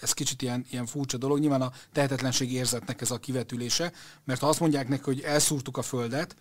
ez 0.01 0.13
kicsit 0.13 0.43
ilyen, 0.43 0.67
ilyen 0.71 0.87
furcsa 0.87 1.17
dolog. 1.17 1.39
Nyilván 1.39 1.63
a 1.63 1.73
tehetetlenség 1.93 2.53
érzetnek 2.53 3.01
ez 3.01 3.11
a 3.11 3.19
kivetülése, 3.19 3.93
mert 4.25 4.41
ha 4.41 4.49
azt 4.49 4.61
mondják 4.61 4.89
neki, 4.89 5.03
hogy 5.05 5.21
elszúrtuk 5.21 5.77
a 5.77 5.83
földet, 5.83 6.37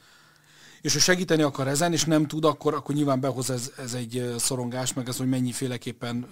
és 0.82 0.96
ő 0.96 1.00
segíteni 1.00 1.42
akar 1.42 1.68
ezen, 1.68 1.94
és 1.94 2.04
nem 2.04 2.28
tud, 2.28 2.46
akkor, 2.46 2.74
akkor 2.74 2.96
nyilván 2.96 3.20
behoz 3.20 3.50
ez, 3.50 3.72
ez 3.78 3.94
egy 3.94 4.34
szorongás, 4.38 4.94
meg 4.94 5.08
ez, 5.08 5.18
hogy 5.18 5.30
mennyiféleképpen 5.30 6.28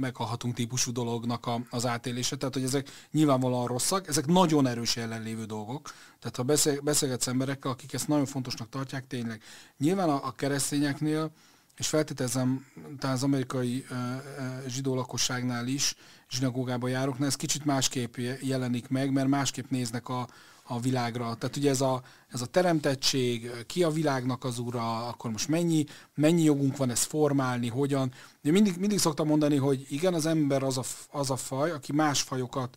meghalhatunk 0.00 0.54
típusú 0.54 0.92
dolognak 0.92 1.46
a, 1.46 1.60
az 1.70 1.86
átélése. 1.86 2.36
Tehát, 2.36 2.54
hogy 2.54 2.62
ezek 2.62 2.90
nyilvánvalóan 3.10 3.66
rosszak, 3.66 4.08
ezek 4.08 4.26
nagyon 4.26 4.66
erős 4.66 4.96
jelenlévő 4.96 5.44
dolgok. 5.44 5.92
Tehát, 6.20 6.36
ha 6.36 6.80
beszélgetsz 6.82 7.26
emberekkel, 7.26 7.70
akik 7.70 7.92
ezt 7.92 8.08
nagyon 8.08 8.26
fontosnak 8.26 8.68
tartják, 8.68 9.06
tényleg. 9.06 9.42
Nyilván 9.78 10.08
a, 10.08 10.26
a 10.26 10.32
keresztényeknél 10.32 11.30
és 11.76 11.86
feltételezem, 11.86 12.66
talán 12.98 13.16
az 13.16 13.22
amerikai 13.22 13.84
uh, 13.90 13.96
uh, 13.98 14.66
zsidó 14.66 14.94
lakosságnál 14.94 15.66
is, 15.66 15.94
zsinagógába 16.30 16.88
járok, 16.88 17.16
ez 17.20 17.36
kicsit 17.36 17.64
másképp 17.64 18.16
jelenik 18.40 18.88
meg, 18.88 19.12
mert 19.12 19.28
másképp 19.28 19.70
néznek 19.70 20.08
a, 20.08 20.28
a 20.62 20.80
világra. 20.80 21.34
Tehát 21.34 21.56
ugye 21.56 21.70
ez 21.70 21.80
a, 21.80 22.02
ez 22.28 22.40
a 22.40 22.46
teremtettség, 22.46 23.50
ki 23.66 23.82
a 23.82 23.90
világnak 23.90 24.44
az 24.44 24.58
ura, 24.58 25.06
akkor 25.06 25.30
most 25.30 25.48
mennyi, 25.48 25.84
mennyi 26.14 26.42
jogunk 26.42 26.76
van 26.76 26.90
ezt 26.90 27.04
formálni, 27.04 27.68
hogyan. 27.68 28.12
Én 28.42 28.52
mindig, 28.52 28.76
mindig 28.78 28.98
szoktam 28.98 29.26
mondani, 29.26 29.56
hogy 29.56 29.86
igen, 29.88 30.14
az 30.14 30.26
ember 30.26 30.62
az 30.62 30.78
a, 30.78 30.82
az 31.10 31.30
a 31.30 31.36
faj, 31.36 31.70
aki 31.70 31.92
más 31.92 32.22
fajokat 32.22 32.76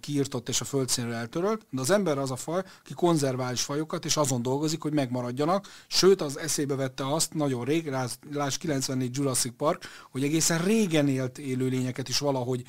kiirtott 0.00 0.48
és 0.48 0.60
a 0.60 0.64
földszínről 0.64 1.14
eltörölt, 1.14 1.66
de 1.70 1.80
az 1.80 1.90
ember 1.90 2.18
az 2.18 2.30
a 2.30 2.36
faj, 2.36 2.62
aki 2.80 2.94
konzervális 2.94 3.62
fajokat, 3.62 4.04
és 4.04 4.16
azon 4.16 4.42
dolgozik, 4.42 4.82
hogy 4.82 4.92
megmaradjanak, 4.92 5.66
sőt 5.86 6.20
az 6.22 6.38
eszébe 6.38 6.74
vette 6.74 7.12
azt 7.12 7.34
nagyon 7.34 7.64
rég, 7.64 7.92
láss 8.32 8.56
94 8.56 9.16
Jurassic 9.16 9.56
Park, 9.56 9.84
hogy 10.10 10.22
egészen 10.22 10.58
régen 10.58 11.08
élt 11.08 11.38
élőlényeket 11.38 12.08
is 12.08 12.18
valahogy 12.18 12.64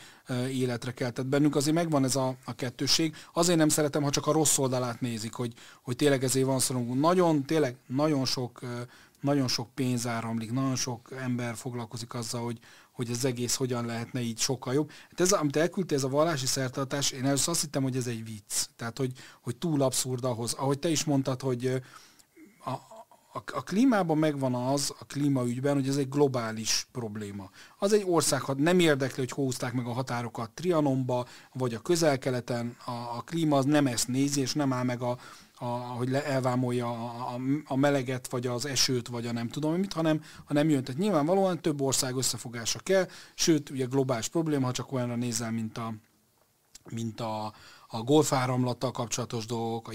életre 0.49 0.91
keltett 0.91 1.26
bennünk, 1.26 1.55
azért 1.55 1.76
megvan 1.76 2.03
ez 2.03 2.16
a, 2.16 2.36
a 2.45 2.53
kettőség. 2.53 3.16
Azért 3.34 3.57
nem 3.57 3.70
szeretem, 3.70 4.03
ha 4.03 4.09
csak 4.09 4.28
a 4.28 4.32
rossz 4.32 4.57
oldalát 4.57 5.01
nézik, 5.01 5.34
hogy, 5.34 5.53
hogy 5.82 5.95
tényleg 5.95 6.24
ezért 6.24 6.45
van 6.45 6.59
szorongunk. 6.59 6.99
Nagyon, 6.99 7.45
tényleg 7.45 7.76
nagyon 7.88 8.26
sok 8.26 8.59
nagyon 9.22 9.48
sok 9.48 9.74
pénz 9.74 10.08
áramlik, 10.08 10.52
nagyon 10.52 10.76
sok 10.76 11.12
ember 11.12 11.56
foglalkozik 11.56 12.14
azzal, 12.14 12.44
hogy, 12.44 12.60
hogy 12.92 13.12
az 13.12 13.26
egész 13.26 13.56
hogyan 13.56 13.86
lehetne 13.86 14.22
így 14.22 14.40
sokkal 14.40 14.74
jobb. 14.74 14.92
Hát 15.10 15.20
ez, 15.20 15.32
amit 15.32 15.56
elküldte, 15.56 15.96
ez 15.96 16.04
a 16.04 16.10
vallási 16.10 16.46
szertartás, 16.46 17.12
én 17.12 17.26
először 17.26 17.50
azt 17.50 17.62
hittem, 17.62 17.84
hogy 17.84 17.96
ez 17.96 18.08
egy 18.08 18.24
vicc. 18.24 18.66
Tehát, 18.76 18.98
hogy, 18.98 19.12
hogy 19.42 19.56
túl 19.56 19.82
abszurd 19.82 20.24
ahhoz. 20.24 20.54
Ahogy 20.54 20.80
te 20.80 20.90
is 20.90 21.04
mondtad, 21.04 21.42
hogy 21.42 21.82
a, 22.64 22.70
a, 23.34 23.44
a 23.54 23.64
klímában 23.64 24.18
megvan 24.18 24.54
az, 24.56 24.94
a 25.00 25.06
klímaügyben, 25.06 25.74
hogy 25.74 25.88
ez 25.88 25.98
egy 25.98 26.10
globális 26.10 26.88
probléma. 26.92 27.50
Az 27.78 27.94
egy 27.94 28.04
ország, 28.08 28.42
ha 28.42 28.54
nem 28.54 28.80
érdekli, 28.80 29.20
hogy 29.20 29.32
húzták 29.32 29.74
meg 29.74 29.86
a 29.86 29.92
határokat 29.94 30.52
Trianonba, 30.52 31.26
vagy 31.54 31.74
a 31.74 31.80
közel-keleten, 31.80 32.76
a, 32.86 32.92
a 32.92 33.22
klíma 33.26 33.58
az 33.58 33.66
nem 33.66 33.88
ezt 33.88 34.08
nézi, 34.08 34.42
és 34.42 34.54
nem 34.54 34.74
áll 34.74 34.84
meg 34.84 35.02
a, 35.02 35.18
a, 35.62 35.66
hogy 35.66 36.14
elvámolja 36.14 36.88
a, 36.88 37.34
a, 37.34 37.39
a 37.66 37.76
meleget, 37.76 38.30
vagy 38.30 38.47
az 38.47 38.66
esőt, 38.66 39.07
vagy 39.07 39.26
a 39.26 39.32
nem 39.32 39.47
tudom 39.47 39.74
mit, 39.74 39.93
hanem, 39.93 40.22
hanem 40.45 40.70
jön. 40.70 40.84
Tehát 40.84 41.01
nyilvánvalóan 41.01 41.62
több 41.62 41.82
ország 41.82 42.16
összefogása 42.16 42.80
kell, 42.80 43.07
sőt, 43.34 43.70
ugye 43.70 43.86
globális 43.86 44.28
probléma, 44.28 44.66
ha 44.66 44.72
csak 44.72 44.91
olyanra 44.91 45.16
nézel, 45.16 45.51
mint 45.51 45.78
a, 45.78 45.93
mint 46.89 47.20
a, 47.20 47.53
a 47.94 48.02
golfáramlattal 48.02 48.92
kapcsolatos 48.92 49.46
dolgok, 49.46 49.88
a 49.88 49.92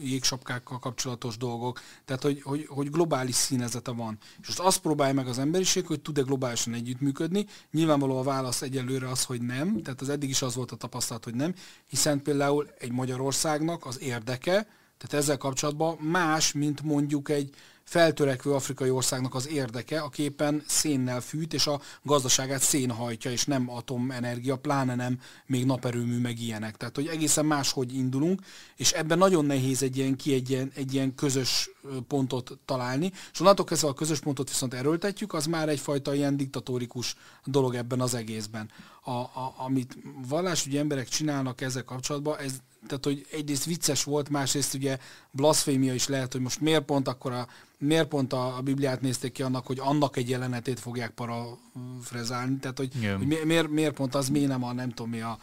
jégsapkákkal 0.00 0.78
kapcsolatos 0.78 1.36
dolgok, 1.36 1.80
tehát 2.04 2.22
hogy, 2.22 2.42
hogy, 2.42 2.66
hogy 2.68 2.90
globális 2.90 3.34
színezete 3.34 3.90
van. 3.90 4.18
És 4.40 4.46
most 4.46 4.60
azt 4.60 4.80
próbálja 4.80 5.14
meg 5.14 5.26
az 5.26 5.38
emberiség, 5.38 5.86
hogy 5.86 6.00
tud-e 6.00 6.20
globálisan 6.20 6.74
együttműködni. 6.74 7.46
Nyilvánvaló 7.70 8.18
a 8.18 8.22
válasz 8.22 8.62
egyelőre 8.62 9.08
az, 9.08 9.24
hogy 9.24 9.42
nem, 9.42 9.82
tehát 9.82 10.00
az 10.00 10.08
eddig 10.08 10.28
is 10.28 10.42
az 10.42 10.54
volt 10.54 10.72
a 10.72 10.76
tapasztalat, 10.76 11.24
hogy 11.24 11.34
nem, 11.34 11.54
hiszen 11.88 12.22
például 12.22 12.68
egy 12.78 12.92
Magyarországnak 12.92 13.86
az 13.86 14.00
érdeke, 14.00 14.66
tehát 14.98 15.24
ezzel 15.24 15.36
kapcsolatban 15.36 15.96
más, 15.96 16.52
mint 16.52 16.82
mondjuk 16.82 17.28
egy, 17.28 17.54
feltörekvő 17.88 18.52
afrikai 18.52 18.90
országnak 18.90 19.34
az 19.34 19.48
érdeke, 19.48 20.00
aki 20.00 20.22
éppen 20.22 20.62
szénnel 20.66 21.20
fűt, 21.20 21.54
és 21.54 21.66
a 21.66 21.80
gazdaságát 22.02 22.60
szén 22.60 22.90
hajtja, 22.90 23.30
és 23.30 23.44
nem 23.44 23.70
atomenergia, 23.70 24.56
pláne 24.56 24.94
nem 24.94 25.20
még 25.46 25.64
naperőmű, 25.64 26.18
meg 26.18 26.40
ilyenek. 26.40 26.76
Tehát, 26.76 26.94
hogy 26.94 27.06
egészen 27.06 27.46
máshogy 27.46 27.94
indulunk, 27.94 28.40
és 28.76 28.92
ebben 28.92 29.18
nagyon 29.18 29.44
nehéz 29.44 29.82
egy 29.82 29.96
ilyen, 29.96 30.16
ki 30.16 30.34
egy 30.34 30.50
ilyen, 30.50 30.72
egy 30.74 30.94
ilyen 30.94 31.14
közös 31.14 31.70
pontot 32.08 32.58
találni, 32.64 33.12
és 33.32 33.40
onnantól 33.40 33.64
kezdve 33.64 33.88
a 33.88 33.94
közös 33.94 34.20
pontot 34.20 34.48
viszont 34.48 34.74
erőltetjük, 34.74 35.32
az 35.32 35.46
már 35.46 35.68
egyfajta 35.68 36.14
ilyen 36.14 36.36
diktatórikus 36.36 37.16
dolog 37.44 37.74
ebben 37.74 38.00
az 38.00 38.14
egészben. 38.14 38.70
A, 39.02 39.10
a, 39.10 39.54
amit 39.56 39.98
vallásügyi 40.28 40.78
emberek 40.78 41.08
csinálnak 41.08 41.60
ezzel 41.60 41.84
kapcsolatban, 41.84 42.38
ez 42.38 42.52
tehát 42.88 43.04
hogy 43.04 43.26
egyrészt 43.32 43.64
vicces 43.64 44.04
volt, 44.04 44.28
másrészt 44.28 44.74
ugye 44.74 44.98
blasfémia 45.30 45.94
is 45.94 46.08
lehet, 46.08 46.32
hogy 46.32 46.40
most 46.40 46.60
miért 46.60 46.84
pont 46.84 47.08
akkor 47.08 47.32
a, 47.32 47.46
miért 47.78 48.08
pont 48.08 48.32
a, 48.32 48.56
a 48.56 48.60
Bibliát 48.60 49.00
nézték 49.00 49.32
ki 49.32 49.42
annak, 49.42 49.66
hogy 49.66 49.78
annak 49.80 50.16
egy 50.16 50.28
jelenetét 50.28 50.80
fogják 50.80 51.10
parafrezálni, 51.10 52.58
tehát 52.58 52.78
hogy, 52.78 52.92
hogy 53.18 53.44
miért, 53.44 53.68
miért 53.68 53.94
pont 53.94 54.14
az, 54.14 54.28
miért 54.28 54.48
nem 54.48 54.64
a 54.64 54.72
nem 54.72 54.88
tudom 54.88 55.10
mi 55.10 55.20
a, 55.20 55.38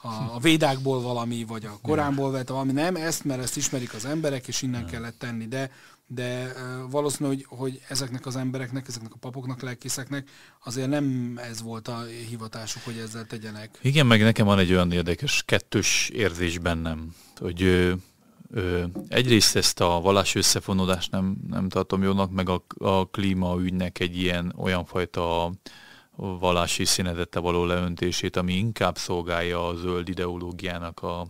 a, 0.00 0.34
a 0.34 0.38
védákból 0.38 1.00
valami, 1.00 1.44
vagy 1.44 1.64
a 1.64 1.78
koránból 1.82 2.30
vett 2.30 2.48
valami, 2.48 2.72
nem 2.72 2.96
ezt, 2.96 3.24
mert 3.24 3.42
ezt 3.42 3.56
ismerik 3.56 3.94
az 3.94 4.04
emberek, 4.04 4.48
és 4.48 4.62
innen 4.62 4.86
kellett 4.86 5.18
tenni, 5.18 5.46
de 5.46 5.70
de 6.06 6.52
valószínű, 6.90 7.28
hogy, 7.28 7.44
hogy 7.48 7.80
ezeknek 7.88 8.26
az 8.26 8.36
embereknek, 8.36 8.88
ezeknek 8.88 9.12
a 9.14 9.18
papoknak, 9.20 9.62
lelkészeknek 9.62 10.28
azért 10.64 10.88
nem 10.88 11.38
ez 11.42 11.62
volt 11.62 11.88
a 11.88 12.02
hivatásuk, 12.28 12.84
hogy 12.84 12.98
ezzel 12.98 13.24
tegyenek. 13.26 13.78
Igen, 13.82 14.06
meg 14.06 14.22
nekem 14.22 14.46
van 14.46 14.58
egy 14.58 14.70
olyan 14.70 14.92
érdekes 14.92 15.42
kettős 15.46 16.08
érzés 16.08 16.58
bennem, 16.58 17.14
hogy 17.36 17.62
ö, 17.62 17.92
ö, 18.50 18.84
egyrészt 19.08 19.56
ezt 19.56 19.80
a 19.80 20.00
vallás 20.00 20.34
összefonódást 20.34 21.10
nem, 21.10 21.36
nem 21.48 21.68
tartom 21.68 22.02
jónak, 22.02 22.30
meg 22.30 22.48
a, 22.48 22.64
a 22.78 23.08
klímaügynek 23.08 23.98
egy 24.00 24.16
ilyen 24.16 24.54
olyan 24.56 24.84
fajta 24.84 25.52
vallási 26.16 26.84
színedette 26.84 27.38
való 27.38 27.64
leöntését, 27.64 28.36
ami 28.36 28.52
inkább 28.52 28.96
szolgálja 28.96 29.68
a 29.68 29.74
zöld 29.74 30.08
ideológiának 30.08 31.02
a, 31.02 31.26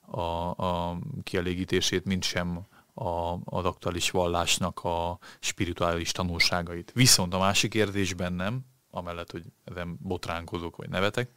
a, 0.00 0.50
a 0.50 0.98
kielégítését, 1.22 2.04
mint 2.04 2.24
sem 2.24 2.66
a, 2.98 3.38
az 3.44 3.64
aktuális 3.64 4.10
vallásnak 4.10 4.84
a 4.84 5.18
spirituális 5.40 6.12
tanulságait. 6.12 6.92
Viszont 6.94 7.34
a 7.34 7.38
másik 7.38 7.74
érzés 7.74 8.14
bennem, 8.14 8.60
amellett, 8.90 9.30
hogy 9.30 9.44
ezen 9.64 9.98
botránkozok 10.00 10.76
vagy 10.76 10.88
nevetek, 10.88 11.30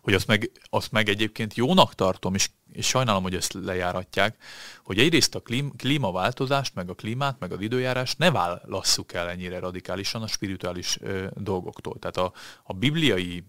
hogy 0.00 0.14
azt 0.14 0.26
meg, 0.26 0.50
azt 0.62 0.92
meg 0.92 1.08
egyébként 1.08 1.54
jónak 1.54 1.94
tartom, 1.94 2.34
és, 2.34 2.50
és 2.72 2.86
sajnálom, 2.86 3.22
hogy 3.22 3.34
ezt 3.34 3.52
lejáratják, 3.52 4.42
hogy 4.84 4.98
egyrészt 4.98 5.34
a 5.34 5.40
klím, 5.40 5.76
klímaváltozást, 5.76 6.74
meg 6.74 6.90
a 6.90 6.94
klímát, 6.94 7.38
meg 7.38 7.52
az 7.52 7.60
időjárást 7.60 8.18
ne 8.18 8.30
válasszuk 8.30 9.12
el 9.12 9.28
ennyire 9.28 9.58
radikálisan 9.58 10.22
a 10.22 10.26
spirituális 10.26 10.98
ö, 11.00 11.26
dolgoktól. 11.34 11.98
Tehát 11.98 12.16
a, 12.16 12.32
a 12.62 12.72
bibliai 12.72 13.44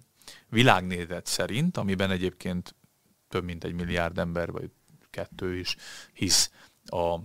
világnézet 0.50 1.26
szerint, 1.26 1.78
amiben 1.78 2.12
egyébként 2.12 2.76
több 3.30 3.44
mint 3.44 3.64
egy 3.64 3.74
milliárd 3.74 4.18
ember, 4.18 4.52
vagy 4.52 4.70
kettő 5.10 5.58
is 5.58 5.76
hisz 6.14 6.52
a 6.86 7.16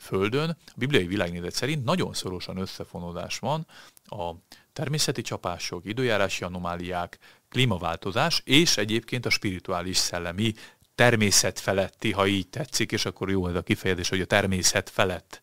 Földön, 0.00 0.50
a 0.66 0.72
bibliai 0.76 1.06
világnézet 1.06 1.54
szerint 1.54 1.84
nagyon 1.84 2.14
szorosan 2.14 2.56
összefonódás 2.56 3.38
van 3.38 3.66
a 4.04 4.30
természeti 4.72 5.22
csapások, 5.22 5.84
időjárási 5.84 6.44
anomáliák, 6.44 7.18
klímaváltozás, 7.48 8.42
és 8.44 8.76
egyébként 8.76 9.26
a 9.26 9.30
spirituális 9.30 9.96
szellemi 9.96 10.54
természet 10.94 11.60
feletti, 11.60 12.12
ha 12.12 12.26
így 12.26 12.48
tetszik, 12.48 12.92
és 12.92 13.04
akkor 13.04 13.30
jó 13.30 13.48
ez 13.48 13.54
a 13.54 13.62
kifejezés, 13.62 14.08
hogy 14.08 14.20
a 14.20 14.24
természet 14.24 14.90
felett 14.90 15.40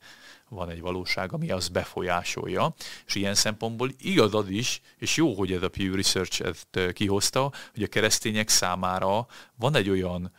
van 0.49 0.69
egy 0.69 0.81
valóság, 0.81 1.33
ami 1.33 1.51
azt 1.51 1.71
befolyásolja, 1.71 2.73
és 3.05 3.15
ilyen 3.15 3.35
szempontból 3.35 3.89
igaz 3.97 4.33
az 4.33 4.49
is, 4.49 4.81
és 4.97 5.15
jó, 5.15 5.33
hogy 5.33 5.51
ez 5.51 5.61
a 5.61 5.69
Pew 5.69 5.95
Research 5.95 6.41
ezt 6.41 6.93
kihozta, 6.93 7.51
hogy 7.73 7.83
a 7.83 7.87
keresztények 7.87 8.49
számára 8.49 9.27
van 9.55 9.75
egy 9.75 9.89
olyan 9.89 10.31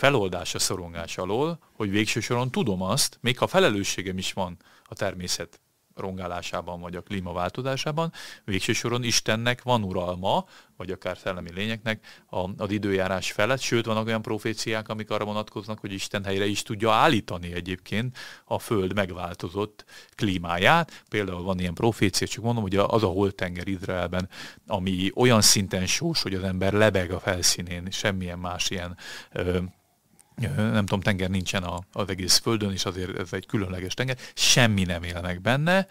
feloldás 0.00 0.54
a 0.54 0.58
szorongás 0.58 1.18
alól, 1.18 1.58
hogy 1.72 1.90
végső 1.90 2.20
soron 2.20 2.50
tudom 2.50 2.82
azt, 2.82 3.18
még 3.20 3.38
ha 3.38 3.46
felelősségem 3.46 4.18
is 4.18 4.32
van 4.32 4.56
a 4.84 4.94
természet 4.94 5.60
rongálásában, 5.94 6.80
vagy 6.80 6.96
a 6.96 7.00
klímaváltozásában, 7.00 8.12
végső 8.44 8.72
soron 8.72 9.02
Istennek 9.02 9.62
van 9.62 9.82
uralma, 9.82 10.44
vagy 10.76 10.90
akár 10.90 11.18
szellemi 11.18 11.52
lényeknek 11.52 12.24
az 12.56 12.70
időjárás 12.70 13.32
felett, 13.32 13.60
sőt 13.60 13.86
vannak 13.86 14.06
olyan 14.06 14.22
proféciák, 14.22 14.88
amik 14.88 15.10
arra 15.10 15.24
vonatkoznak, 15.24 15.78
hogy 15.78 15.92
Isten 15.92 16.24
helyre 16.24 16.46
is 16.46 16.62
tudja 16.62 16.92
állítani 16.92 17.52
egyébként 17.52 18.18
a 18.44 18.58
Föld 18.58 18.94
megváltozott 18.94 19.84
klímáját. 20.14 21.02
Például 21.08 21.42
van 21.42 21.58
ilyen 21.58 21.74
profécia, 21.74 22.26
csak 22.26 22.44
mondom, 22.44 22.62
hogy 22.62 22.76
az 22.76 23.02
a 23.02 23.06
holtenger 23.06 23.68
Izraelben, 23.68 24.28
ami 24.66 25.10
olyan 25.14 25.40
szinten 25.40 25.86
sós, 25.86 26.22
hogy 26.22 26.34
az 26.34 26.42
ember 26.42 26.72
lebeg 26.72 27.10
a 27.10 27.20
felszínén, 27.20 27.90
semmilyen 27.90 28.38
más 28.38 28.70
ilyen 28.70 28.96
ö, 29.32 29.58
nem 30.56 30.86
tudom, 30.86 31.00
tenger 31.00 31.30
nincsen 31.30 31.62
a, 31.62 31.80
az 31.92 32.08
egész 32.08 32.36
földön, 32.36 32.72
és 32.72 32.84
azért 32.84 33.18
ez 33.18 33.32
egy 33.32 33.46
különleges 33.46 33.94
tenger, 33.94 34.16
semmi 34.34 34.82
nem 34.82 35.02
él 35.02 35.20
meg 35.20 35.40
benne. 35.40 35.86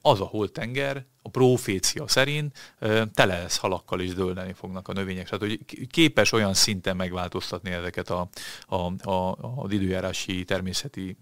Az 0.00 0.20
a 0.20 0.24
holtenger, 0.24 1.04
a 1.22 1.28
profécia 1.28 2.08
szerint 2.08 2.74
tele 3.12 3.38
lesz 3.38 3.56
halakkal 3.56 4.00
és 4.00 4.10
zöldeni 4.10 4.52
fognak 4.52 4.88
a 4.88 4.92
növények. 4.92 5.28
Tehát, 5.28 5.40
hogy 5.40 5.86
képes 5.90 6.32
olyan 6.32 6.54
szinten 6.54 6.96
megváltoztatni 6.96 7.70
ezeket 7.70 8.10
a, 8.10 8.28
a, 8.66 9.10
a, 9.10 9.36
az 9.56 9.72
időjárási 9.72 10.44
természeti 10.44 11.16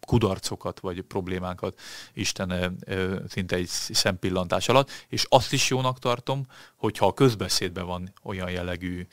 kudarcokat 0.00 0.80
vagy 0.80 1.00
problémákat 1.00 1.80
Isten 2.12 2.78
szinte 3.28 3.56
egy 3.56 3.68
szempillantás 3.68 4.68
alatt, 4.68 4.90
és 5.08 5.26
azt 5.28 5.52
is 5.52 5.70
jónak 5.70 5.98
tartom, 5.98 6.46
hogyha 6.76 7.06
a 7.06 7.14
közbeszédben 7.14 7.86
van 7.86 8.12
olyan 8.22 8.50
jellegű 8.50 9.06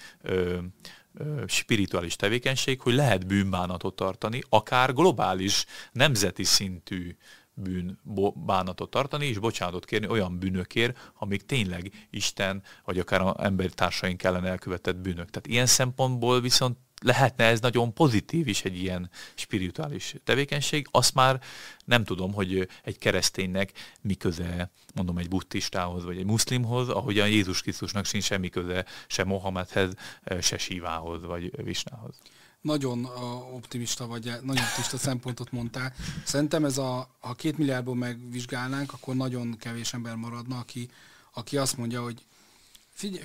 spirituális 1.47 2.15
tevékenység, 2.15 2.81
hogy 2.81 2.93
lehet 2.93 3.27
bűnbánatot 3.27 3.95
tartani, 3.95 4.41
akár 4.49 4.93
globális, 4.93 5.65
nemzeti 5.91 6.43
szintű 6.43 7.15
bűnbánatot 7.53 8.89
tartani, 8.89 9.25
és 9.25 9.37
bocsánatot 9.37 9.85
kérni 9.85 10.07
olyan 10.07 10.39
bűnökért, 10.39 11.11
amik 11.19 11.45
tényleg 11.45 12.07
Isten, 12.09 12.63
vagy 12.83 12.99
akár 12.99 13.35
embertársaink 13.37 14.23
ellen 14.23 14.45
elkövetett 14.45 14.95
bűnök. 14.95 15.29
Tehát 15.29 15.47
ilyen 15.47 15.65
szempontból 15.65 16.41
viszont 16.41 16.77
lehetne 17.01 17.43
ez 17.43 17.59
nagyon 17.59 17.93
pozitív 17.93 18.47
is 18.47 18.63
egy 18.63 18.77
ilyen 18.77 19.09
spirituális 19.35 20.15
tevékenység. 20.23 20.87
Azt 20.91 21.13
már 21.13 21.41
nem 21.85 22.03
tudom, 22.03 22.33
hogy 22.33 22.67
egy 22.83 22.97
kereszténynek 22.97 23.71
mi 24.01 24.15
köze, 24.15 24.71
mondom, 24.93 25.17
egy 25.17 25.29
buddhistához, 25.29 26.03
vagy 26.03 26.17
egy 26.17 26.25
muszlimhoz, 26.25 26.89
ahogyan 26.89 27.29
Jézus 27.29 27.61
Krisztusnak 27.61 28.05
sincs 28.05 28.23
semmi 28.23 28.49
köze 28.49 28.85
se 29.07 29.23
Mohamedhez, 29.23 29.93
se 30.41 30.57
Sivához, 30.57 31.23
vagy 31.23 31.63
Visnához. 31.63 32.15
Nagyon 32.61 33.05
optimista 33.53 34.07
vagy, 34.07 34.23
nagyon 34.23 34.63
optimista 34.63 34.97
szempontot 34.97 35.51
mondtál. 35.51 35.93
Szerintem 36.25 36.65
ez 36.65 36.77
a, 36.77 37.15
ha 37.19 37.33
két 37.33 37.57
milliárdból 37.57 37.95
megvizsgálnánk, 37.95 38.93
akkor 38.93 39.15
nagyon 39.15 39.57
kevés 39.57 39.93
ember 39.93 40.15
maradna, 40.15 40.57
aki, 40.57 40.89
aki 41.33 41.57
azt 41.57 41.77
mondja, 41.77 42.03
hogy 42.03 42.25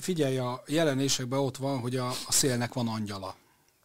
figyelj, 0.01 0.39
a 0.39 0.62
jelenésekben 0.66 1.39
ott 1.39 1.57
van, 1.57 1.81
hogy 1.81 1.97
a, 1.97 2.09
a 2.09 2.33
szélnek 2.33 2.72
van 2.72 2.89
angyala. 2.89 3.37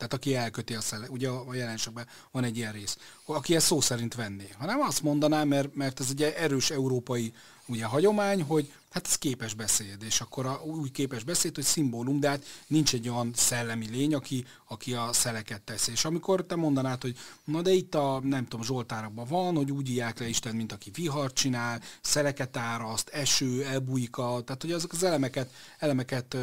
Tehát 0.01 0.15
aki 0.15 0.35
elköti 0.35 0.73
a 0.73 0.81
szele, 0.81 1.09
ugye 1.09 1.29
a 1.29 1.53
jelenségben 1.53 2.07
van 2.31 2.43
egy 2.43 2.57
ilyen 2.57 2.71
rész, 2.71 2.97
aki 3.25 3.55
ezt 3.55 3.65
szó 3.65 3.81
szerint 3.81 4.15
venné. 4.15 4.49
Hanem 4.57 4.81
azt 4.81 5.01
mondaná, 5.01 5.43
mert, 5.43 5.75
mert 5.75 5.99
ez 5.99 6.07
egy 6.09 6.21
erős 6.21 6.69
európai 6.69 7.33
ugye, 7.67 7.85
hagyomány, 7.85 8.43
hogy 8.43 8.73
hát 8.89 9.07
ez 9.07 9.15
képes 9.15 9.53
beszéd, 9.53 10.03
és 10.03 10.21
akkor 10.21 10.45
a, 10.45 10.61
úgy 10.63 10.91
képes 10.91 11.23
beszéd, 11.23 11.55
hogy 11.55 11.63
szimbólum, 11.63 12.19
de 12.19 12.29
hát 12.29 12.45
nincs 12.67 12.93
egy 12.93 13.09
olyan 13.09 13.31
szellemi 13.35 13.89
lény, 13.89 14.13
aki, 14.13 14.45
aki 14.67 14.93
a 14.93 15.13
szeleket 15.13 15.61
teszi. 15.61 15.91
És 15.91 16.05
amikor 16.05 16.45
te 16.45 16.55
mondanád, 16.55 17.01
hogy 17.01 17.17
na 17.43 17.61
de 17.61 17.71
itt 17.71 17.95
a, 17.95 18.19
nem 18.23 18.47
tudom, 18.47 18.65
Zsoltárakban 18.65 19.27
van, 19.27 19.55
hogy 19.55 19.71
úgy 19.71 19.89
írják 19.89 20.19
le 20.19 20.27
Isten, 20.27 20.55
mint 20.55 20.71
aki 20.71 20.91
vihar 20.93 21.33
csinál, 21.33 21.81
szeleket 22.01 22.57
áraszt, 22.57 23.09
eső, 23.09 23.65
elbújik, 23.65 24.17
a, 24.17 24.41
tehát 24.45 24.61
hogy 24.61 24.71
azok 24.71 24.91
az 24.91 25.03
elemeket, 25.03 25.53
elemeket 25.79 26.37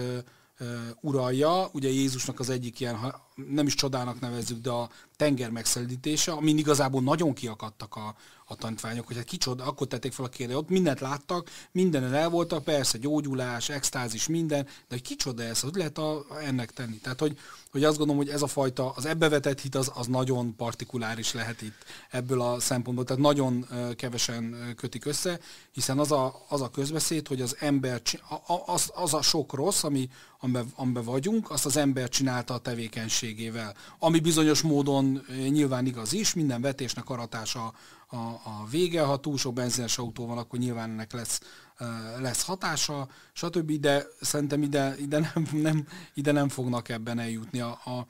uralja. 1.01 1.69
Ugye 1.73 1.89
Jézusnak 1.89 2.41
az 2.41 2.51
egyik 2.51 2.81
ilyen, 2.81 3.15
nem 3.47 3.67
is 3.67 3.75
csodának 3.75 4.21
nevezzük, 4.21 4.61
de 4.61 4.71
a 4.71 4.91
tenger 5.17 5.51
megszelítése, 5.51 6.33
amin 6.33 6.59
igazából 6.59 7.03
nagyon 7.03 7.33
kiakadtak 7.33 7.97
a, 7.97 8.15
a 8.49 8.55
tanítványok, 8.55 9.07
hogy 9.07 9.17
hát 9.17 9.25
kicsoda, 9.25 9.65
akkor 9.65 9.87
tették 9.87 10.13
fel 10.13 10.25
a 10.25 10.29
kérdést, 10.29 10.59
ott 10.59 10.69
mindent 10.69 11.01
láttak, 11.01 11.51
mindenen 11.73 12.15
el 12.15 12.29
voltak, 12.29 12.65
persze 12.65 12.99
gyógyulás, 12.99 13.69
extázis, 13.69 14.27
minden, 14.27 14.65
de 14.65 14.71
hogy 14.89 15.03
kicsoda 15.03 15.43
ez, 15.43 15.61
hogy 15.61 15.75
lehet 15.75 15.99
a, 15.99 16.27
ennek 16.41 16.71
tenni. 16.71 16.97
Tehát, 16.97 17.21
hogy, 17.21 17.39
hogy 17.71 17.85
azt 17.85 17.99
gondolom, 17.99 18.23
hogy 18.23 18.33
ez 18.33 18.43
a 18.43 18.47
fajta, 18.47 18.91
az 18.91 19.07
ebbe 19.07 19.29
vetett 19.29 19.61
hit 19.61 19.75
az, 19.75 19.91
az 19.95 20.07
nagyon 20.07 20.57
partikuláris 20.57 21.33
lehet 21.33 21.63
itt 21.63 21.85
ebből 22.11 22.41
a 22.41 22.61
szempontból, 22.61 23.05
tehát 23.05 23.23
nagyon 23.23 23.67
kevesen 23.97 24.75
kötik 24.77 25.05
össze, 25.05 25.41
hiszen 25.73 25.99
az 25.99 26.13
a, 26.13 26.45
az 26.49 26.61
a 26.61 26.71
közbeszéd, 26.71 27.29
hogy 27.29 27.41
az 27.41 27.57
ember, 27.59 28.03
az, 28.67 28.91
az 28.95 29.15
a 29.15 29.23
sok 29.23 29.53
rossz, 29.53 29.83
ami, 29.83 30.09
amiben, 30.41 30.73
amiben 30.75 31.05
vagyunk, 31.05 31.51
azt 31.51 31.67
az 31.67 31.77
ember 31.77 32.09
csinálta 32.09 32.55
a 32.55 32.59
tevékenységével. 32.59 33.75
Ami 33.99 34.21
bizonyos 34.21 34.63
módon 34.63 35.25
nyilván 35.49 35.87
igaz 35.87 36.13
is, 36.13 36.35
minden 36.35 36.61
vetésnek 36.61 37.11
aratása 37.11 37.73
a, 38.11 38.17
a 38.17 38.67
vége, 38.71 39.03
ha 39.03 39.17
túl 39.17 39.39
sok 39.39 39.55
benzines 39.55 39.99
autó 39.99 40.27
van, 40.27 40.39
akkor 40.39 40.59
nyilván 40.59 40.91
ennek 40.91 41.13
lesz, 41.13 41.41
lesz 42.21 42.45
hatása, 42.45 43.09
stb. 43.33 43.73
De 43.73 44.07
szerintem 44.21 44.63
ide, 44.63 44.95
ide, 44.99 45.19
nem, 45.19 45.49
nem, 45.53 45.87
ide 46.15 46.33
nem 46.33 46.49
fognak 46.49 46.89
ebben 46.89 47.19
eljutni. 47.19 47.61
A, 47.61 47.81
a, 47.85 48.07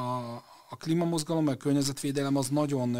a, 0.00 0.34
a 0.70 0.76
klímamozgalom, 0.76 1.46
a 1.46 1.54
környezetvédelem 1.54 2.36
az 2.36 2.48
nagyon, 2.48 2.96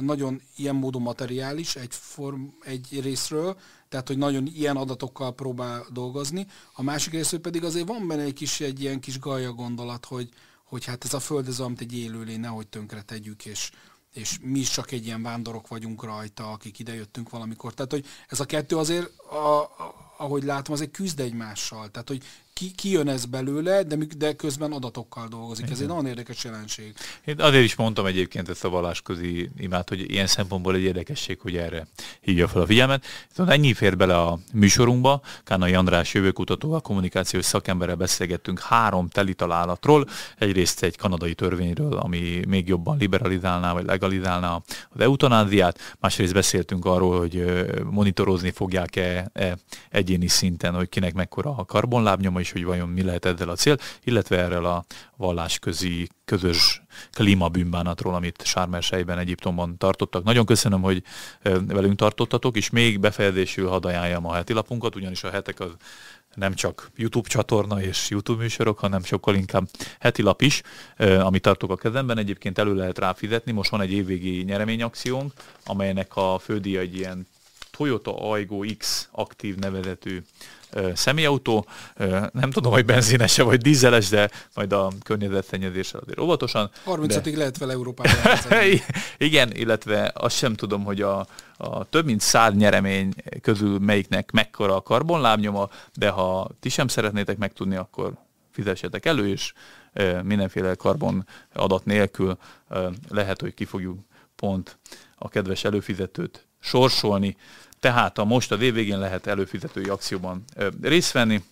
nagyon 0.00 0.40
ilyen 0.56 0.74
módon 0.74 1.02
materiális 1.02 1.76
egy, 1.76 1.94
form, 1.94 2.44
egy 2.60 3.00
részről, 3.02 3.56
tehát 3.88 4.08
hogy 4.08 4.18
nagyon 4.18 4.46
ilyen 4.46 4.76
adatokkal 4.76 5.34
próbál 5.34 5.86
dolgozni. 5.92 6.46
A 6.72 6.82
másik 6.82 7.12
részről 7.12 7.40
pedig 7.40 7.64
azért 7.64 7.88
van 7.88 8.08
benne 8.08 8.22
egy 8.22 8.32
kis, 8.32 8.60
egy 8.60 8.80
ilyen 8.80 9.00
kis 9.00 9.18
gaja 9.18 9.52
gondolat, 9.52 10.04
hogy, 10.04 10.28
hogy 10.64 10.84
hát 10.84 11.04
ez 11.04 11.14
a 11.14 11.20
föld 11.20 11.48
ez 11.48 11.60
amit 11.60 11.80
egy 11.80 11.96
élőlény, 11.98 12.40
nehogy 12.40 12.66
tönkre 12.66 13.02
tegyük, 13.02 13.46
és, 13.46 13.70
és 14.16 14.38
mi 14.42 14.58
is 14.58 14.70
csak 14.70 14.90
egy 14.92 15.06
ilyen 15.06 15.22
vándorok 15.22 15.68
vagyunk 15.68 16.04
rajta, 16.04 16.50
akik 16.50 16.78
idejöttünk 16.78 17.30
valamikor. 17.30 17.74
Tehát, 17.74 17.90
hogy 17.90 18.06
ez 18.28 18.40
a 18.40 18.44
kettő 18.44 18.76
azért, 18.76 19.18
a, 19.18 19.60
a, 19.60 20.14
ahogy 20.16 20.42
látom, 20.42 20.74
azért 20.74 20.90
küzd 20.90 21.20
egymással. 21.20 21.90
Tehát, 21.90 22.08
hogy 22.08 22.22
ki, 22.56 22.70
ki 22.70 22.90
jön 22.90 23.08
ez 23.08 23.24
belőle, 23.24 23.82
de, 23.82 23.96
de 24.18 24.32
közben 24.32 24.72
adatokkal 24.72 25.28
dolgozik. 25.28 25.64
Igen. 25.64 25.76
Ez 25.76 25.82
egy 25.82 25.88
nagyon 25.88 26.06
érdekes 26.06 26.44
jelenség. 26.44 26.94
Én 27.24 27.40
azért 27.40 27.64
is 27.64 27.74
mondtam 27.74 28.06
egyébként 28.06 28.48
ezt 28.48 28.64
a 28.64 28.68
vallásközi 28.68 29.50
imát, 29.58 29.88
hogy 29.88 30.10
ilyen 30.10 30.26
szempontból 30.26 30.74
egy 30.74 30.82
érdekesség, 30.82 31.40
hogy 31.40 31.56
erre 31.56 31.86
hívja 32.20 32.48
fel 32.48 32.62
a 32.62 32.66
figyelmet. 32.66 33.04
Szóval 33.32 33.52
ennyi 33.52 33.72
fér 33.72 33.96
bele 33.96 34.18
a 34.18 34.38
műsorunkba. 34.52 35.20
Kánai 35.44 35.74
András 35.74 36.14
jövőkutatóval, 36.14 36.80
kommunikációs 36.80 37.44
szakemberrel 37.44 37.94
beszélgettünk 37.94 38.60
három 38.60 39.08
teli 39.08 39.34
találatról. 39.34 40.06
Egyrészt 40.38 40.82
egy 40.82 40.96
kanadai 40.96 41.34
törvényről, 41.34 41.92
ami 41.92 42.40
még 42.48 42.68
jobban 42.68 42.96
liberalizálná 42.96 43.72
vagy 43.72 43.84
legalizálná 43.84 44.62
az 44.88 45.00
eutanáziát. 45.00 45.96
Másrészt 46.00 46.32
beszéltünk 46.32 46.84
arról, 46.84 47.18
hogy 47.18 47.44
monitorozni 47.90 48.50
fogják-e 48.50 49.30
e 49.32 49.58
egyéni 49.90 50.28
szinten, 50.28 50.74
hogy 50.74 50.88
kinek 50.88 51.14
mekkora 51.14 51.54
a 51.56 51.64
karbonlábnyoma, 51.64 52.44
és 52.46 52.52
hogy 52.52 52.64
vajon 52.64 52.88
mi 52.88 53.02
lehet 53.02 53.24
ezzel 53.24 53.48
a 53.48 53.54
cél, 53.54 53.76
illetve 54.04 54.38
erről 54.38 54.64
a 54.64 54.84
vallásközi 55.16 56.08
közös 56.24 56.82
klímabűnbánatról, 57.12 58.14
amit 58.14 58.44
Sármersejben, 58.44 59.18
Egyiptomban 59.18 59.76
tartottak. 59.78 60.24
Nagyon 60.24 60.46
köszönöm, 60.46 60.82
hogy 60.82 61.02
velünk 61.42 61.96
tartottatok, 61.96 62.56
és 62.56 62.70
még 62.70 63.00
befejezésül 63.00 63.68
hadd 63.68 63.86
ajánljam 63.86 64.26
a 64.26 64.34
heti 64.34 64.52
lapunkat, 64.52 64.96
ugyanis 64.96 65.24
a 65.24 65.30
hetek 65.30 65.60
az 65.60 65.70
nem 66.34 66.54
csak 66.54 66.90
YouTube 66.96 67.28
csatorna 67.28 67.82
és 67.82 68.10
YouTube 68.10 68.42
műsorok, 68.42 68.78
hanem 68.78 69.04
sokkal 69.04 69.34
inkább 69.34 69.68
heti 69.98 70.22
lap 70.22 70.42
is, 70.42 70.62
amit 70.98 71.42
tartok 71.42 71.70
a 71.70 71.76
kezemben. 71.76 72.18
Egyébként 72.18 72.58
elő 72.58 72.74
lehet 72.74 72.98
rá 72.98 73.12
fizetni. 73.12 73.52
Most 73.52 73.70
van 73.70 73.80
egy 73.80 73.92
évvégi 73.92 74.42
nyereményakciónk, 74.42 75.32
amelynek 75.64 76.16
a 76.16 76.38
fődíja 76.38 76.80
egy 76.80 76.96
ilyen 76.96 77.26
Toyota 77.70 78.30
Aygo 78.30 78.64
X 78.78 79.08
aktív 79.10 79.56
nevezetű 79.56 80.22
személyautó. 80.94 81.66
Nem 82.32 82.50
tudom, 82.50 82.72
hogy 82.72 82.84
benzinese 82.84 83.42
vagy 83.42 83.60
dízeles, 83.60 84.08
de 84.08 84.30
majd 84.54 84.72
a 84.72 84.92
környezetszennyezéssel 85.02 86.00
azért 86.00 86.20
óvatosan. 86.20 86.70
35-ig 86.86 87.20
de... 87.24 87.36
lehet 87.36 87.58
vele 87.58 87.72
Európában. 87.72 88.12
Igen, 89.18 89.52
illetve 89.54 90.12
azt 90.14 90.36
sem 90.36 90.54
tudom, 90.54 90.84
hogy 90.84 91.02
a, 91.02 91.26
a 91.56 91.84
több 91.84 92.04
mint 92.04 92.20
száz 92.20 92.54
nyeremény 92.54 93.14
közül 93.40 93.78
melyiknek 93.78 94.30
mekkora 94.30 94.76
a 94.76 94.82
karbonlábnyoma, 94.82 95.68
de 95.94 96.08
ha 96.08 96.50
ti 96.60 96.68
sem 96.68 96.88
szeretnétek 96.88 97.38
megtudni, 97.38 97.76
akkor 97.76 98.12
fizessetek 98.50 99.06
elő, 99.06 99.28
és 99.28 99.52
mindenféle 100.22 100.74
karbon 100.74 101.26
adat 101.52 101.84
nélkül 101.84 102.36
lehet, 103.08 103.40
hogy 103.40 103.54
ki 103.54 103.64
fogjuk 103.64 103.98
pont 104.36 104.78
a 105.18 105.28
kedves 105.28 105.64
előfizetőt 105.64 106.46
sorsolni. 106.60 107.36
Tehát 107.80 108.18
a 108.18 108.24
most 108.24 108.52
a 108.52 108.56
végén 108.56 108.98
lehet 108.98 109.26
előfizetői 109.26 109.88
akcióban 109.88 110.44
részt 110.80 111.12
venni. 111.12 111.42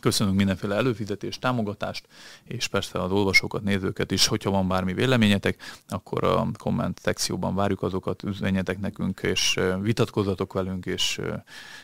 Köszönünk 0.00 0.36
mindenféle 0.36 0.74
előfizetést, 0.74 1.40
támogatást, 1.40 2.06
és 2.44 2.66
persze 2.66 3.02
az 3.02 3.10
olvasókat, 3.10 3.62
nézőket 3.62 4.10
is, 4.10 4.26
hogyha 4.26 4.50
van 4.50 4.68
bármi 4.68 4.94
véleményetek, 4.94 5.80
akkor 5.88 6.24
a 6.24 6.46
komment 6.58 6.98
szekcióban 7.02 7.54
várjuk 7.54 7.82
azokat, 7.82 8.22
üzenjetek 8.22 8.80
nekünk, 8.80 9.20
és 9.22 9.60
vitatkozzatok 9.80 10.52
velünk, 10.52 10.86
és, 10.86 11.20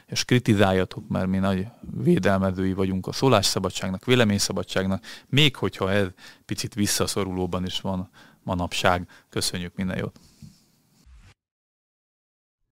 és 0.06 0.24
kritizáljatok, 0.24 1.08
mert 1.08 1.26
mi 1.26 1.38
nagy 1.38 1.66
védelmezői 2.02 2.72
vagyunk 2.72 3.06
a 3.06 3.12
szólásszabadságnak, 3.12 4.04
véleményszabadságnak, 4.04 5.04
még 5.28 5.56
hogyha 5.56 5.92
ez 5.92 6.06
picit 6.44 6.74
visszaszorulóban 6.74 7.64
is 7.64 7.80
van 7.80 8.10
manapság. 8.42 9.08
Köszönjük 9.28 9.72
minden 9.74 9.98
jót! 9.98 10.25